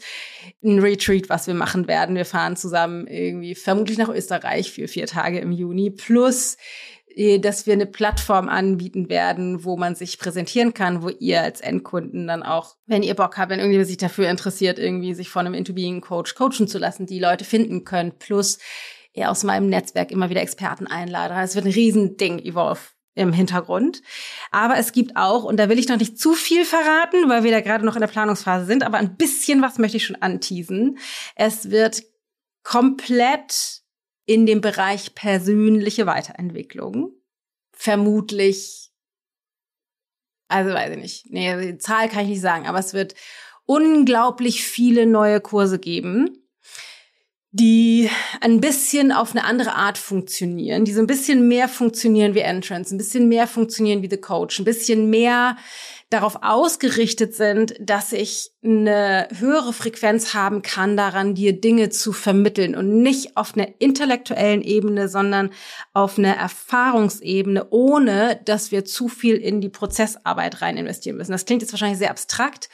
ein 0.63 0.79
Retreat, 0.79 1.29
was 1.29 1.45
wir 1.45 1.53
machen 1.53 1.87
werden. 1.87 2.15
Wir 2.15 2.25
fahren 2.25 2.57
zusammen 2.57 3.05
irgendwie 3.05 3.53
vermutlich 3.53 3.99
nach 3.99 4.09
Österreich 4.09 4.71
für 4.71 4.87
vier 4.87 5.05
Tage 5.05 5.39
im 5.39 5.51
Juni, 5.51 5.91
plus 5.91 6.57
äh, 7.15 7.39
dass 7.39 7.67
wir 7.67 7.73
eine 7.73 7.85
Plattform 7.85 8.49
anbieten 8.49 9.07
werden, 9.07 9.63
wo 9.63 9.77
man 9.77 9.95
sich 9.95 10.17
präsentieren 10.17 10.73
kann, 10.73 11.03
wo 11.03 11.09
ihr 11.09 11.41
als 11.41 11.61
Endkunden 11.61 12.27
dann 12.27 12.41
auch, 12.41 12.75
wenn 12.85 13.03
ihr 13.03 13.15
Bock 13.15 13.37
habt, 13.37 13.51
wenn 13.51 13.59
irgendjemand 13.59 13.87
sich 13.87 13.97
dafür 13.97 14.29
interessiert, 14.29 14.79
irgendwie 14.79 15.13
sich 15.13 15.29
von 15.29 15.45
einem 15.45 15.55
Into-Being-Coach 15.55 16.35
coachen 16.35 16.67
zu 16.67 16.79
lassen, 16.79 17.05
die 17.05 17.19
Leute 17.19 17.45
finden 17.45 17.85
könnt, 17.85 18.19
plus 18.19 18.57
eher 19.17 19.31
aus 19.31 19.43
meinem 19.43 19.67
Netzwerk 19.67 20.11
immer 20.11 20.29
wieder 20.29 20.41
Experten 20.41 20.87
einlade. 20.87 21.33
Es 21.41 21.55
wird 21.55 21.65
ein 21.65 21.71
Riesending, 21.71 22.39
Evolve 22.39 22.79
im 23.15 23.33
Hintergrund. 23.33 24.01
Aber 24.51 24.77
es 24.77 24.91
gibt 24.91 25.17
auch, 25.17 25.43
und 25.43 25.57
da 25.57 25.69
will 25.69 25.79
ich 25.79 25.89
noch 25.89 25.97
nicht 25.97 26.19
zu 26.19 26.33
viel 26.33 26.65
verraten, 26.65 27.27
weil 27.27 27.43
wir 27.43 27.51
da 27.51 27.61
gerade 27.61 27.83
noch 27.83 27.95
in 27.95 28.01
der 28.01 28.07
Planungsphase 28.07 28.65
sind, 28.65 28.83
aber 28.83 28.99
ein 28.99 29.17
bisschen 29.17 29.61
was 29.61 29.79
möchte 29.79 29.97
ich 29.97 30.05
schon 30.05 30.21
anteasen. 30.21 30.99
Es 31.35 31.71
wird 31.71 32.03
komplett 32.63 33.81
in 34.25 34.45
dem 34.45 34.61
Bereich 34.61 35.15
persönliche 35.15 36.05
Weiterentwicklung. 36.05 37.11
Vermutlich, 37.71 38.91
also 40.47 40.73
weiß 40.73 40.91
ich 40.91 41.01
nicht, 41.01 41.25
nee, 41.29 41.71
die 41.71 41.77
Zahl 41.77 42.09
kann 42.09 42.23
ich 42.23 42.29
nicht 42.29 42.41
sagen, 42.41 42.67
aber 42.67 42.79
es 42.79 42.93
wird 42.93 43.15
unglaublich 43.65 44.63
viele 44.63 45.05
neue 45.05 45.41
Kurse 45.41 45.79
geben 45.79 46.46
die 47.57 48.09
ein 48.39 48.61
bisschen 48.61 49.11
auf 49.11 49.31
eine 49.31 49.43
andere 49.43 49.73
Art 49.73 49.97
funktionieren, 49.97 50.85
die 50.85 50.93
so 50.93 51.01
ein 51.01 51.07
bisschen 51.07 51.47
mehr 51.47 51.67
funktionieren 51.67 52.35
wie 52.35 52.39
Entrance, 52.39 52.93
ein 52.93 52.97
bisschen 52.97 53.27
mehr 53.27 53.47
funktionieren 53.47 54.01
wie 54.01 54.09
The 54.09 54.17
Coach, 54.17 54.59
ein 54.59 54.65
bisschen 54.65 55.09
mehr 55.09 55.57
darauf 56.09 56.37
ausgerichtet 56.41 57.35
sind, 57.35 57.75
dass 57.79 58.13
ich 58.13 58.51
eine 58.63 59.27
höhere 59.37 59.73
Frequenz 59.73 60.33
haben 60.33 60.61
kann, 60.61 60.95
daran 60.95 61.35
dir 61.35 61.59
Dinge 61.59 61.89
zu 61.89 62.13
vermitteln 62.13 62.75
und 62.75 63.01
nicht 63.01 63.35
auf 63.35 63.55
einer 63.55 63.67
intellektuellen 63.79 64.61
Ebene, 64.61 65.09
sondern 65.09 65.49
auf 65.93 66.17
einer 66.17 66.35
Erfahrungsebene, 66.35 67.67
ohne 67.71 68.39
dass 68.45 68.71
wir 68.71 68.85
zu 68.85 69.09
viel 69.09 69.35
in 69.35 69.59
die 69.59 69.69
Prozessarbeit 69.69 70.61
rein 70.61 70.77
investieren 70.77 71.17
müssen. 71.17 71.33
Das 71.33 71.45
klingt 71.45 71.61
jetzt 71.61 71.73
wahrscheinlich 71.73 71.99
sehr 71.99 72.11
abstrakt. 72.11 72.69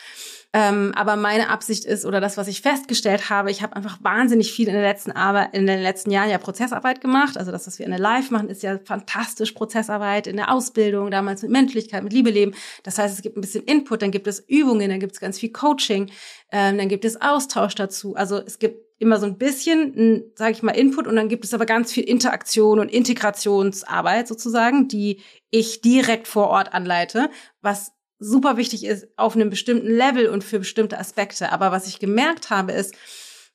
Ähm, 0.56 0.92
aber 0.96 1.16
meine 1.16 1.50
Absicht 1.50 1.84
ist 1.84 2.06
oder 2.06 2.22
das, 2.22 2.38
was 2.38 2.48
ich 2.48 2.62
festgestellt 2.62 3.32
habe, 3.32 3.50
ich 3.50 3.64
habe 3.64 3.76
einfach 3.76 3.98
wahnsinnig 4.04 4.54
viel 4.54 4.68
in 4.68 4.76
den 4.76 4.84
letzten 4.84 5.12
Arbeit, 5.12 5.50
in 5.54 5.66
den 5.66 5.82
letzten 5.82 6.12
Jahren 6.12 6.30
ja 6.30 6.38
Prozessarbeit 6.38 7.02
gemacht. 7.02 7.38
Also 7.38 7.52
das, 7.52 7.66
was 7.66 7.80
wir 7.80 7.86
in 7.88 7.92
der 7.92 8.00
Live 8.00 8.30
machen, 8.30 8.50
ist 8.50 8.62
ja 8.62 8.78
fantastisch 8.86 9.54
Prozessarbeit 9.54 10.28
in 10.28 10.38
der 10.38 10.52
Ausbildung, 10.52 11.10
damals 11.10 11.42
mit 11.42 11.50
Menschlichkeit, 11.50 12.04
mit 12.04 12.14
Liebe 12.14 12.30
leben. 12.30 12.54
Das 12.84 13.00
heißt, 13.00 13.16
es 13.16 13.24
gibt 13.24 13.36
ein 13.36 13.42
bisschen 13.42 13.64
Input, 13.64 14.04
dann 14.04 14.12
gibt 14.12 14.28
es 14.28 14.40
Übungen, 14.48 14.92
dann 14.92 15.00
gibt 15.00 15.14
es 15.14 15.20
ganz 15.20 15.40
viel 15.40 15.52
Coaching, 15.52 16.12
ähm, 16.52 16.78
dann 16.78 16.88
gibt 16.88 17.04
es 17.04 17.20
Austausch 17.20 17.74
dazu. 17.74 18.16
Also 18.16 18.38
es 18.38 18.60
gibt 18.60 18.80
immer 19.00 19.20
so 19.20 19.26
ein 19.26 19.40
bisschen, 19.40 20.32
sage 20.36 20.52
ich 20.52 20.62
mal, 20.62 20.74
Input 20.74 21.08
und 21.08 21.16
dann 21.16 21.30
gibt 21.30 21.46
es 21.46 21.54
aber 21.56 21.66
ganz 21.66 21.92
viel 21.92 22.04
Interaktion 22.04 22.80
und 22.80 22.90
Integrationsarbeit 22.90 24.28
sozusagen, 24.28 24.88
die 24.88 25.20
ich 25.50 25.82
direkt 25.82 26.28
vor 26.28 26.50
Ort 26.50 26.74
anleite, 26.74 27.32
was 27.62 27.92
super 28.20 28.58
wichtig 28.58 28.86
ist 28.86 29.08
auf 29.18 29.36
einem 29.36 29.50
bestimmten 29.50 29.88
Level 29.88 30.28
und 30.28 30.44
für 30.44 30.60
bestimmte 30.60 31.00
Aspekte. 31.00 31.52
Aber 31.52 31.72
was 31.72 31.88
ich 31.88 32.00
gemerkt 32.00 32.50
habe, 32.50 32.72
ist, 32.72 32.96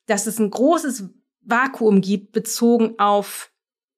dass 0.05 0.27
es 0.27 0.39
ein 0.39 0.49
großes 0.49 1.05
Vakuum 1.41 2.01
gibt 2.01 2.31
bezogen 2.31 2.95
auf 2.97 3.51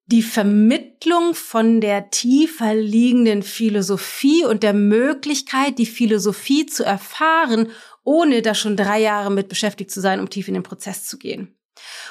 die 0.06 0.22
Vermittlung 0.22 1.34
von 1.34 1.80
der 1.80 2.10
tiefer 2.10 2.74
liegenden 2.74 3.42
Philosophie 3.42 4.44
und 4.44 4.62
der 4.62 4.74
Möglichkeit, 4.74 5.78
die 5.78 5.86
Philosophie 5.86 6.66
zu 6.66 6.84
erfahren, 6.84 7.70
ohne 8.04 8.42
da 8.42 8.54
schon 8.54 8.76
drei 8.76 9.00
Jahre 9.00 9.30
mit 9.30 9.48
beschäftigt 9.48 9.90
zu 9.90 10.00
sein, 10.00 10.20
um 10.20 10.28
tief 10.28 10.48
in 10.48 10.54
den 10.54 10.64
Prozess 10.64 11.06
zu 11.06 11.18
gehen. 11.18 11.56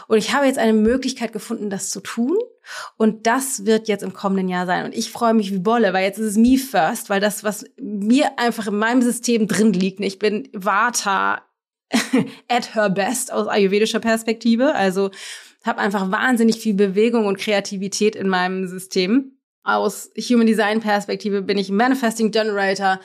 Und 0.07 0.17
ich 0.17 0.33
habe 0.33 0.45
jetzt 0.45 0.59
eine 0.59 0.73
Möglichkeit 0.73 1.33
gefunden, 1.33 1.69
das 1.69 1.89
zu 1.89 2.01
tun. 2.01 2.37
Und 2.97 3.27
das 3.27 3.65
wird 3.65 3.87
jetzt 3.87 4.03
im 4.03 4.13
kommenden 4.13 4.49
Jahr 4.49 4.65
sein. 4.65 4.85
Und 4.85 4.95
ich 4.95 5.11
freue 5.11 5.33
mich 5.33 5.51
wie 5.51 5.59
Bolle, 5.59 5.93
weil 5.93 6.05
jetzt 6.05 6.19
ist 6.19 6.31
es 6.31 6.37
me 6.37 6.57
first, 6.57 7.09
weil 7.09 7.19
das, 7.19 7.43
was 7.43 7.65
mir 7.79 8.39
einfach 8.39 8.67
in 8.67 8.77
meinem 8.77 9.01
System 9.01 9.47
drin 9.47 9.73
liegt, 9.73 9.99
ich 9.99 10.19
bin 10.19 10.49
Vata 10.53 11.41
at 12.47 12.75
her 12.75 12.89
best 12.89 13.31
aus 13.31 13.47
ayurvedischer 13.47 13.99
Perspektive. 13.99 14.75
Also 14.75 15.11
habe 15.63 15.79
einfach 15.79 16.11
wahnsinnig 16.11 16.57
viel 16.57 16.73
Bewegung 16.73 17.25
und 17.25 17.37
Kreativität 17.37 18.15
in 18.15 18.27
meinem 18.27 18.67
System. 18.67 19.37
Aus 19.63 20.09
Human 20.17 20.47
Design 20.47 20.79
Perspektive 20.79 21.41
bin 21.43 21.57
ich 21.57 21.69
Manifesting 21.69 22.31
Generator 22.31 22.99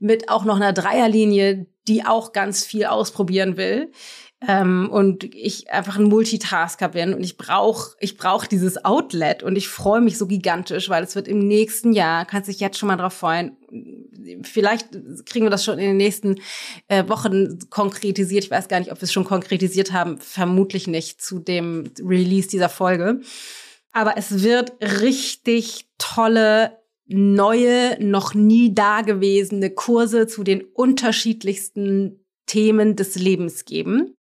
mit 0.00 0.28
auch 0.28 0.44
noch 0.44 0.56
einer 0.56 0.72
Dreierlinie, 0.72 1.66
die 1.86 2.04
auch 2.04 2.32
ganz 2.32 2.64
viel 2.64 2.86
ausprobieren 2.86 3.56
will. 3.56 3.92
Ähm, 4.46 4.88
und 4.90 5.24
ich 5.34 5.70
einfach 5.70 5.98
ein 5.98 6.04
Multitasker 6.04 6.88
bin 6.88 7.12
und 7.12 7.22
ich 7.22 7.36
brauche 7.36 7.94
ich 8.00 8.16
brauch 8.16 8.46
dieses 8.46 8.82
Outlet 8.86 9.42
und 9.42 9.56
ich 9.56 9.68
freue 9.68 10.00
mich 10.00 10.16
so 10.16 10.26
gigantisch, 10.26 10.88
weil 10.88 11.04
es 11.04 11.14
wird 11.14 11.28
im 11.28 11.40
nächsten 11.40 11.92
Jahr, 11.92 12.24
kannst 12.24 12.48
dich 12.48 12.58
jetzt 12.58 12.78
schon 12.78 12.86
mal 12.86 12.96
drauf 12.96 13.12
freuen, 13.12 13.58
vielleicht 14.42 14.88
kriegen 15.26 15.44
wir 15.44 15.50
das 15.50 15.64
schon 15.64 15.78
in 15.78 15.88
den 15.88 15.96
nächsten 15.98 16.36
äh, 16.88 17.06
Wochen 17.08 17.58
konkretisiert. 17.68 18.44
Ich 18.44 18.50
weiß 18.50 18.68
gar 18.68 18.80
nicht, 18.80 18.92
ob 18.92 18.98
wir 18.98 19.04
es 19.04 19.12
schon 19.12 19.24
konkretisiert 19.24 19.92
haben, 19.92 20.18
vermutlich 20.18 20.86
nicht 20.86 21.20
zu 21.20 21.38
dem 21.38 21.90
Release 22.00 22.48
dieser 22.48 22.68
Folge. 22.70 23.20
Aber 23.92 24.16
es 24.16 24.42
wird 24.42 24.72
richtig 24.80 25.86
tolle 25.98 26.78
neue, 27.06 27.96
noch 28.02 28.34
nie 28.34 28.72
dagewesene 28.72 29.70
Kurse 29.70 30.26
zu 30.26 30.44
den 30.44 30.62
unterschiedlichsten 30.62 32.24
Themen 32.50 32.96
des 32.96 33.14
Lebens 33.14 33.64
geben. 33.64 34.16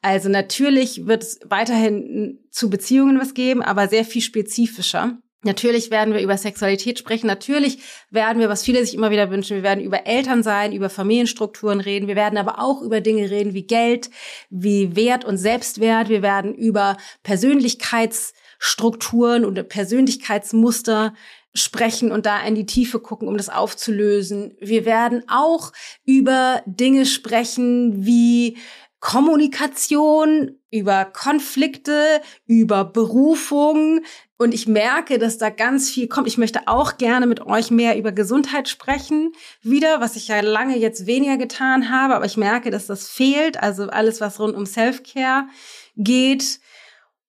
Also 0.00 0.30
natürlich 0.30 1.06
wird 1.06 1.22
es 1.22 1.38
weiterhin 1.44 2.38
zu 2.50 2.70
Beziehungen 2.70 3.20
was 3.20 3.34
geben, 3.34 3.60
aber 3.60 3.88
sehr 3.88 4.06
viel 4.06 4.22
spezifischer. 4.22 5.18
Natürlich 5.42 5.90
werden 5.90 6.14
wir 6.14 6.22
über 6.22 6.38
Sexualität 6.38 6.98
sprechen. 6.98 7.26
Natürlich 7.26 7.80
werden 8.10 8.40
wir, 8.40 8.48
was 8.48 8.62
viele 8.62 8.82
sich 8.82 8.94
immer 8.94 9.10
wieder 9.10 9.30
wünschen, 9.30 9.56
wir 9.56 9.62
werden 9.62 9.84
über 9.84 10.06
Eltern 10.06 10.42
sein, 10.42 10.72
über 10.72 10.88
Familienstrukturen 10.88 11.80
reden. 11.80 12.08
Wir 12.08 12.16
werden 12.16 12.38
aber 12.38 12.58
auch 12.58 12.80
über 12.80 13.02
Dinge 13.02 13.30
reden 13.30 13.52
wie 13.52 13.66
Geld, 13.66 14.08
wie 14.48 14.96
Wert 14.96 15.26
und 15.26 15.36
Selbstwert. 15.36 16.08
Wir 16.08 16.22
werden 16.22 16.54
über 16.54 16.96
Persönlichkeitsstrukturen 17.22 19.44
und 19.44 19.68
Persönlichkeitsmuster 19.68 21.12
sprechen 21.54 22.10
und 22.10 22.26
da 22.26 22.40
in 22.44 22.54
die 22.54 22.66
Tiefe 22.66 22.98
gucken, 22.98 23.28
um 23.28 23.36
das 23.36 23.48
aufzulösen. 23.48 24.56
Wir 24.60 24.84
werden 24.84 25.22
auch 25.28 25.72
über 26.04 26.62
Dinge 26.66 27.06
sprechen 27.06 28.04
wie 28.04 28.58
Kommunikation, 29.04 30.58
über 30.70 31.04
Konflikte, 31.04 32.22
über 32.46 32.84
Berufung. 32.84 34.00
Und 34.38 34.54
ich 34.54 34.66
merke, 34.66 35.18
dass 35.18 35.36
da 35.36 35.50
ganz 35.50 35.90
viel 35.90 36.08
kommt. 36.08 36.26
Ich 36.26 36.38
möchte 36.38 36.66
auch 36.66 36.96
gerne 36.96 37.26
mit 37.26 37.44
euch 37.44 37.70
mehr 37.70 37.98
über 37.98 38.12
Gesundheit 38.12 38.68
sprechen. 38.68 39.32
Wieder, 39.62 40.00
was 40.00 40.16
ich 40.16 40.28
ja 40.28 40.40
lange 40.40 40.78
jetzt 40.78 41.06
weniger 41.06 41.36
getan 41.36 41.90
habe, 41.90 42.16
aber 42.16 42.24
ich 42.24 42.38
merke, 42.38 42.70
dass 42.70 42.86
das 42.86 43.06
fehlt. 43.08 43.62
Also 43.62 43.88
alles, 43.90 44.22
was 44.22 44.40
rund 44.40 44.56
um 44.56 44.64
Self-Care 44.64 45.48
geht. 45.96 46.60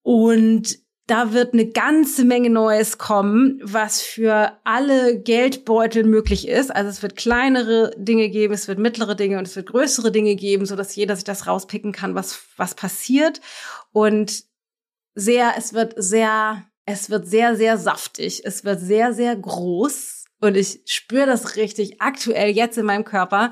Und 0.01 0.79
da 1.07 1.33
wird 1.33 1.53
eine 1.53 1.67
ganze 1.67 2.25
Menge 2.25 2.49
Neues 2.49 2.97
kommen, 2.97 3.59
was 3.63 4.01
für 4.01 4.53
alle 4.63 5.19
Geldbeutel 5.19 6.03
möglich 6.03 6.47
ist. 6.47 6.75
Also 6.75 6.89
es 6.89 7.03
wird 7.03 7.15
kleinere 7.15 7.91
Dinge 7.97 8.29
geben, 8.29 8.53
es 8.53 8.67
wird 8.67 8.79
mittlere 8.79 9.15
Dinge 9.15 9.37
und 9.37 9.47
es 9.47 9.55
wird 9.55 9.67
größere 9.67 10.11
Dinge 10.11 10.35
geben, 10.35 10.65
so 10.65 10.75
dass 10.75 10.95
jeder 10.95 11.15
sich 11.15 11.23
das 11.23 11.45
rauspicken 11.45 11.91
kann, 11.91 12.15
was 12.15 12.39
was 12.57 12.73
passiert. 12.73 13.39
Und 13.91 14.45
sehr, 15.13 15.53
es 15.57 15.73
wird 15.73 15.93
sehr, 15.97 16.63
es 16.85 17.09
wird 17.09 17.27
sehr, 17.27 17.55
sehr 17.55 17.77
saftig. 17.77 18.43
Es 18.43 18.63
wird 18.63 18.79
sehr, 18.79 19.13
sehr 19.13 19.35
groß 19.35 20.25
und 20.41 20.57
ich 20.57 20.81
spüre 20.85 21.25
das 21.25 21.55
richtig 21.55 22.01
aktuell 22.01 22.49
jetzt 22.49 22.77
in 22.77 22.85
meinem 22.85 23.05
Körper. 23.05 23.49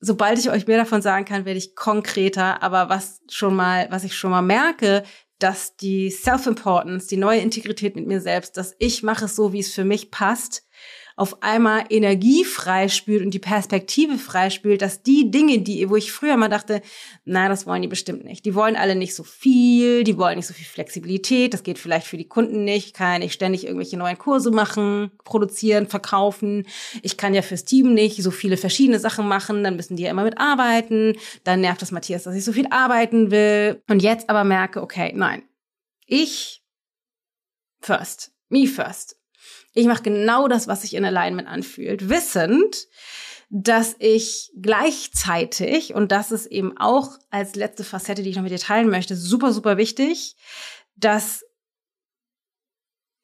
Sobald 0.00 0.38
ich 0.38 0.50
euch 0.50 0.66
mehr 0.66 0.76
davon 0.78 1.00
sagen 1.00 1.24
kann, 1.24 1.46
werde 1.46 1.58
ich 1.58 1.74
konkreter. 1.74 2.62
Aber 2.62 2.88
was 2.90 3.20
schon 3.30 3.56
mal, 3.56 3.86
was 3.90 4.04
ich 4.04 4.14
schon 4.14 4.30
mal 4.30 4.42
merke, 4.42 5.04
dass 5.38 5.76
die 5.76 6.10
Self-Importance, 6.10 7.06
die 7.06 7.16
neue 7.16 7.40
Integrität 7.40 7.96
mit 7.96 8.06
mir 8.06 8.20
selbst, 8.20 8.56
dass 8.56 8.74
ich 8.78 9.02
mache 9.02 9.26
es 9.26 9.36
so, 9.36 9.52
wie 9.52 9.60
es 9.60 9.72
für 9.72 9.84
mich 9.84 10.10
passt, 10.10 10.65
auf 11.16 11.42
einmal 11.42 11.84
Energie 11.88 12.44
freispült 12.44 13.24
und 13.24 13.32
die 13.32 13.38
Perspektive 13.38 14.18
freispült, 14.18 14.82
dass 14.82 15.02
die 15.02 15.30
Dinge, 15.30 15.60
die, 15.60 15.88
wo 15.88 15.96
ich 15.96 16.12
früher 16.12 16.36
mal 16.36 16.50
dachte, 16.50 16.82
na, 17.24 17.48
das 17.48 17.66
wollen 17.66 17.80
die 17.80 17.88
bestimmt 17.88 18.24
nicht. 18.24 18.44
Die 18.44 18.54
wollen 18.54 18.76
alle 18.76 18.94
nicht 18.94 19.14
so 19.14 19.24
viel, 19.24 20.04
die 20.04 20.18
wollen 20.18 20.36
nicht 20.36 20.46
so 20.46 20.52
viel 20.52 20.66
Flexibilität, 20.66 21.54
das 21.54 21.62
geht 21.62 21.78
vielleicht 21.78 22.06
für 22.06 22.18
die 22.18 22.28
Kunden 22.28 22.64
nicht, 22.64 22.94
kann 22.94 23.22
ich 23.22 23.32
ständig 23.32 23.64
irgendwelche 23.64 23.96
neuen 23.96 24.18
Kurse 24.18 24.50
machen, 24.50 25.10
produzieren, 25.24 25.86
verkaufen. 25.86 26.66
Ich 27.00 27.16
kann 27.16 27.32
ja 27.32 27.40
fürs 27.40 27.64
Team 27.64 27.94
nicht 27.94 28.22
so 28.22 28.30
viele 28.30 28.58
verschiedene 28.58 29.00
Sachen 29.00 29.26
machen, 29.26 29.64
dann 29.64 29.76
müssen 29.76 29.96
die 29.96 30.02
ja 30.02 30.10
immer 30.10 30.24
mitarbeiten, 30.24 31.16
dann 31.44 31.62
nervt 31.62 31.80
das 31.80 31.92
Matthias, 31.92 32.24
dass 32.24 32.34
ich 32.34 32.44
so 32.44 32.52
viel 32.52 32.66
arbeiten 32.70 33.30
will. 33.30 33.82
Und 33.88 34.02
jetzt 34.02 34.28
aber 34.28 34.44
merke, 34.44 34.82
okay, 34.82 35.12
nein, 35.14 35.42
ich 36.04 36.62
first, 37.80 38.32
me 38.50 38.66
first. 38.66 39.15
Ich 39.76 39.86
mache 39.86 40.02
genau 40.02 40.48
das, 40.48 40.68
was 40.68 40.80
sich 40.80 40.94
in 40.94 41.04
Alignment 41.04 41.46
anfühlt, 41.46 42.08
wissend, 42.08 42.88
dass 43.50 43.94
ich 43.98 44.50
gleichzeitig, 44.58 45.92
und 45.92 46.10
das 46.12 46.32
ist 46.32 46.46
eben 46.46 46.78
auch 46.78 47.18
als 47.28 47.56
letzte 47.56 47.84
Facette, 47.84 48.22
die 48.22 48.30
ich 48.30 48.36
noch 48.36 48.42
mit 48.42 48.52
dir 48.52 48.58
teilen 48.58 48.88
möchte, 48.88 49.14
super, 49.14 49.52
super 49.52 49.76
wichtig, 49.76 50.34
dass 50.96 51.44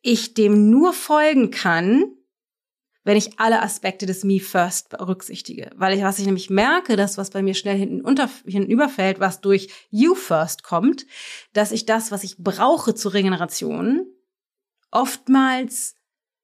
ich 0.02 0.34
dem 0.34 0.68
nur 0.68 0.92
folgen 0.92 1.50
kann, 1.50 2.04
wenn 3.02 3.16
ich 3.16 3.38
alle 3.40 3.62
Aspekte 3.62 4.04
des 4.04 4.22
Me 4.22 4.38
First 4.38 4.90
berücksichtige. 4.90 5.70
Weil 5.74 5.96
ich, 5.96 6.04
was 6.04 6.18
ich 6.18 6.26
nämlich 6.26 6.50
merke, 6.50 6.96
das, 6.96 7.16
was 7.16 7.30
bei 7.30 7.42
mir 7.42 7.54
schnell 7.54 7.78
hinten, 7.78 8.02
unter, 8.02 8.28
hinten 8.44 8.70
überfällt, 8.70 9.20
was 9.20 9.40
durch 9.40 9.70
You 9.88 10.14
First 10.14 10.64
kommt, 10.64 11.06
dass 11.54 11.72
ich 11.72 11.86
das, 11.86 12.10
was 12.10 12.24
ich 12.24 12.36
brauche 12.36 12.94
zur 12.94 13.14
Regeneration, 13.14 14.06
oftmals 14.90 15.96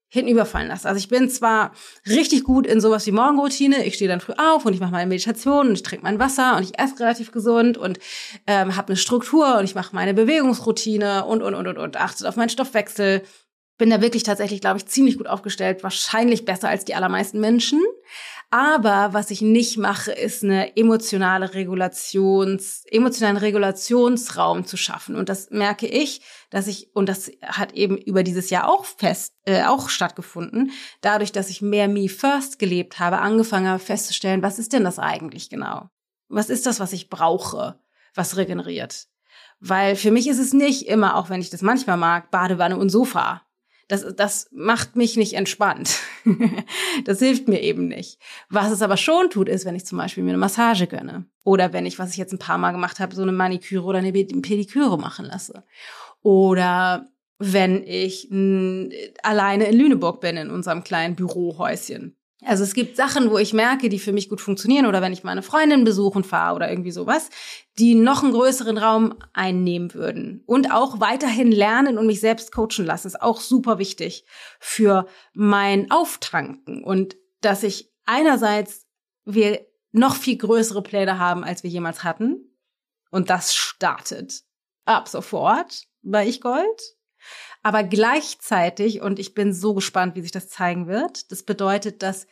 hinten 0.09 0.31
überfallen 0.31 0.67
lasse. 0.67 0.87
Also 0.87 0.97
ich 0.97 1.07
bin 1.07 1.29
zwar 1.29 1.71
richtig 2.07 2.43
gut 2.43 2.65
in 2.65 2.81
sowas 2.81 3.05
wie 3.05 3.11
Morgenroutine, 3.11 3.85
ich 3.85 3.95
stehe 3.95 4.09
dann 4.09 4.19
früh 4.19 4.33
auf 4.37 4.65
und 4.65 4.73
ich 4.73 4.79
mache 4.79 4.91
meine 4.91 5.07
Meditation 5.07 5.69
und 5.69 5.73
ich 5.73 5.83
trinke 5.83 6.03
mein 6.03 6.19
Wasser 6.19 6.57
und 6.57 6.63
ich 6.63 6.77
esse 6.79 6.99
relativ 6.99 7.31
gesund 7.31 7.77
und 7.77 7.99
ähm, 8.47 8.75
habe 8.75 8.89
eine 8.89 8.97
Struktur 8.97 9.57
und 9.59 9.65
ich 9.65 9.75
mache 9.75 9.95
meine 9.95 10.13
Bewegungsroutine 10.13 11.25
und 11.25 11.43
und 11.43 11.53
und 11.53 11.67
und 11.67 11.77
und 11.77 11.97
achte 11.97 12.27
auf 12.27 12.35
meinen 12.35 12.49
Stoffwechsel. 12.49 13.21
Bin 13.77 13.91
da 13.91 14.01
wirklich 14.01 14.23
tatsächlich, 14.23 14.59
glaube 14.59 14.77
ich, 14.77 14.87
ziemlich 14.87 15.17
gut 15.17 15.27
aufgestellt, 15.27 15.83
wahrscheinlich 15.83 16.43
besser 16.43 16.67
als 16.67 16.83
die 16.83 16.95
allermeisten 16.95 17.39
Menschen. 17.39 17.81
Aber 18.51 19.13
was 19.13 19.29
ich 19.29 19.41
nicht 19.41 19.77
mache, 19.77 20.11
ist 20.11 20.43
eine 20.43 20.75
emotionale 20.75 21.53
Regulations, 21.53 22.83
emotionalen 22.89 23.37
Regulationsraum 23.37 24.65
zu 24.65 24.75
schaffen. 24.75 25.15
Und 25.15 25.29
das 25.29 25.51
merke 25.51 25.85
ich, 25.85 26.21
dass 26.49 26.65
ich, 26.65 26.95
und 26.95 27.07
das 27.07 27.31
hat 27.43 27.73
eben 27.73 27.95
über 27.95 28.23
dieses 28.23 28.49
Jahr 28.49 28.67
auch 28.67 28.85
fest, 28.85 29.35
äh, 29.45 29.65
auch 29.65 29.89
stattgefunden, 29.89 30.71
dadurch, 31.01 31.31
dass 31.31 31.51
ich 31.51 31.61
mehr 31.61 31.87
Me 31.87 32.09
First 32.09 32.57
gelebt 32.57 32.97
habe, 32.99 33.19
angefangen 33.19 33.67
habe 33.67 33.79
festzustellen, 33.79 34.41
was 34.41 34.57
ist 34.57 34.73
denn 34.73 34.83
das 34.83 34.97
eigentlich 34.97 35.51
genau? 35.51 35.89
Was 36.27 36.49
ist 36.49 36.65
das, 36.65 36.79
was 36.79 36.91
ich 36.91 37.09
brauche, 37.09 37.79
was 38.15 38.35
regeneriert? 38.35 39.07
Weil 39.59 39.95
für 39.95 40.09
mich 40.09 40.27
ist 40.27 40.39
es 40.39 40.53
nicht 40.53 40.87
immer, 40.87 41.15
auch 41.15 41.29
wenn 41.29 41.41
ich 41.41 41.51
das 41.51 41.61
manchmal 41.61 41.97
mag, 41.97 42.31
Badewanne 42.31 42.77
und 42.77 42.89
Sofa. 42.89 43.43
Das, 43.89 44.05
das 44.15 44.49
macht 44.51 44.95
mich 44.95 45.17
nicht 45.17 45.33
entspannt. 45.33 45.97
das 47.05 47.19
hilft 47.19 47.47
mir 47.47 47.59
eben 47.61 47.87
nicht. 47.87 48.19
Was 48.47 48.71
es 48.71 48.83
aber 48.83 48.97
schon 48.97 49.31
tut, 49.31 49.49
ist, 49.49 49.65
wenn 49.65 49.75
ich 49.75 49.85
zum 49.85 49.97
Beispiel 49.97 50.23
mir 50.23 50.29
eine 50.29 50.37
Massage 50.37 50.85
gönne. 50.85 51.25
Oder 51.43 51.73
wenn 51.73 51.87
ich, 51.87 51.97
was 51.97 52.11
ich 52.11 52.17
jetzt 52.17 52.31
ein 52.31 52.39
paar 52.39 52.59
Mal 52.59 52.71
gemacht 52.71 52.99
habe, 52.99 53.15
so 53.15 53.23
eine 53.23 53.31
Maniküre 53.31 53.83
oder 53.83 53.97
eine 53.97 54.11
Pediküre 54.13 54.99
machen 54.99 55.25
lasse. 55.25 55.63
Oder 56.21 57.07
wenn 57.39 57.83
ich 57.83 58.29
alleine 59.23 59.65
in 59.65 59.75
Lüneburg 59.75 60.21
bin, 60.21 60.37
in 60.37 60.51
unserem 60.51 60.83
kleinen 60.83 61.15
Bürohäuschen. 61.15 62.15
Also 62.45 62.63
es 62.63 62.73
gibt 62.73 62.95
Sachen, 62.95 63.31
wo 63.31 63.37
ich 63.37 63.53
merke, 63.53 63.89
die 63.89 63.99
für 63.99 64.13
mich 64.13 64.29
gut 64.29 64.39
funktionieren 64.39 64.85
oder 64.85 65.01
wenn 65.01 65.11
ich 65.11 65.25
meine 65.25 65.41
Freundin 65.41 65.83
besuchen 65.83 66.23
fahre 66.23 66.55
oder 66.55 66.69
irgendwie 66.69 66.91
sowas, 66.91 67.29
die 67.77 67.95
noch 67.95 68.23
einen 68.23 68.31
größeren 68.31 68.77
Raum 68.77 69.15
einnehmen 69.33 69.93
würden 69.93 70.43
und 70.45 70.71
auch 70.71 71.01
weiterhin 71.01 71.51
lernen 71.51 71.97
und 71.97 72.07
mich 72.07 72.21
selbst 72.21 72.53
coachen 72.53 72.85
lassen, 72.85 73.07
ist 73.07 73.21
auch 73.21 73.41
super 73.41 73.77
wichtig 73.77 74.23
für 74.59 75.05
mein 75.33 75.91
Auftanken 75.91 76.81
und 76.83 77.17
dass 77.41 77.63
ich 77.63 77.91
einerseits 78.05 78.87
wir 79.25 79.65
noch 79.91 80.15
viel 80.15 80.37
größere 80.37 80.81
Pläne 80.81 81.19
haben, 81.19 81.43
als 81.43 81.63
wir 81.63 81.69
jemals 81.69 82.05
hatten 82.05 82.55
und 83.11 83.29
das 83.29 83.53
startet 83.53 84.43
ab 84.85 85.09
sofort 85.09 85.83
bei 86.03 86.25
Ich 86.25 86.39
Gold 86.39 86.98
aber 87.61 87.83
gleichzeitig, 87.83 89.01
und 89.01 89.19
ich 89.19 89.33
bin 89.33 89.53
so 89.53 89.73
gespannt, 89.73 90.15
wie 90.15 90.21
sich 90.21 90.31
das 90.31 90.49
zeigen 90.49 90.87
wird, 90.87 91.31
das 91.31 91.43
bedeutet, 91.43 92.01
dass 92.03 92.27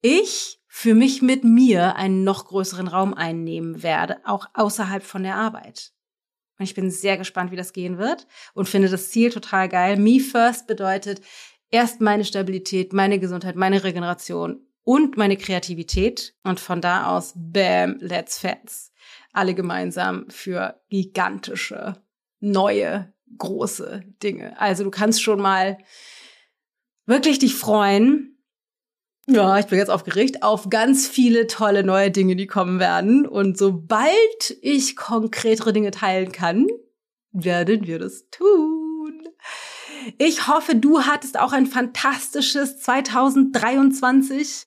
ich 0.00 0.60
für 0.66 0.94
mich 0.94 1.22
mit 1.22 1.44
mir 1.44 1.96
einen 1.96 2.24
noch 2.24 2.46
größeren 2.46 2.88
Raum 2.88 3.14
einnehmen 3.14 3.82
werde, 3.82 4.18
auch 4.24 4.46
außerhalb 4.54 5.02
von 5.02 5.22
der 5.22 5.36
Arbeit. 5.36 5.92
Und 6.58 6.64
ich 6.64 6.74
bin 6.74 6.90
sehr 6.90 7.16
gespannt, 7.16 7.50
wie 7.52 7.56
das 7.56 7.72
gehen 7.72 7.98
wird 7.98 8.26
und 8.52 8.68
finde 8.68 8.88
das 8.88 9.10
Ziel 9.10 9.30
total 9.30 9.68
geil. 9.68 9.96
Me 9.96 10.20
first 10.20 10.66
bedeutet 10.66 11.20
erst 11.70 12.00
meine 12.00 12.24
Stabilität, 12.24 12.92
meine 12.92 13.18
Gesundheit, 13.18 13.56
meine 13.56 13.84
Regeneration 13.84 14.66
und 14.82 15.16
meine 15.16 15.36
Kreativität. 15.36 16.34
Und 16.42 16.58
von 16.58 16.80
da 16.80 17.16
aus, 17.16 17.32
bam, 17.36 17.96
let's 18.00 18.38
fets. 18.38 18.92
Alle 19.32 19.54
gemeinsam 19.54 20.28
für 20.30 20.80
gigantische, 20.88 22.02
neue 22.40 23.12
große 23.36 24.02
Dinge. 24.22 24.58
Also 24.60 24.84
du 24.84 24.90
kannst 24.90 25.22
schon 25.22 25.40
mal 25.40 25.78
wirklich 27.06 27.38
dich 27.38 27.54
freuen. 27.54 28.38
Ja, 29.26 29.58
ich 29.58 29.66
bin 29.66 29.78
jetzt 29.78 29.90
aufgeregt 29.90 30.42
auf 30.42 30.70
ganz 30.70 31.06
viele 31.06 31.46
tolle 31.46 31.84
neue 31.84 32.10
Dinge, 32.10 32.34
die 32.34 32.46
kommen 32.46 32.80
werden. 32.80 33.26
Und 33.26 33.58
sobald 33.58 34.56
ich 34.62 34.96
konkretere 34.96 35.74
Dinge 35.74 35.90
teilen 35.90 36.32
kann, 36.32 36.66
werden 37.32 37.86
wir 37.86 37.98
das 37.98 38.30
tun. 38.30 39.28
Ich 40.16 40.48
hoffe, 40.48 40.76
du 40.76 41.02
hattest 41.02 41.38
auch 41.38 41.52
ein 41.52 41.66
fantastisches 41.66 42.78
2023. 42.78 44.64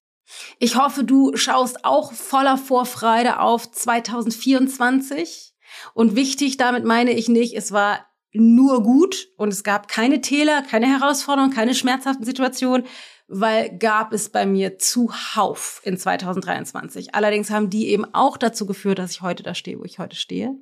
Ich 0.59 0.75
hoffe, 0.75 1.03
du 1.03 1.35
schaust 1.35 1.83
auch 1.83 2.13
voller 2.13 2.57
Vorfreude 2.57 3.39
auf 3.39 3.71
2024. 3.71 5.55
Und 5.93 6.15
wichtig, 6.15 6.57
damit 6.57 6.85
meine 6.85 7.13
ich 7.13 7.27
nicht, 7.29 7.55
es 7.55 7.71
war 7.71 8.05
nur 8.33 8.83
gut 8.83 9.29
und 9.37 9.51
es 9.51 9.63
gab 9.63 9.87
keine 9.87 10.21
Täler, 10.21 10.61
keine 10.61 10.87
Herausforderungen, 10.87 11.53
keine 11.53 11.75
schmerzhaften 11.75 12.25
Situationen, 12.25 12.85
weil 13.27 13.77
gab 13.77 14.11
es 14.13 14.29
bei 14.29 14.45
mir 14.45 14.77
zuhauf 14.77 15.81
in 15.83 15.97
2023. 15.97 17.15
Allerdings 17.15 17.49
haben 17.49 17.69
die 17.69 17.87
eben 17.87 18.05
auch 18.13 18.37
dazu 18.37 18.65
geführt, 18.65 18.99
dass 18.99 19.11
ich 19.11 19.21
heute 19.21 19.43
da 19.43 19.55
stehe, 19.55 19.79
wo 19.79 19.83
ich 19.83 19.99
heute 19.99 20.15
stehe. 20.15 20.55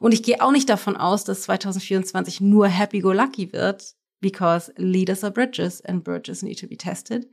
Und 0.00 0.12
ich 0.12 0.22
gehe 0.22 0.40
auch 0.40 0.52
nicht 0.52 0.68
davon 0.68 0.96
aus, 0.96 1.24
dass 1.24 1.42
2024 1.42 2.40
nur 2.40 2.66
happy-go-lucky 2.66 3.52
wird, 3.52 3.94
because 4.20 4.72
leaders 4.76 5.22
are 5.22 5.32
bridges 5.32 5.82
and 5.82 6.02
bridges 6.02 6.42
need 6.42 6.58
to 6.58 6.66
be 6.66 6.78
tested. 6.78 7.28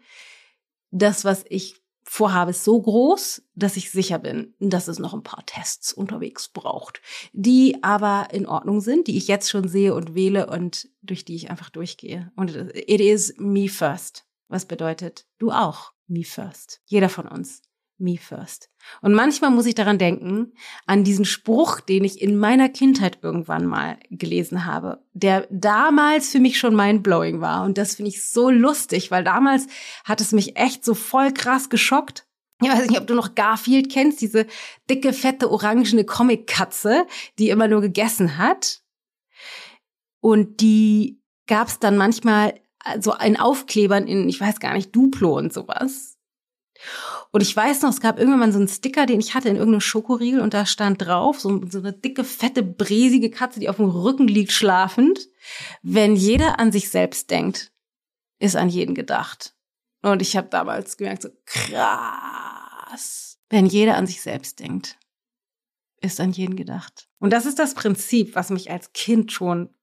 Das, 0.89 1.23
was 1.23 1.45
ich 1.47 1.80
Vorhabe 2.13 2.51
ist 2.51 2.65
so 2.65 2.81
groß, 2.81 3.41
dass 3.55 3.77
ich 3.77 3.89
sicher 3.89 4.19
bin, 4.19 4.53
dass 4.59 4.89
es 4.89 4.99
noch 4.99 5.13
ein 5.13 5.23
paar 5.23 5.45
Tests 5.45 5.93
unterwegs 5.93 6.49
braucht, 6.49 7.01
die 7.31 7.81
aber 7.83 8.27
in 8.33 8.47
Ordnung 8.47 8.81
sind, 8.81 9.07
die 9.07 9.15
ich 9.15 9.29
jetzt 9.29 9.49
schon 9.49 9.69
sehe 9.69 9.95
und 9.95 10.13
wähle 10.13 10.47
und 10.47 10.89
durch 11.01 11.23
die 11.23 11.35
ich 11.35 11.49
einfach 11.49 11.69
durchgehe. 11.69 12.29
Und 12.35 12.53
it 12.75 12.99
is 12.99 13.33
me 13.37 13.69
first. 13.69 14.25
Was 14.49 14.65
bedeutet 14.65 15.25
du 15.37 15.51
auch 15.51 15.93
me 16.07 16.25
first? 16.25 16.81
Jeder 16.85 17.07
von 17.07 17.29
uns 17.29 17.61
me 18.01 18.17
first. 18.17 18.69
Und 19.01 19.13
manchmal 19.13 19.51
muss 19.51 19.65
ich 19.65 19.75
daran 19.75 19.97
denken, 19.97 20.53
an 20.85 21.03
diesen 21.03 21.25
Spruch, 21.25 21.79
den 21.79 22.03
ich 22.03 22.21
in 22.21 22.37
meiner 22.37 22.69
Kindheit 22.69 23.19
irgendwann 23.21 23.65
mal 23.65 23.99
gelesen 24.09 24.65
habe, 24.65 25.03
der 25.13 25.47
damals 25.51 26.29
für 26.29 26.39
mich 26.39 26.59
schon 26.59 26.75
mindblowing 26.75 27.41
war. 27.41 27.63
Und 27.63 27.77
das 27.77 27.95
finde 27.95 28.09
ich 28.09 28.27
so 28.29 28.49
lustig, 28.49 29.11
weil 29.11 29.23
damals 29.23 29.67
hat 30.03 30.21
es 30.21 30.31
mich 30.31 30.57
echt 30.57 30.83
so 30.83 30.93
voll 30.93 31.31
krass 31.31 31.69
geschockt. 31.69 32.27
Ich 32.61 32.69
weiß 32.69 32.89
nicht, 32.89 32.99
ob 32.99 33.07
du 33.07 33.15
noch 33.15 33.33
Garfield 33.33 33.91
kennst, 33.91 34.21
diese 34.21 34.45
dicke, 34.89 35.13
fette, 35.13 35.49
orangene 35.49 36.05
Comic-Katze, 36.05 37.07
die 37.39 37.49
immer 37.49 37.67
nur 37.67 37.81
gegessen 37.81 38.37
hat. 38.37 38.81
Und 40.19 40.61
die 40.61 41.21
gab 41.47 41.67
es 41.67 41.79
dann 41.79 41.97
manchmal 41.97 42.53
so 42.99 43.13
in 43.15 43.37
Aufklebern 43.37 44.07
in, 44.07 44.29
ich 44.29 44.39
weiß 44.39 44.59
gar 44.59 44.73
nicht, 44.73 44.95
Duplo 44.95 45.37
und 45.37 45.53
sowas. 45.53 46.10
Und 47.31 47.41
ich 47.41 47.55
weiß 47.55 47.81
noch, 47.81 47.89
es 47.89 48.01
gab 48.01 48.19
irgendwann 48.19 48.39
mal 48.39 48.51
so 48.51 48.59
einen 48.59 48.67
Sticker, 48.67 49.05
den 49.05 49.19
ich 49.19 49.33
hatte 49.33 49.49
in 49.49 49.55
irgendeinem 49.55 49.81
Schokoriegel 49.81 50.41
und 50.41 50.53
da 50.53 50.65
stand 50.65 51.01
drauf, 51.01 51.39
so, 51.39 51.61
so 51.69 51.79
eine 51.79 51.93
dicke, 51.93 52.23
fette, 52.23 52.61
bräsige 52.61 53.31
Katze, 53.31 53.59
die 53.59 53.69
auf 53.69 53.77
dem 53.77 53.89
Rücken 53.89 54.27
liegt, 54.27 54.51
schlafend. 54.51 55.29
Wenn 55.81 56.15
jeder 56.15 56.59
an 56.59 56.71
sich 56.71 56.89
selbst 56.89 57.31
denkt, 57.31 57.71
ist 58.39 58.55
an 58.55 58.69
jeden 58.69 58.95
gedacht. 58.95 59.55
Und 60.01 60.21
ich 60.21 60.35
habe 60.35 60.49
damals 60.49 60.97
gemerkt, 60.97 61.21
so 61.21 61.29
krass. 61.45 63.39
Wenn 63.49 63.65
jeder 63.65 63.95
an 63.95 64.07
sich 64.07 64.21
selbst 64.21 64.59
denkt, 64.59 64.97
ist 66.01 66.19
an 66.19 66.31
jeden 66.31 66.55
gedacht. 66.55 67.07
Und 67.19 67.31
das 67.31 67.45
ist 67.45 67.59
das 67.59 67.75
Prinzip, 67.75 68.35
was 68.35 68.49
mich 68.49 68.71
als 68.71 68.91
Kind 68.93 69.31
schon 69.31 69.73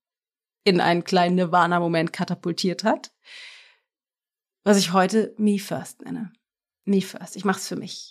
in 0.65 0.81
einen 0.81 1.05
kleinen 1.05 1.37
Nirvana-Moment 1.37 2.13
katapultiert 2.13 2.85
hat, 2.85 3.13
was 4.65 4.77
ich 4.77 4.93
heute 4.93 5.35
Me 5.39 5.59
First 5.59 6.03
nenne 6.03 6.33
me 6.89 7.01
first. 7.01 7.37
Ich 7.37 7.45
mach's 7.45 7.69
für 7.69 7.77
mich. 7.77 8.11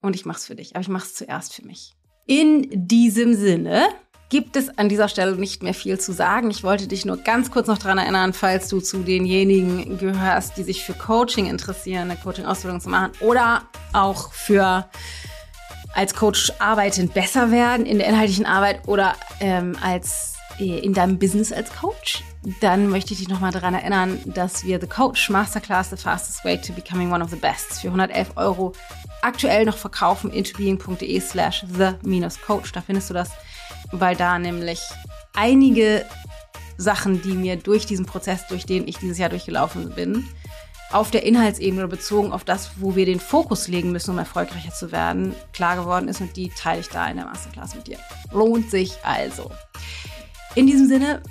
Und 0.00 0.14
ich 0.14 0.24
mach's 0.24 0.46
für 0.46 0.54
dich. 0.54 0.74
Aber 0.74 0.82
ich 0.82 0.88
mach's 0.88 1.14
zuerst 1.14 1.54
für 1.54 1.64
mich. 1.64 1.94
In 2.26 2.68
diesem 2.86 3.34
Sinne 3.34 3.88
gibt 4.28 4.56
es 4.56 4.68
an 4.78 4.88
dieser 4.88 5.08
Stelle 5.08 5.36
nicht 5.36 5.62
mehr 5.62 5.74
viel 5.74 5.98
zu 5.98 6.12
sagen. 6.12 6.50
Ich 6.50 6.62
wollte 6.62 6.86
dich 6.86 7.04
nur 7.04 7.16
ganz 7.16 7.50
kurz 7.50 7.66
noch 7.66 7.78
daran 7.78 7.98
erinnern, 7.98 8.32
falls 8.34 8.68
du 8.68 8.80
zu 8.80 8.98
denjenigen 8.98 9.98
gehörst, 9.98 10.56
die 10.58 10.62
sich 10.62 10.84
für 10.84 10.92
Coaching 10.92 11.46
interessieren, 11.46 12.10
eine 12.10 12.16
Coaching-Ausbildung 12.20 12.80
zu 12.80 12.90
machen 12.90 13.12
oder 13.20 13.62
auch 13.94 14.32
für 14.32 14.88
als 15.94 16.14
Coach 16.14 16.52
arbeitend 16.58 17.14
besser 17.14 17.50
werden 17.50 17.86
in 17.86 17.98
der 17.98 18.08
inhaltlichen 18.08 18.46
Arbeit 18.46 18.86
oder 18.86 19.14
ähm, 19.40 19.76
als 19.82 20.34
äh, 20.58 20.78
in 20.78 20.92
deinem 20.92 21.18
Business 21.18 21.52
als 21.52 21.74
Coach, 21.74 22.22
dann 22.60 22.88
möchte 22.88 23.12
ich 23.12 23.18
dich 23.18 23.28
nochmal 23.28 23.50
daran 23.50 23.74
erinnern, 23.74 24.18
dass 24.26 24.64
wir 24.64 24.80
The 24.80 24.86
Coach 24.86 25.28
Masterclass, 25.30 25.90
The 25.90 25.96
Fastest 25.96 26.44
Way 26.44 26.60
to 26.60 26.72
Becoming 26.72 27.12
One 27.12 27.22
of 27.22 27.30
the 27.30 27.36
Best 27.36 27.80
für 27.80 27.88
111 27.88 28.36
Euro 28.36 28.72
aktuell 29.22 29.64
noch 29.64 29.76
verkaufen. 29.76 30.30
intobeing.de 30.30 31.20
slash 31.20 31.64
the-coach. 31.68 32.72
Da 32.72 32.80
findest 32.80 33.10
du 33.10 33.14
das, 33.14 33.30
weil 33.90 34.16
da 34.16 34.38
nämlich 34.38 34.80
einige 35.34 36.04
Sachen, 36.76 37.20
die 37.22 37.32
mir 37.32 37.56
durch 37.56 37.86
diesen 37.86 38.06
Prozess, 38.06 38.46
durch 38.46 38.64
den 38.64 38.86
ich 38.86 38.98
dieses 38.98 39.18
Jahr 39.18 39.30
durchgelaufen 39.30 39.90
bin, 39.90 40.28
auf 40.90 41.10
der 41.10 41.24
Inhaltsebene 41.24 41.82
oder 41.82 41.88
bezogen 41.88 42.32
auf 42.32 42.44
das, 42.44 42.70
wo 42.76 42.96
wir 42.96 43.04
den 43.04 43.20
Fokus 43.20 43.68
legen 43.68 43.92
müssen, 43.92 44.12
um 44.12 44.18
erfolgreicher 44.18 44.72
zu 44.72 44.90
werden, 44.90 45.34
klar 45.52 45.76
geworden 45.76 46.08
ist 46.08 46.20
und 46.20 46.34
die 46.36 46.50
teile 46.50 46.80
ich 46.80 46.88
da 46.88 47.06
in 47.08 47.16
der 47.16 47.26
Masterclass 47.26 47.74
mit 47.74 47.88
dir. 47.88 47.98
Lohnt 48.32 48.70
sich 48.70 48.94
also. 49.02 49.50
In 50.54 50.66
diesem 50.66 50.88
Sinne, 50.88 51.22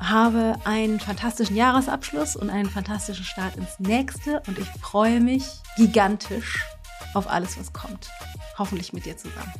habe 0.00 0.56
einen 0.64 1.00
fantastischen 1.00 1.56
Jahresabschluss 1.56 2.36
und 2.36 2.50
einen 2.50 2.70
fantastischen 2.70 3.24
Start 3.24 3.56
ins 3.56 3.78
nächste 3.78 4.42
und 4.46 4.58
ich 4.58 4.68
freue 4.80 5.20
mich 5.20 5.44
gigantisch 5.76 6.64
auf 7.14 7.28
alles, 7.28 7.58
was 7.58 7.72
kommt. 7.72 8.10
Hoffentlich 8.58 8.92
mit 8.92 9.06
dir 9.06 9.16
zusammen. 9.16 9.52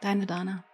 Deine 0.00 0.26
Dana. 0.26 0.64